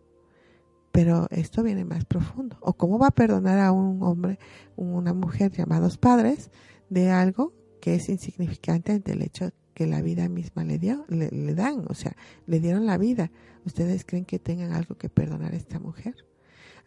Pero 0.92 1.28
esto 1.30 1.62
viene 1.62 1.84
más 1.84 2.06
profundo. 2.06 2.56
¿O 2.62 2.74
cómo 2.74 2.98
va 2.98 3.08
a 3.08 3.12
perdonar 3.12 3.60
a 3.60 3.74
un 3.74 4.02
hombre, 4.02 4.40
una 4.78 5.14
mujer 5.14 5.52
llamados 5.52 5.98
padres 5.98 6.52
de 6.90 7.12
algo 7.12 7.54
que 7.82 7.96
es 7.96 8.08
insignificante 8.08 8.94
ante 8.94 9.12
el 9.12 9.22
hecho 9.22 9.52
que 9.74 9.88
la 9.88 10.02
vida 10.02 10.30
misma 10.30 10.64
le 10.64 10.80
dio, 10.80 11.06
le 11.10 11.54
dan, 11.54 11.84
o 11.90 11.94
sea, 11.94 12.16
le 12.48 12.62
dieron 12.62 12.86
la 12.86 12.98
vida. 12.98 13.30
¿Ustedes 13.66 14.06
creen 14.06 14.24
que 14.24 14.40
tengan 14.40 14.72
algo 14.72 14.96
que 14.96 15.10
perdonar 15.10 15.52
a 15.52 15.58
esta 15.58 15.80
mujer? 15.80 16.16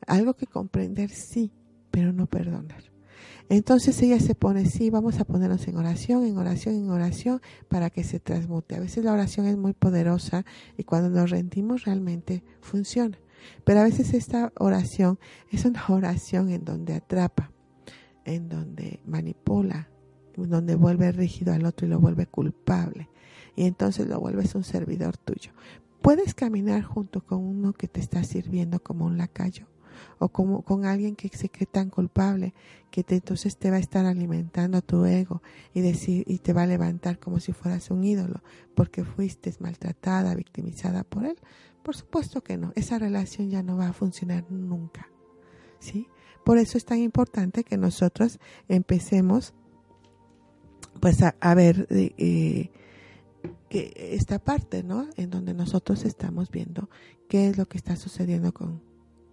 Algo 0.07 0.35
que 0.35 0.47
comprender, 0.47 1.11
sí, 1.11 1.53
pero 1.91 2.13
no 2.13 2.27
perdonar. 2.27 2.83
Entonces 3.51 4.01
ella 4.03 4.21
se 4.21 4.35
pone, 4.35 4.67
sí, 4.67 4.91
vamos 4.91 5.21
a 5.21 5.25
ponernos 5.25 5.67
en 5.69 5.77
oración, 5.77 6.25
en 6.25 6.37
oración, 6.37 6.75
en 6.75 6.91
oración, 6.91 7.41
para 7.69 7.89
que 7.89 8.05
se 8.05 8.21
transmute. 8.21 8.77
A 8.77 8.81
veces 8.81 9.05
la 9.05 9.13
oración 9.13 9.47
es 9.47 9.57
muy 9.57 9.73
poderosa 9.73 10.45
y 10.77 10.85
cuando 10.85 11.09
nos 11.09 11.31
rendimos 11.31 11.85
realmente 11.85 12.45
funciona. 12.61 13.19
Pero 13.65 13.81
a 13.81 13.85
veces 13.85 14.13
esta 14.13 14.53
oración 14.59 15.19
es 15.51 15.65
una 15.65 15.83
oración 15.89 16.51
en 16.51 16.65
donde 16.65 16.95
atrapa, 16.95 17.51
en 18.27 18.49
donde 18.49 19.01
manipula, 19.07 19.89
en 20.35 20.51
donde 20.51 20.75
vuelve 20.75 21.11
rígido 21.13 21.55
al 21.55 21.65
otro 21.65 21.87
y 21.87 21.91
lo 21.91 22.01
vuelve 22.01 22.27
culpable. 22.27 23.09
Y 23.57 23.65
entonces 23.65 24.09
lo 24.09 24.21
vuelves 24.21 24.55
un 24.55 24.65
servidor 24.65 25.17
tuyo. 25.17 25.53
Puedes 26.03 26.35
caminar 26.35 26.83
junto 26.83 27.25
con 27.25 27.39
uno 27.39 27.73
que 27.73 27.89
te 27.89 28.01
está 28.01 28.23
sirviendo 28.25 28.81
como 28.81 29.07
un 29.07 29.17
lacayo 29.17 29.67
o 30.19 30.29
como 30.29 30.63
con 30.63 30.85
alguien 30.85 31.17
que 31.17 31.29
se 31.29 31.49
cree 31.49 31.67
tan 31.67 31.91
culpable 31.91 32.55
que 32.91 33.05
entonces 33.09 33.57
te 33.57 33.71
va 33.71 33.77
a 33.77 33.81
estar 33.81 34.07
alimentando 34.07 34.81
tu 34.83 35.05
ego 35.05 35.43
y 35.75 35.81
decir 35.81 36.25
y 36.27 36.39
te 36.39 36.53
va 36.53 36.63
a 36.63 36.67
levantar 36.67 37.19
como 37.19 37.41
si 37.41 37.53
fueras 37.53 37.91
un 37.91 38.05
ídolo 38.05 38.43
porque 38.75 39.05
fuiste 39.05 39.55
maltratada, 39.61 40.35
victimizada 40.35 41.05
por 41.05 41.25
él. 41.25 41.37
Por 41.83 41.97
supuesto 41.97 42.43
que 42.43 42.57
no, 42.57 42.73
esa 42.75 42.99
relación 42.99 43.51
ya 43.51 43.63
no 43.63 43.77
va 43.77 43.89
a 43.89 43.93
funcionar 43.93 44.51
nunca. 44.51 45.09
¿Sí? 45.81 46.09
Por 46.45 46.59
eso 46.59 46.79
es 46.79 46.85
tan 46.85 46.99
importante 46.99 47.63
que 47.63 47.77
nosotros 47.77 48.39
empecemos 48.69 49.55
pues 51.01 51.23
a, 51.23 51.55
ver 51.55 51.87
eh, 51.91 52.71
que 53.69 53.93
esta 54.15 54.39
parte, 54.39 54.83
¿no? 54.83 55.09
En 55.17 55.31
donde 55.31 55.55
nosotros 55.55 56.05
estamos 56.05 56.51
viendo 56.51 56.89
qué 57.29 57.49
es 57.49 57.59
lo 57.59 57.67
que 57.67 57.79
está 57.79 57.97
sucediendo 57.97 58.53
con, 58.53 58.83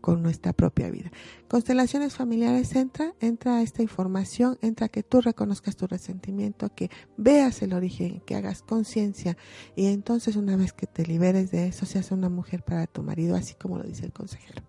con 0.06 0.22
nuestra 0.22 0.54
propia 0.54 0.92
vida. 0.92 1.12
Constelaciones 1.48 2.14
familiares 2.14 2.76
entra, 2.76 3.16
entra 3.20 3.64
esta 3.64 3.82
información, 3.82 4.56
entra 4.62 4.88
que 4.88 5.02
tú 5.02 5.20
reconozcas 5.20 5.76
tu 5.76 5.88
resentimiento, 5.88 6.70
que 6.76 6.92
veas 7.18 7.64
el 7.64 7.74
origen, 7.74 8.22
que 8.24 8.36
hagas 8.36 8.62
conciencia 8.62 9.36
y 9.76 9.88
entonces 9.88 10.36
una 10.36 10.58
vez 10.58 10.74
que 10.74 10.86
te 10.86 11.08
liberes 11.08 11.50
de 11.50 11.66
eso, 11.66 11.88
seas 11.88 12.12
una 12.12 12.30
mujer 12.30 12.62
para 12.62 12.86
tu 12.86 13.02
marido, 13.02 13.36
así 13.36 13.56
como 13.56 13.80
lo 13.80 13.84
dice 13.84 14.06
el 14.06 14.14
consejero. 14.14 14.62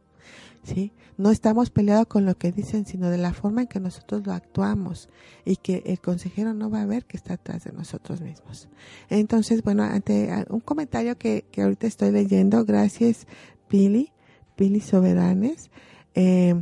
¿Sí? 0.62 0.90
No 1.18 1.30
estamos 1.30 1.68
peleados 1.68 2.06
con 2.06 2.24
lo 2.24 2.38
que 2.38 2.50
dicen, 2.50 2.86
sino 2.86 3.10
de 3.10 3.18
la 3.18 3.34
forma 3.34 3.60
en 3.60 3.68
que 3.68 3.78
nosotros 3.78 4.26
lo 4.26 4.32
actuamos 4.32 5.10
y 5.44 5.56
que 5.56 5.82
el 5.84 6.00
consejero 6.00 6.54
no 6.54 6.70
va 6.70 6.80
a 6.80 6.86
ver 6.86 7.04
que 7.04 7.18
está 7.18 7.34
atrás 7.34 7.64
de 7.64 7.72
nosotros 7.72 8.22
mismos. 8.22 8.68
Entonces, 9.10 9.62
bueno, 9.62 9.82
ante 9.82 10.46
un 10.48 10.60
comentario 10.60 11.18
que, 11.18 11.44
que 11.52 11.60
ahorita 11.60 11.86
estoy 11.86 12.10
leyendo, 12.10 12.64
gracias 12.64 13.26
Pili, 13.68 14.12
Billy 14.56 14.80
Soberanes, 14.80 15.70
eh, 16.14 16.54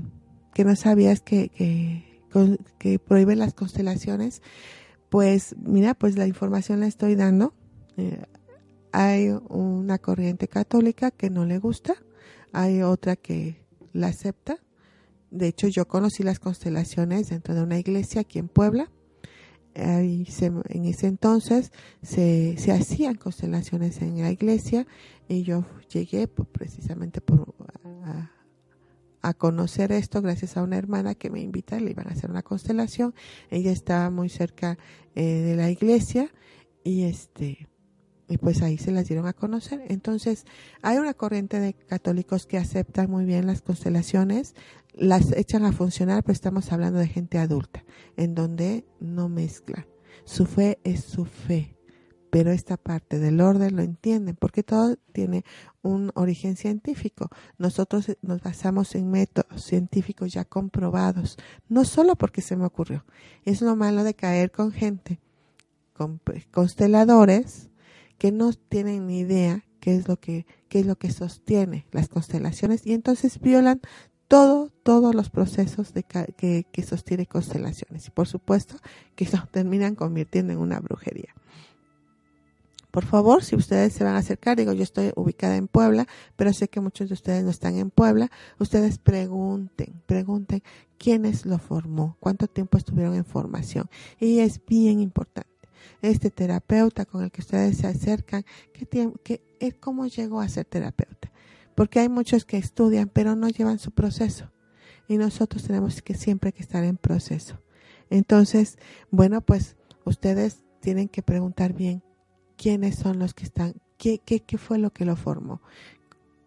que 0.52 0.64
no 0.64 0.76
sabías 0.76 1.20
que, 1.20 1.50
que, 2.78 2.98
prohíbe 2.98 3.36
las 3.36 3.54
constelaciones, 3.54 4.42
pues 5.08 5.54
mira, 5.58 5.94
pues 5.94 6.16
la 6.16 6.26
información 6.26 6.80
la 6.80 6.86
estoy 6.86 7.14
dando. 7.14 7.54
Eh, 7.96 8.24
hay 8.92 9.30
una 9.48 9.98
corriente 9.98 10.48
católica 10.48 11.10
que 11.10 11.30
no 11.30 11.44
le 11.44 11.58
gusta, 11.58 11.94
hay 12.52 12.82
otra 12.82 13.16
que 13.16 13.64
la 13.92 14.08
acepta. 14.08 14.58
De 15.30 15.48
hecho, 15.48 15.66
yo 15.68 15.86
conocí 15.88 16.22
las 16.22 16.38
constelaciones 16.38 17.28
dentro 17.28 17.54
de 17.54 17.62
una 17.62 17.78
iglesia 17.78 18.20
aquí 18.20 18.38
en 18.38 18.48
Puebla. 18.48 18.90
En 19.74 20.84
ese 20.84 21.08
entonces 21.08 21.72
se, 22.00 22.56
se, 22.58 22.70
hacían 22.70 23.16
constelaciones 23.16 24.00
en 24.02 24.20
la 24.22 24.30
iglesia 24.30 24.86
y 25.26 25.42
yo 25.42 25.64
llegué 25.92 26.28
pues, 26.28 26.46
precisamente 26.48 27.20
por, 27.20 27.54
a, 29.22 29.34
conocer 29.34 29.90
esto 29.92 30.20
gracias 30.20 30.56
a 30.56 30.62
una 30.62 30.76
hermana 30.76 31.14
que 31.14 31.30
me 31.30 31.40
invita, 31.40 31.80
le 31.80 31.90
iban 31.90 32.08
a 32.08 32.12
hacer 32.12 32.30
una 32.30 32.42
constelación. 32.42 33.14
Ella 33.50 33.72
estaba 33.72 34.10
muy 34.10 34.28
cerca 34.28 34.76
eh, 35.14 35.24
de 35.24 35.56
la 35.56 35.70
iglesia 35.70 36.30
y 36.82 37.04
este 37.04 37.68
y 38.28 38.38
pues 38.38 38.62
ahí 38.62 38.78
se 38.78 38.90
las 38.90 39.06
dieron 39.06 39.26
a 39.26 39.32
conocer. 39.32 39.82
Entonces, 39.88 40.44
hay 40.82 40.98
una 40.98 41.14
corriente 41.14 41.60
de 41.60 41.74
católicos 41.74 42.46
que 42.46 42.58
aceptan 42.58 43.10
muy 43.10 43.24
bien 43.24 43.46
las 43.46 43.60
constelaciones, 43.62 44.54
las 44.94 45.32
echan 45.32 45.64
a 45.64 45.72
funcionar, 45.72 46.22
pero 46.22 46.32
estamos 46.32 46.72
hablando 46.72 46.98
de 46.98 47.08
gente 47.08 47.38
adulta, 47.38 47.84
en 48.16 48.34
donde 48.34 48.86
no 49.00 49.28
mezclan. 49.28 49.86
Su 50.24 50.46
fe 50.46 50.78
es 50.84 51.04
su 51.04 51.26
fe, 51.26 51.76
pero 52.30 52.50
esta 52.50 52.76
parte 52.76 53.18
del 53.18 53.40
orden 53.40 53.76
lo 53.76 53.82
entienden, 53.82 54.36
porque 54.36 54.62
todo 54.62 54.96
tiene 55.12 55.44
un 55.84 56.10
origen 56.14 56.56
científico. 56.56 57.28
Nosotros 57.58 58.16
nos 58.22 58.42
basamos 58.42 58.94
en 58.96 59.10
métodos 59.10 59.62
científicos 59.62 60.32
ya 60.32 60.44
comprobados, 60.44 61.36
no 61.68 61.84
solo 61.84 62.16
porque 62.16 62.40
se 62.40 62.56
me 62.56 62.64
ocurrió. 62.64 63.04
Es 63.44 63.60
lo 63.60 63.76
malo 63.76 64.02
de 64.02 64.14
caer 64.14 64.50
con 64.50 64.72
gente, 64.72 65.20
con 65.92 66.20
consteladores, 66.50 67.70
que 68.18 68.32
no 68.32 68.52
tienen 68.52 69.06
ni 69.06 69.20
idea 69.20 69.64
qué 69.80 69.94
es 69.94 70.08
lo 70.08 70.18
que 70.18 70.46
qué 70.74 70.80
es 70.80 70.86
lo 70.86 70.96
que 70.96 71.12
sostiene 71.12 71.86
las 71.92 72.08
constelaciones 72.08 72.84
y 72.84 72.94
entonces 72.94 73.38
violan 73.40 73.80
todo 74.26 74.70
todos 74.82 75.14
los 75.14 75.30
procesos 75.30 75.94
de 75.94 76.02
que, 76.02 76.66
que 76.72 76.82
sostiene 76.82 77.26
constelaciones 77.26 78.08
y 78.08 78.10
por 78.10 78.26
supuesto 78.26 78.76
que 79.14 79.24
lo 79.32 79.46
terminan 79.46 79.94
convirtiendo 79.94 80.52
en 80.52 80.58
una 80.58 80.80
brujería. 80.80 81.32
Por 82.94 83.06
favor, 83.06 83.42
si 83.42 83.56
ustedes 83.56 83.92
se 83.92 84.04
van 84.04 84.14
a 84.14 84.18
acercar, 84.18 84.56
digo, 84.56 84.72
yo 84.72 84.84
estoy 84.84 85.10
ubicada 85.16 85.56
en 85.56 85.66
Puebla, 85.66 86.06
pero 86.36 86.52
sé 86.52 86.68
que 86.68 86.78
muchos 86.78 87.08
de 87.08 87.14
ustedes 87.14 87.42
no 87.42 87.50
están 87.50 87.76
en 87.76 87.90
Puebla, 87.90 88.30
ustedes 88.60 88.98
pregunten, 88.98 90.00
pregunten 90.06 90.62
quiénes 90.96 91.44
lo 91.44 91.58
formó, 91.58 92.16
cuánto 92.20 92.46
tiempo 92.46 92.78
estuvieron 92.78 93.16
en 93.16 93.24
formación. 93.24 93.90
Y 94.20 94.38
es 94.38 94.64
bien 94.64 95.00
importante 95.00 95.50
este 96.02 96.30
terapeuta 96.30 97.04
con 97.04 97.24
el 97.24 97.32
que 97.32 97.40
ustedes 97.40 97.78
se 97.78 97.88
acercan, 97.88 98.44
que, 98.72 99.42
es 99.58 99.74
cómo 99.74 100.06
llegó 100.06 100.40
a 100.40 100.48
ser 100.48 100.64
terapeuta. 100.64 101.32
Porque 101.74 101.98
hay 101.98 102.08
muchos 102.08 102.44
que 102.44 102.58
estudian, 102.58 103.10
pero 103.12 103.34
no 103.34 103.48
llevan 103.48 103.80
su 103.80 103.90
proceso. 103.90 104.52
Y 105.08 105.16
nosotros 105.16 105.64
tenemos 105.64 106.00
que 106.00 106.14
siempre 106.14 106.52
que 106.52 106.62
estar 106.62 106.84
en 106.84 106.96
proceso. 106.96 107.60
Entonces, 108.08 108.78
bueno, 109.10 109.40
pues 109.40 109.74
ustedes 110.04 110.62
tienen 110.78 111.08
que 111.08 111.24
preguntar 111.24 111.72
bien 111.72 112.03
quiénes 112.56 112.96
son 112.96 113.18
los 113.18 113.34
que 113.34 113.44
están, 113.44 113.74
qué, 113.98 114.20
qué, 114.24 114.40
qué 114.40 114.58
fue 114.58 114.78
lo 114.78 114.90
que 114.90 115.04
lo 115.04 115.16
formó, 115.16 115.60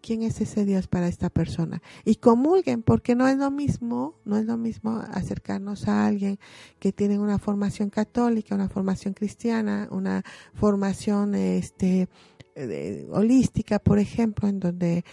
quién 0.02 0.22
es 0.22 0.40
ese 0.40 0.64
Dios 0.64 0.86
para 0.86 1.08
esta 1.08 1.30
persona. 1.30 1.82
Y 2.04 2.16
comulguen, 2.16 2.82
porque 2.82 3.14
no 3.14 3.28
es 3.28 3.36
lo 3.36 3.50
mismo, 3.50 4.14
no 4.24 4.36
es 4.36 4.46
lo 4.46 4.56
mismo 4.56 5.02
acercarnos 5.12 5.88
a 5.88 6.06
alguien 6.06 6.38
que 6.78 6.92
tiene 6.92 7.18
una 7.18 7.38
formación 7.38 7.90
católica, 7.90 8.54
una 8.54 8.68
formación 8.68 9.14
cristiana, 9.14 9.88
una 9.90 10.22
formación 10.54 11.34
este 11.34 12.08
holística, 13.12 13.78
por 13.78 13.98
ejemplo, 13.98 14.48
en 14.48 14.60
donde 14.60 15.04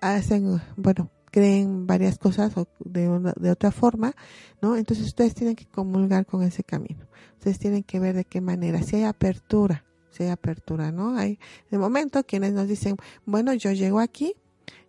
hacen, 0.00 0.60
bueno, 0.76 1.10
creen 1.30 1.86
varias 1.86 2.18
cosas 2.18 2.52
de, 2.80 3.32
de 3.36 3.50
otra 3.50 3.70
forma, 3.70 4.14
¿no? 4.60 4.76
Entonces 4.76 5.06
ustedes 5.06 5.34
tienen 5.34 5.56
que 5.56 5.66
comulgar 5.66 6.26
con 6.26 6.42
ese 6.42 6.64
camino. 6.64 7.06
Ustedes 7.34 7.58
tienen 7.58 7.82
que 7.82 8.00
ver 8.00 8.14
de 8.14 8.24
qué 8.24 8.40
manera, 8.40 8.82
si 8.82 8.96
hay 8.96 9.04
apertura, 9.04 9.84
si 10.10 10.24
hay 10.24 10.30
apertura, 10.30 10.92
¿no? 10.92 11.16
Hay 11.16 11.38
de 11.70 11.78
momento 11.78 12.22
quienes 12.24 12.52
nos 12.52 12.68
dicen, 12.68 12.96
bueno, 13.24 13.54
yo 13.54 13.72
llego 13.72 14.00
aquí 14.00 14.34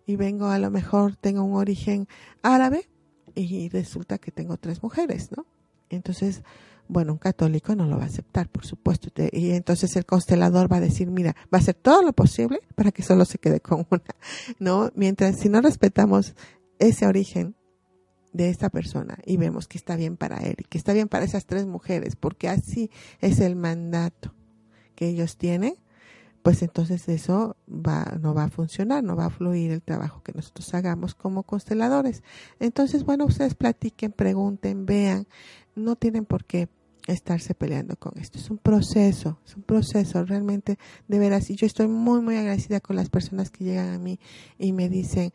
y 0.06 0.16
vengo 0.16 0.46
a 0.48 0.58
lo 0.58 0.70
mejor 0.70 1.16
tengo 1.16 1.44
un 1.44 1.56
origen 1.56 2.08
árabe 2.42 2.88
y 3.34 3.68
resulta 3.68 4.18
que 4.18 4.30
tengo 4.30 4.56
tres 4.56 4.82
mujeres, 4.82 5.30
¿no? 5.36 5.46
Entonces, 5.88 6.42
bueno, 6.88 7.12
un 7.12 7.18
católico 7.18 7.74
no 7.74 7.86
lo 7.86 7.96
va 7.96 8.04
a 8.04 8.06
aceptar, 8.06 8.48
por 8.48 8.66
supuesto. 8.66 9.08
Y 9.32 9.52
entonces 9.52 9.96
el 9.96 10.04
constelador 10.04 10.70
va 10.70 10.76
a 10.76 10.80
decir, 10.80 11.10
mira, 11.10 11.34
va 11.52 11.58
a 11.58 11.60
hacer 11.60 11.74
todo 11.74 12.02
lo 12.02 12.12
posible 12.12 12.60
para 12.74 12.92
que 12.92 13.02
solo 13.02 13.24
se 13.24 13.38
quede 13.38 13.60
con 13.60 13.86
una, 13.90 14.02
¿no? 14.58 14.90
Mientras 14.94 15.36
si 15.36 15.48
no 15.48 15.60
respetamos 15.60 16.34
ese 16.78 17.06
origen 17.06 17.54
de 18.32 18.48
esta 18.48 18.70
persona 18.70 19.18
y 19.24 19.36
vemos 19.36 19.68
que 19.68 19.78
está 19.78 19.96
bien 19.96 20.16
para 20.16 20.38
él 20.38 20.56
y 20.58 20.64
que 20.64 20.78
está 20.78 20.92
bien 20.92 21.08
para 21.08 21.24
esas 21.24 21.46
tres 21.46 21.66
mujeres, 21.66 22.16
porque 22.16 22.48
así 22.48 22.90
es 23.20 23.40
el 23.40 23.56
mandato 23.56 24.34
que 24.94 25.08
ellos 25.08 25.36
tienen, 25.36 25.74
pues 26.42 26.62
entonces 26.62 27.08
eso 27.08 27.56
va, 27.68 28.16
no 28.20 28.34
va 28.34 28.44
a 28.44 28.50
funcionar, 28.50 29.04
no 29.04 29.14
va 29.14 29.26
a 29.26 29.30
fluir 29.30 29.70
el 29.70 29.82
trabajo 29.82 30.22
que 30.22 30.32
nosotros 30.32 30.74
hagamos 30.74 31.14
como 31.14 31.44
consteladores. 31.44 32.22
Entonces, 32.58 33.04
bueno, 33.04 33.26
ustedes 33.26 33.54
platiquen, 33.54 34.10
pregunten, 34.10 34.84
vean, 34.84 35.28
no 35.74 35.96
tienen 35.96 36.24
por 36.24 36.44
qué 36.44 36.68
estarse 37.06 37.54
peleando 37.54 37.96
con 37.96 38.16
esto. 38.18 38.38
Es 38.38 38.50
un 38.50 38.58
proceso, 38.58 39.38
es 39.44 39.56
un 39.56 39.62
proceso 39.62 40.24
realmente 40.24 40.78
de 41.08 41.18
veras. 41.18 41.50
Y 41.50 41.56
yo 41.56 41.66
estoy 41.66 41.88
muy, 41.88 42.20
muy 42.20 42.36
agradecida 42.36 42.80
con 42.80 42.96
las 42.96 43.10
personas 43.10 43.50
que 43.50 43.64
llegan 43.64 43.92
a 43.92 43.98
mí 43.98 44.18
y 44.58 44.72
me 44.72 44.88
dicen 44.88 45.32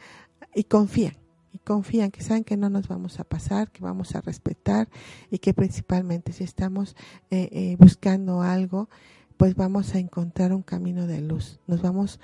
y 0.55 0.63
confían, 0.63 1.17
y 1.51 1.59
confían 1.59 2.11
que 2.11 2.21
saben 2.21 2.43
que 2.43 2.57
no 2.57 2.69
nos 2.69 2.87
vamos 2.87 3.19
a 3.19 3.23
pasar, 3.23 3.71
que 3.71 3.83
vamos 3.83 4.15
a 4.15 4.21
respetar 4.21 4.89
y 5.29 5.39
que 5.39 5.53
principalmente 5.53 6.31
si 6.31 6.43
estamos 6.43 6.95
eh, 7.29 7.49
eh, 7.51 7.75
buscando 7.79 8.41
algo, 8.41 8.89
pues 9.37 9.55
vamos 9.55 9.93
a 9.93 9.99
encontrar 9.99 10.53
un 10.53 10.63
camino 10.63 11.05
de 11.05 11.21
luz. 11.21 11.59
Nos 11.67 11.81
vamos, 11.81 12.19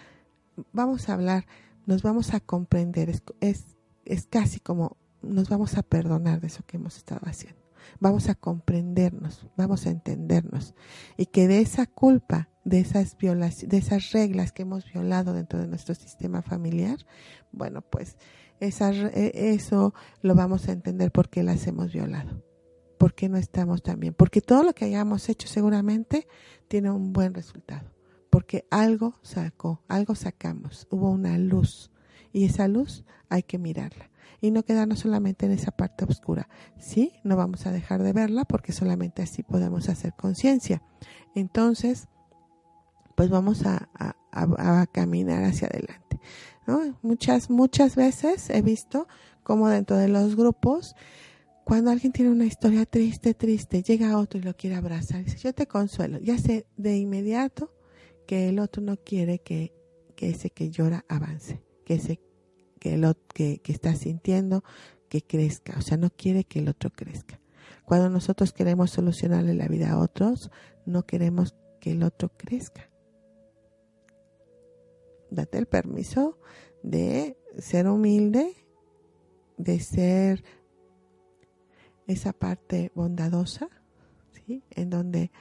vamos 0.72 1.10
a 1.10 1.14
hablar, 1.14 1.46
nos 1.86 2.02
vamos 2.02 2.34
a 2.34 2.40
comprender. 2.40 3.10
Es, 3.10 3.24
es, 3.40 3.78
es 4.06 4.26
casi 4.28 4.60
como 4.60 4.98
nos 5.22 5.50
vamos 5.50 5.78
a 5.78 5.84
perdonar 5.84 6.42
de 6.42 6.48
eso 6.48 6.64
que 6.66 6.78
hemos 6.78 6.98
estado 6.98 7.22
haciendo. 7.26 7.63
Vamos 8.00 8.30
a 8.30 8.36
comprendernos, 8.36 9.48
vamos 9.56 9.86
a 9.86 9.92
entendernos. 9.92 10.74
Y 11.18 11.28
que 11.28 11.48
de 11.48 11.62
esa 11.62 11.86
culpa, 11.86 12.50
de 12.64 12.80
esas 12.80 13.18
violaciones, 13.18 13.70
de 13.70 13.78
esas 13.78 14.12
reglas 14.12 14.52
que 14.52 14.64
hemos 14.64 14.92
violado 14.92 15.34
dentro 15.34 15.60
de 15.60 15.68
nuestro 15.68 15.96
sistema 15.96 16.42
familiar, 16.42 16.98
bueno, 17.52 17.82
pues 17.82 18.18
e, 18.60 19.52
eso 19.54 19.94
lo 20.22 20.36
vamos 20.36 20.68
a 20.68 20.72
entender 20.72 21.12
porque 21.12 21.44
las 21.44 21.68
hemos 21.68 21.92
violado. 21.92 22.44
¿Por 22.98 23.14
qué 23.14 23.28
no 23.28 23.38
estamos 23.38 23.84
tan 23.84 24.00
bien? 24.00 24.14
Porque 24.14 24.40
todo 24.40 24.64
lo 24.64 24.74
que 24.74 24.86
hayamos 24.86 25.28
hecho 25.28 25.48
seguramente 25.48 26.28
tiene 26.70 26.90
un 26.90 27.12
buen 27.12 27.34
resultado. 27.34 27.92
Porque 28.30 28.66
algo 28.72 29.16
sacó, 29.22 29.84
algo 29.90 30.16
sacamos, 30.16 30.88
hubo 30.90 31.12
una 31.12 31.38
luz. 31.38 31.92
Y 32.32 32.46
esa 32.46 32.68
luz 32.68 33.04
hay 33.30 33.44
que 33.44 33.60
mirarla. 33.60 34.10
Y 34.44 34.52
no 34.52 34.64
quedarnos 34.64 35.00
solamente 35.00 35.46
en 35.46 35.54
esa 35.54 35.72
parte 35.72 36.04
oscura. 36.04 36.50
Sí, 36.78 37.14
no 37.24 37.38
vamos 37.38 37.66
a 37.66 37.72
dejar 37.72 38.04
de 38.04 38.12
verla 38.12 38.44
porque 38.44 38.74
solamente 38.74 39.22
así 39.22 39.42
podemos 39.42 39.88
hacer 39.88 40.12
conciencia. 40.18 40.84
Entonces, 41.34 42.10
pues 43.16 43.30
vamos 43.30 43.66
a, 43.66 43.90
a, 44.34 44.86
caminar 44.88 45.46
hacia 45.46 45.70
adelante. 45.70 46.20
Muchas, 47.02 47.50
muchas 47.50 47.96
veces 47.96 48.50
he 48.50 48.62
visto 48.62 49.08
como 49.44 49.70
dentro 49.70 49.96
de 49.96 50.10
los 50.10 50.36
grupos 50.36 50.94
cuando 51.64 51.92
alguien 51.92 52.12
tiene 52.12 52.30
una 52.30 52.44
historia 52.44 52.86
triste, 52.86 53.34
triste, 53.34 53.82
llega 53.82 54.18
otro 54.18 54.42
y 54.42 54.44
lo 54.44 54.58
quiere 54.58 54.76
abrazar, 54.76 55.22
y 55.22 55.24
dice, 55.24 55.38
yo 55.38 55.54
te 55.54 55.68
consuelo. 55.68 56.20
Ya 56.20 56.38
sé 56.38 56.66
de 56.76 56.98
inmediato 56.98 57.74
que 58.28 58.50
el 58.50 58.60
otro 58.60 58.84
no 58.84 58.98
quiere 58.98 59.40
que, 59.40 59.74
que 60.18 60.32
ese 60.32 60.50
que 60.50 60.70
llora 60.70 61.06
avance, 61.08 61.64
que 61.86 61.94
ese 61.94 62.20
que, 62.84 62.96
el, 62.96 63.16
que, 63.34 63.60
que 63.60 63.72
está 63.72 63.96
sintiendo 63.96 64.62
que 65.08 65.22
crezca, 65.22 65.78
o 65.78 65.82
sea, 65.82 65.96
no 65.96 66.10
quiere 66.10 66.44
que 66.44 66.60
el 66.60 66.68
otro 66.68 66.90
crezca. 66.90 67.40
Cuando 67.86 68.10
nosotros 68.10 68.52
queremos 68.52 68.92
solucionarle 68.92 69.54
la 69.54 69.70
vida 69.70 69.92
a 69.92 70.00
otros, 70.00 70.52
no 70.86 71.06
queremos 71.06 71.56
que 71.80 71.92
el 71.92 72.04
otro 72.04 72.30
crezca. 72.36 72.90
Date 75.30 75.60
el 75.60 75.66
permiso 75.66 76.38
de 76.84 77.38
ser 77.58 77.88
humilde, 77.88 78.54
de 79.58 79.80
ser 79.80 80.44
esa 82.06 82.34
parte 82.34 82.92
bondadosa, 82.96 83.70
¿sí? 84.34 84.66
En 84.72 84.90
donde 84.90 85.32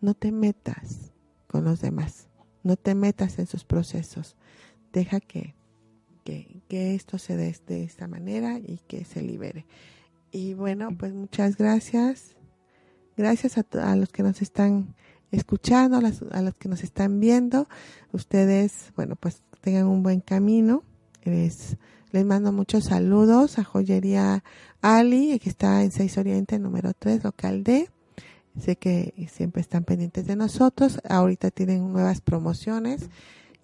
no 0.00 0.14
te 0.14 0.32
metas 0.32 1.12
con 1.46 1.64
los 1.64 1.80
demás, 1.80 2.28
no 2.64 2.76
te 2.76 2.96
metas 2.96 3.38
en 3.38 3.46
sus 3.46 3.64
procesos, 3.64 4.36
deja 4.92 5.20
que, 5.20 5.57
que, 6.68 6.94
esto 6.94 7.18
se 7.18 7.36
dé 7.36 7.54
de 7.66 7.84
esta 7.84 8.06
manera 8.06 8.58
y 8.58 8.80
que 8.86 9.04
se 9.04 9.22
libere. 9.22 9.66
Y 10.30 10.54
bueno, 10.54 10.90
pues 10.98 11.14
muchas 11.14 11.56
gracias. 11.56 12.36
Gracias 13.16 13.58
a, 13.58 13.64
a 13.82 13.96
los 13.96 14.10
que 14.10 14.22
nos 14.22 14.42
están 14.42 14.94
escuchando, 15.30 15.96
a, 15.96 16.42
los 16.42 16.54
que 16.54 16.68
nos 16.68 16.82
están 16.82 17.20
viendo. 17.20 17.68
Ustedes, 18.12 18.92
bueno, 18.96 19.16
pues 19.16 19.42
tengan 19.60 19.86
un 19.86 20.02
buen 20.02 20.20
camino. 20.20 20.84
Les, 21.24 21.76
les 22.10 22.24
mando 22.24 22.52
muchos 22.52 22.84
saludos 22.84 23.58
a 23.58 23.64
Joyería 23.64 24.44
Ali, 24.80 25.38
que 25.38 25.50
está 25.50 25.82
en 25.82 25.90
6 25.90 26.18
Oriente, 26.18 26.58
número 26.58 26.92
3, 26.94 27.24
local 27.24 27.64
D. 27.64 27.90
Sé 28.60 28.76
que 28.76 29.28
siempre 29.32 29.62
están 29.62 29.84
pendientes 29.84 30.26
de 30.26 30.36
nosotros. 30.36 31.00
Ahorita 31.08 31.50
tienen 31.50 31.92
nuevas 31.92 32.20
promociones. 32.20 33.08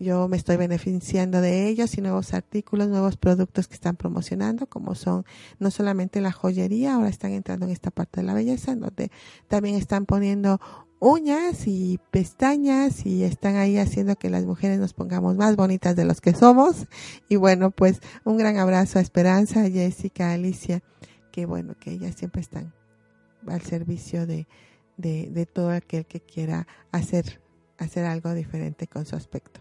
Yo 0.04 0.28
me 0.28 0.36
estoy 0.36 0.58
beneficiando 0.58 1.40
de 1.40 1.66
ellos 1.66 1.96
y 1.96 2.02
nuevos 2.02 2.34
artículos, 2.34 2.88
nuevos 2.88 3.16
productos 3.16 3.68
que 3.68 3.74
están 3.74 3.96
promocionando, 3.96 4.66
como 4.66 4.94
son 4.94 5.24
no 5.58 5.70
solamente 5.70 6.20
la 6.20 6.30
joyería, 6.30 6.94
ahora 6.94 7.08
están 7.08 7.32
entrando 7.32 7.64
en 7.64 7.72
esta 7.72 7.90
parte 7.90 8.20
de 8.20 8.26
la 8.26 8.34
belleza, 8.34 8.76
donde 8.76 9.10
también 9.48 9.76
están 9.76 10.04
poniendo 10.04 10.60
uñas 11.00 11.66
y 11.66 11.98
pestañas 12.10 13.06
y 13.06 13.24
están 13.24 13.56
ahí 13.56 13.78
haciendo 13.78 14.16
que 14.16 14.28
las 14.28 14.44
mujeres 14.44 14.78
nos 14.78 14.92
pongamos 14.92 15.36
más 15.36 15.56
bonitas 15.56 15.96
de 15.96 16.04
los 16.04 16.20
que 16.20 16.34
somos. 16.34 16.86
Y 17.30 17.36
bueno, 17.36 17.70
pues 17.70 18.00
un 18.24 18.36
gran 18.36 18.58
abrazo 18.58 18.98
a 18.98 19.02
Esperanza, 19.02 19.62
a 19.62 19.70
Jessica, 19.70 20.30
a 20.30 20.34
Alicia, 20.34 20.82
que 21.32 21.46
bueno, 21.46 21.76
que 21.80 21.92
ellas 21.92 22.14
siempre 22.14 22.42
están 22.42 22.74
al 23.46 23.62
servicio 23.62 24.26
de, 24.26 24.46
de, 24.98 25.30
de 25.30 25.46
todo 25.46 25.70
aquel 25.70 26.04
que 26.04 26.20
quiera 26.20 26.66
hacer, 26.92 27.40
hacer 27.78 28.04
algo 28.04 28.34
diferente 28.34 28.86
con 28.86 29.06
su 29.06 29.16
aspecto. 29.16 29.60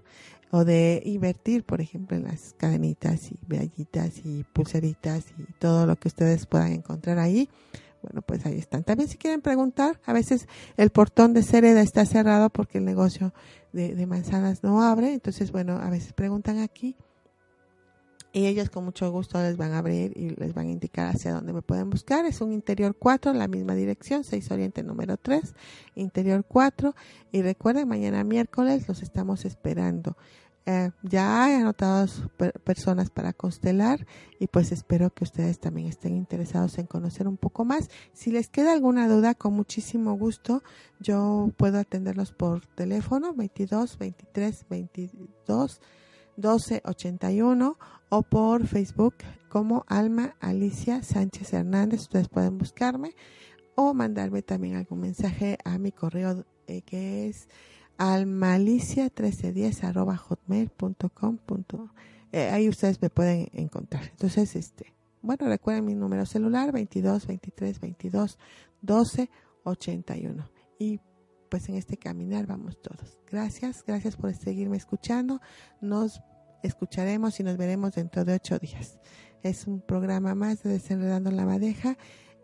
O 0.56 0.66
de 0.66 1.02
invertir, 1.04 1.64
por 1.64 1.82
ejemplo, 1.82 2.16
en 2.16 2.26
las 2.26 2.54
cadenitas 2.54 3.32
y 3.32 3.40
medallitas 3.48 4.22
y 4.24 4.44
pulseritas 4.54 5.26
y 5.40 5.52
todo 5.58 5.88
lo 5.88 5.96
que 5.96 6.10
ustedes 6.10 6.46
puedan 6.46 6.74
encontrar 6.74 7.18
ahí 7.18 7.50
bueno, 8.04 8.22
pues 8.22 8.46
ahí 8.46 8.58
están. 8.58 8.84
También 8.84 9.10
si 9.10 9.18
quieren 9.18 9.42
preguntar, 9.42 10.00
a 10.06 10.12
veces 10.12 10.48
el 10.76 10.90
portón 10.90 11.34
de 11.34 11.42
Cereda 11.42 11.82
está 11.82 12.06
cerrado 12.06 12.50
porque 12.50 12.80
el 12.80 12.86
negocio 12.86 13.34
de, 13.72 14.06
manzanas 14.06 14.62
no 14.62 14.84
abre. 14.84 15.14
Entonces, 15.14 15.52
bueno, 15.54 15.78
a 15.78 15.90
veces 15.90 16.12
preguntan 16.12 16.60
aquí 16.60 16.98
y 18.34 18.48
ellos 18.48 18.70
con 18.70 18.84
mucho 18.84 19.10
gusto 19.12 19.40
les 19.42 19.58
van 19.58 19.74
a 19.74 19.78
abrir 19.78 20.12
y 20.18 20.32
les 20.32 20.54
van 20.54 20.68
a 20.68 20.72
indicar 20.72 21.16
hacia 21.16 21.32
dónde 21.34 21.54
me 21.54 21.62
pueden 21.62 21.90
buscar. 21.90 22.26
Es 22.26 22.42
un 22.42 22.52
interior 22.52 22.96
4, 22.98 23.32
la 23.34 23.48
misma 23.48 23.74
dirección, 23.74 24.24
6 24.24 24.52
Oriente 24.52 24.84
número 24.84 25.18
3, 25.18 25.54
interior 25.96 26.44
4. 26.46 26.94
Y 27.32 27.42
recuerden, 27.42 27.88
mañana 27.88 28.24
miércoles 28.24 28.88
los 28.88 29.02
estamos 29.02 29.46
esperando. 29.46 30.18
Eh, 30.66 30.92
ya 31.02 31.44
hay 31.44 31.56
anotadas 31.56 32.22
personas 32.64 33.10
para 33.10 33.34
constelar 33.34 34.08
y 34.40 34.48
pues 34.48 34.72
espero 34.72 35.10
que 35.10 35.26
ustedes 35.26 35.60
también 35.60 35.90
estén 35.90 36.16
interesados 36.16 36.78
en 36.78 36.88
conocer 36.88 37.28
un 37.28 37.36
poco 37.36 37.66
más. 37.66 37.90
Si 38.14 38.32
les 38.32 38.48
queda 38.48 38.72
alguna 38.72 39.10
duda, 39.10 39.36
con 39.36 39.54
muchísimo 39.54 40.14
gusto, 40.14 40.64
yo 41.02 41.52
puedo 41.58 41.80
atenderlos 41.80 42.32
por 42.32 42.66
teléfono 42.66 43.34
22 43.34 43.98
23 43.98 44.66
22 44.70 45.82
12 46.38 46.82
81 46.86 47.78
o 48.10 48.22
por 48.22 48.66
Facebook 48.66 49.16
como 49.50 49.84
Alma 49.88 50.36
Alicia 50.40 51.04
Sánchez 51.04 51.54
Hernández. 51.54 52.02
Ustedes 52.02 52.30
pueden 52.30 52.58
buscarme 52.58 53.16
o 53.76 53.94
mandarme 53.94 54.42
también 54.42 54.76
algún 54.76 55.02
mensaje 55.02 55.58
a 55.66 55.78
mi 55.78 55.92
correo 55.92 56.46
eh, 56.68 56.82
que 56.84 57.28
es 57.28 57.50
almalicia1310 57.98 59.84
arroba 59.84 60.18
hotmail.com. 60.18 61.40
Eh, 62.32 62.50
ahí 62.50 62.68
ustedes 62.70 63.02
me 63.02 63.10
pueden 63.10 63.50
encontrar. 63.54 64.06
Entonces, 64.12 64.56
este, 64.56 64.94
bueno, 65.22 65.48
recuerden 65.48 65.86
mi 65.86 65.96
número 65.96 66.26
celular 66.26 66.72
22 66.72 67.28
23 67.28 67.80
22 67.80 68.40
12 68.82 69.30
81. 69.64 70.50
Y 70.80 71.00
pues 71.50 71.70
en 71.70 71.76
este 71.76 71.98
caminar 71.98 72.48
vamos 72.48 72.82
todos. 72.82 73.20
Gracias, 73.30 73.84
gracias 73.86 74.16
por 74.16 74.34
seguirme 74.34 74.78
escuchando. 74.78 75.40
Nos 75.82 76.22
escucharemos 76.64 77.40
y 77.40 77.44
nos 77.44 77.58
veremos 77.58 77.94
dentro 77.94 78.26
de 78.26 78.34
ocho 78.34 78.58
días. 78.58 79.00
Es 79.44 79.68
un 79.68 79.82
programa 79.82 80.34
más 80.34 80.64
de 80.64 80.72
Desenredando 80.72 81.30
la 81.30 81.46
Madeja 81.46 81.98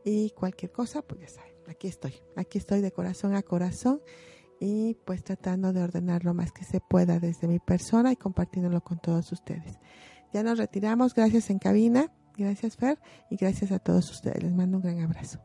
y 0.03 0.29
cualquier 0.31 0.71
cosa, 0.71 1.01
pues 1.01 1.21
ya 1.21 1.27
saben, 1.27 1.53
aquí 1.67 1.87
estoy, 1.87 2.13
aquí 2.35 2.57
estoy 2.57 2.81
de 2.81 2.91
corazón 2.91 3.33
a 3.35 3.41
corazón 3.41 4.01
y 4.59 4.95
pues 5.05 5.23
tratando 5.23 5.73
de 5.73 5.81
ordenar 5.81 6.25
lo 6.25 6.33
más 6.33 6.51
que 6.51 6.63
se 6.63 6.79
pueda 6.79 7.19
desde 7.19 7.47
mi 7.47 7.59
persona 7.59 8.11
y 8.11 8.15
compartiéndolo 8.15 8.81
con 8.81 8.99
todos 8.99 9.31
ustedes. 9.31 9.79
Ya 10.33 10.43
nos 10.43 10.57
retiramos, 10.57 11.13
gracias 11.13 11.49
en 11.49 11.59
cabina, 11.59 12.07
gracias 12.37 12.77
Fer 12.77 12.99
y 13.29 13.35
gracias 13.35 13.71
a 13.71 13.79
todos 13.79 14.09
ustedes. 14.11 14.43
Les 14.43 14.53
mando 14.53 14.77
un 14.77 14.83
gran 14.83 15.01
abrazo. 15.01 15.39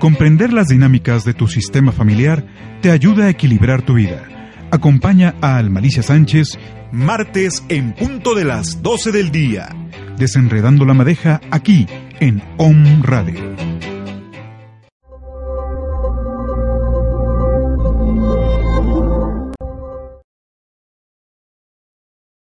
Comprender 0.00 0.52
las 0.52 0.68
dinámicas 0.68 1.24
de 1.24 1.34
tu 1.34 1.46
sistema 1.46 1.90
familiar 1.90 2.46
te 2.82 2.90
ayuda 2.90 3.24
a 3.24 3.30
equilibrar 3.30 3.82
tu 3.82 3.94
vida. 3.94 4.28
Acompaña 4.70 5.34
a 5.40 5.56
Almalicia 5.56 6.02
Sánchez 6.02 6.58
martes 6.94 7.64
en 7.68 7.92
punto 7.92 8.34
de 8.34 8.44
las 8.44 8.80
12 8.82 9.10
del 9.10 9.30
día, 9.30 9.68
desenredando 10.16 10.84
la 10.84 10.94
madeja 10.94 11.40
aquí 11.50 11.86
en 12.20 12.42
OM 12.56 13.02
Radio. 13.02 13.73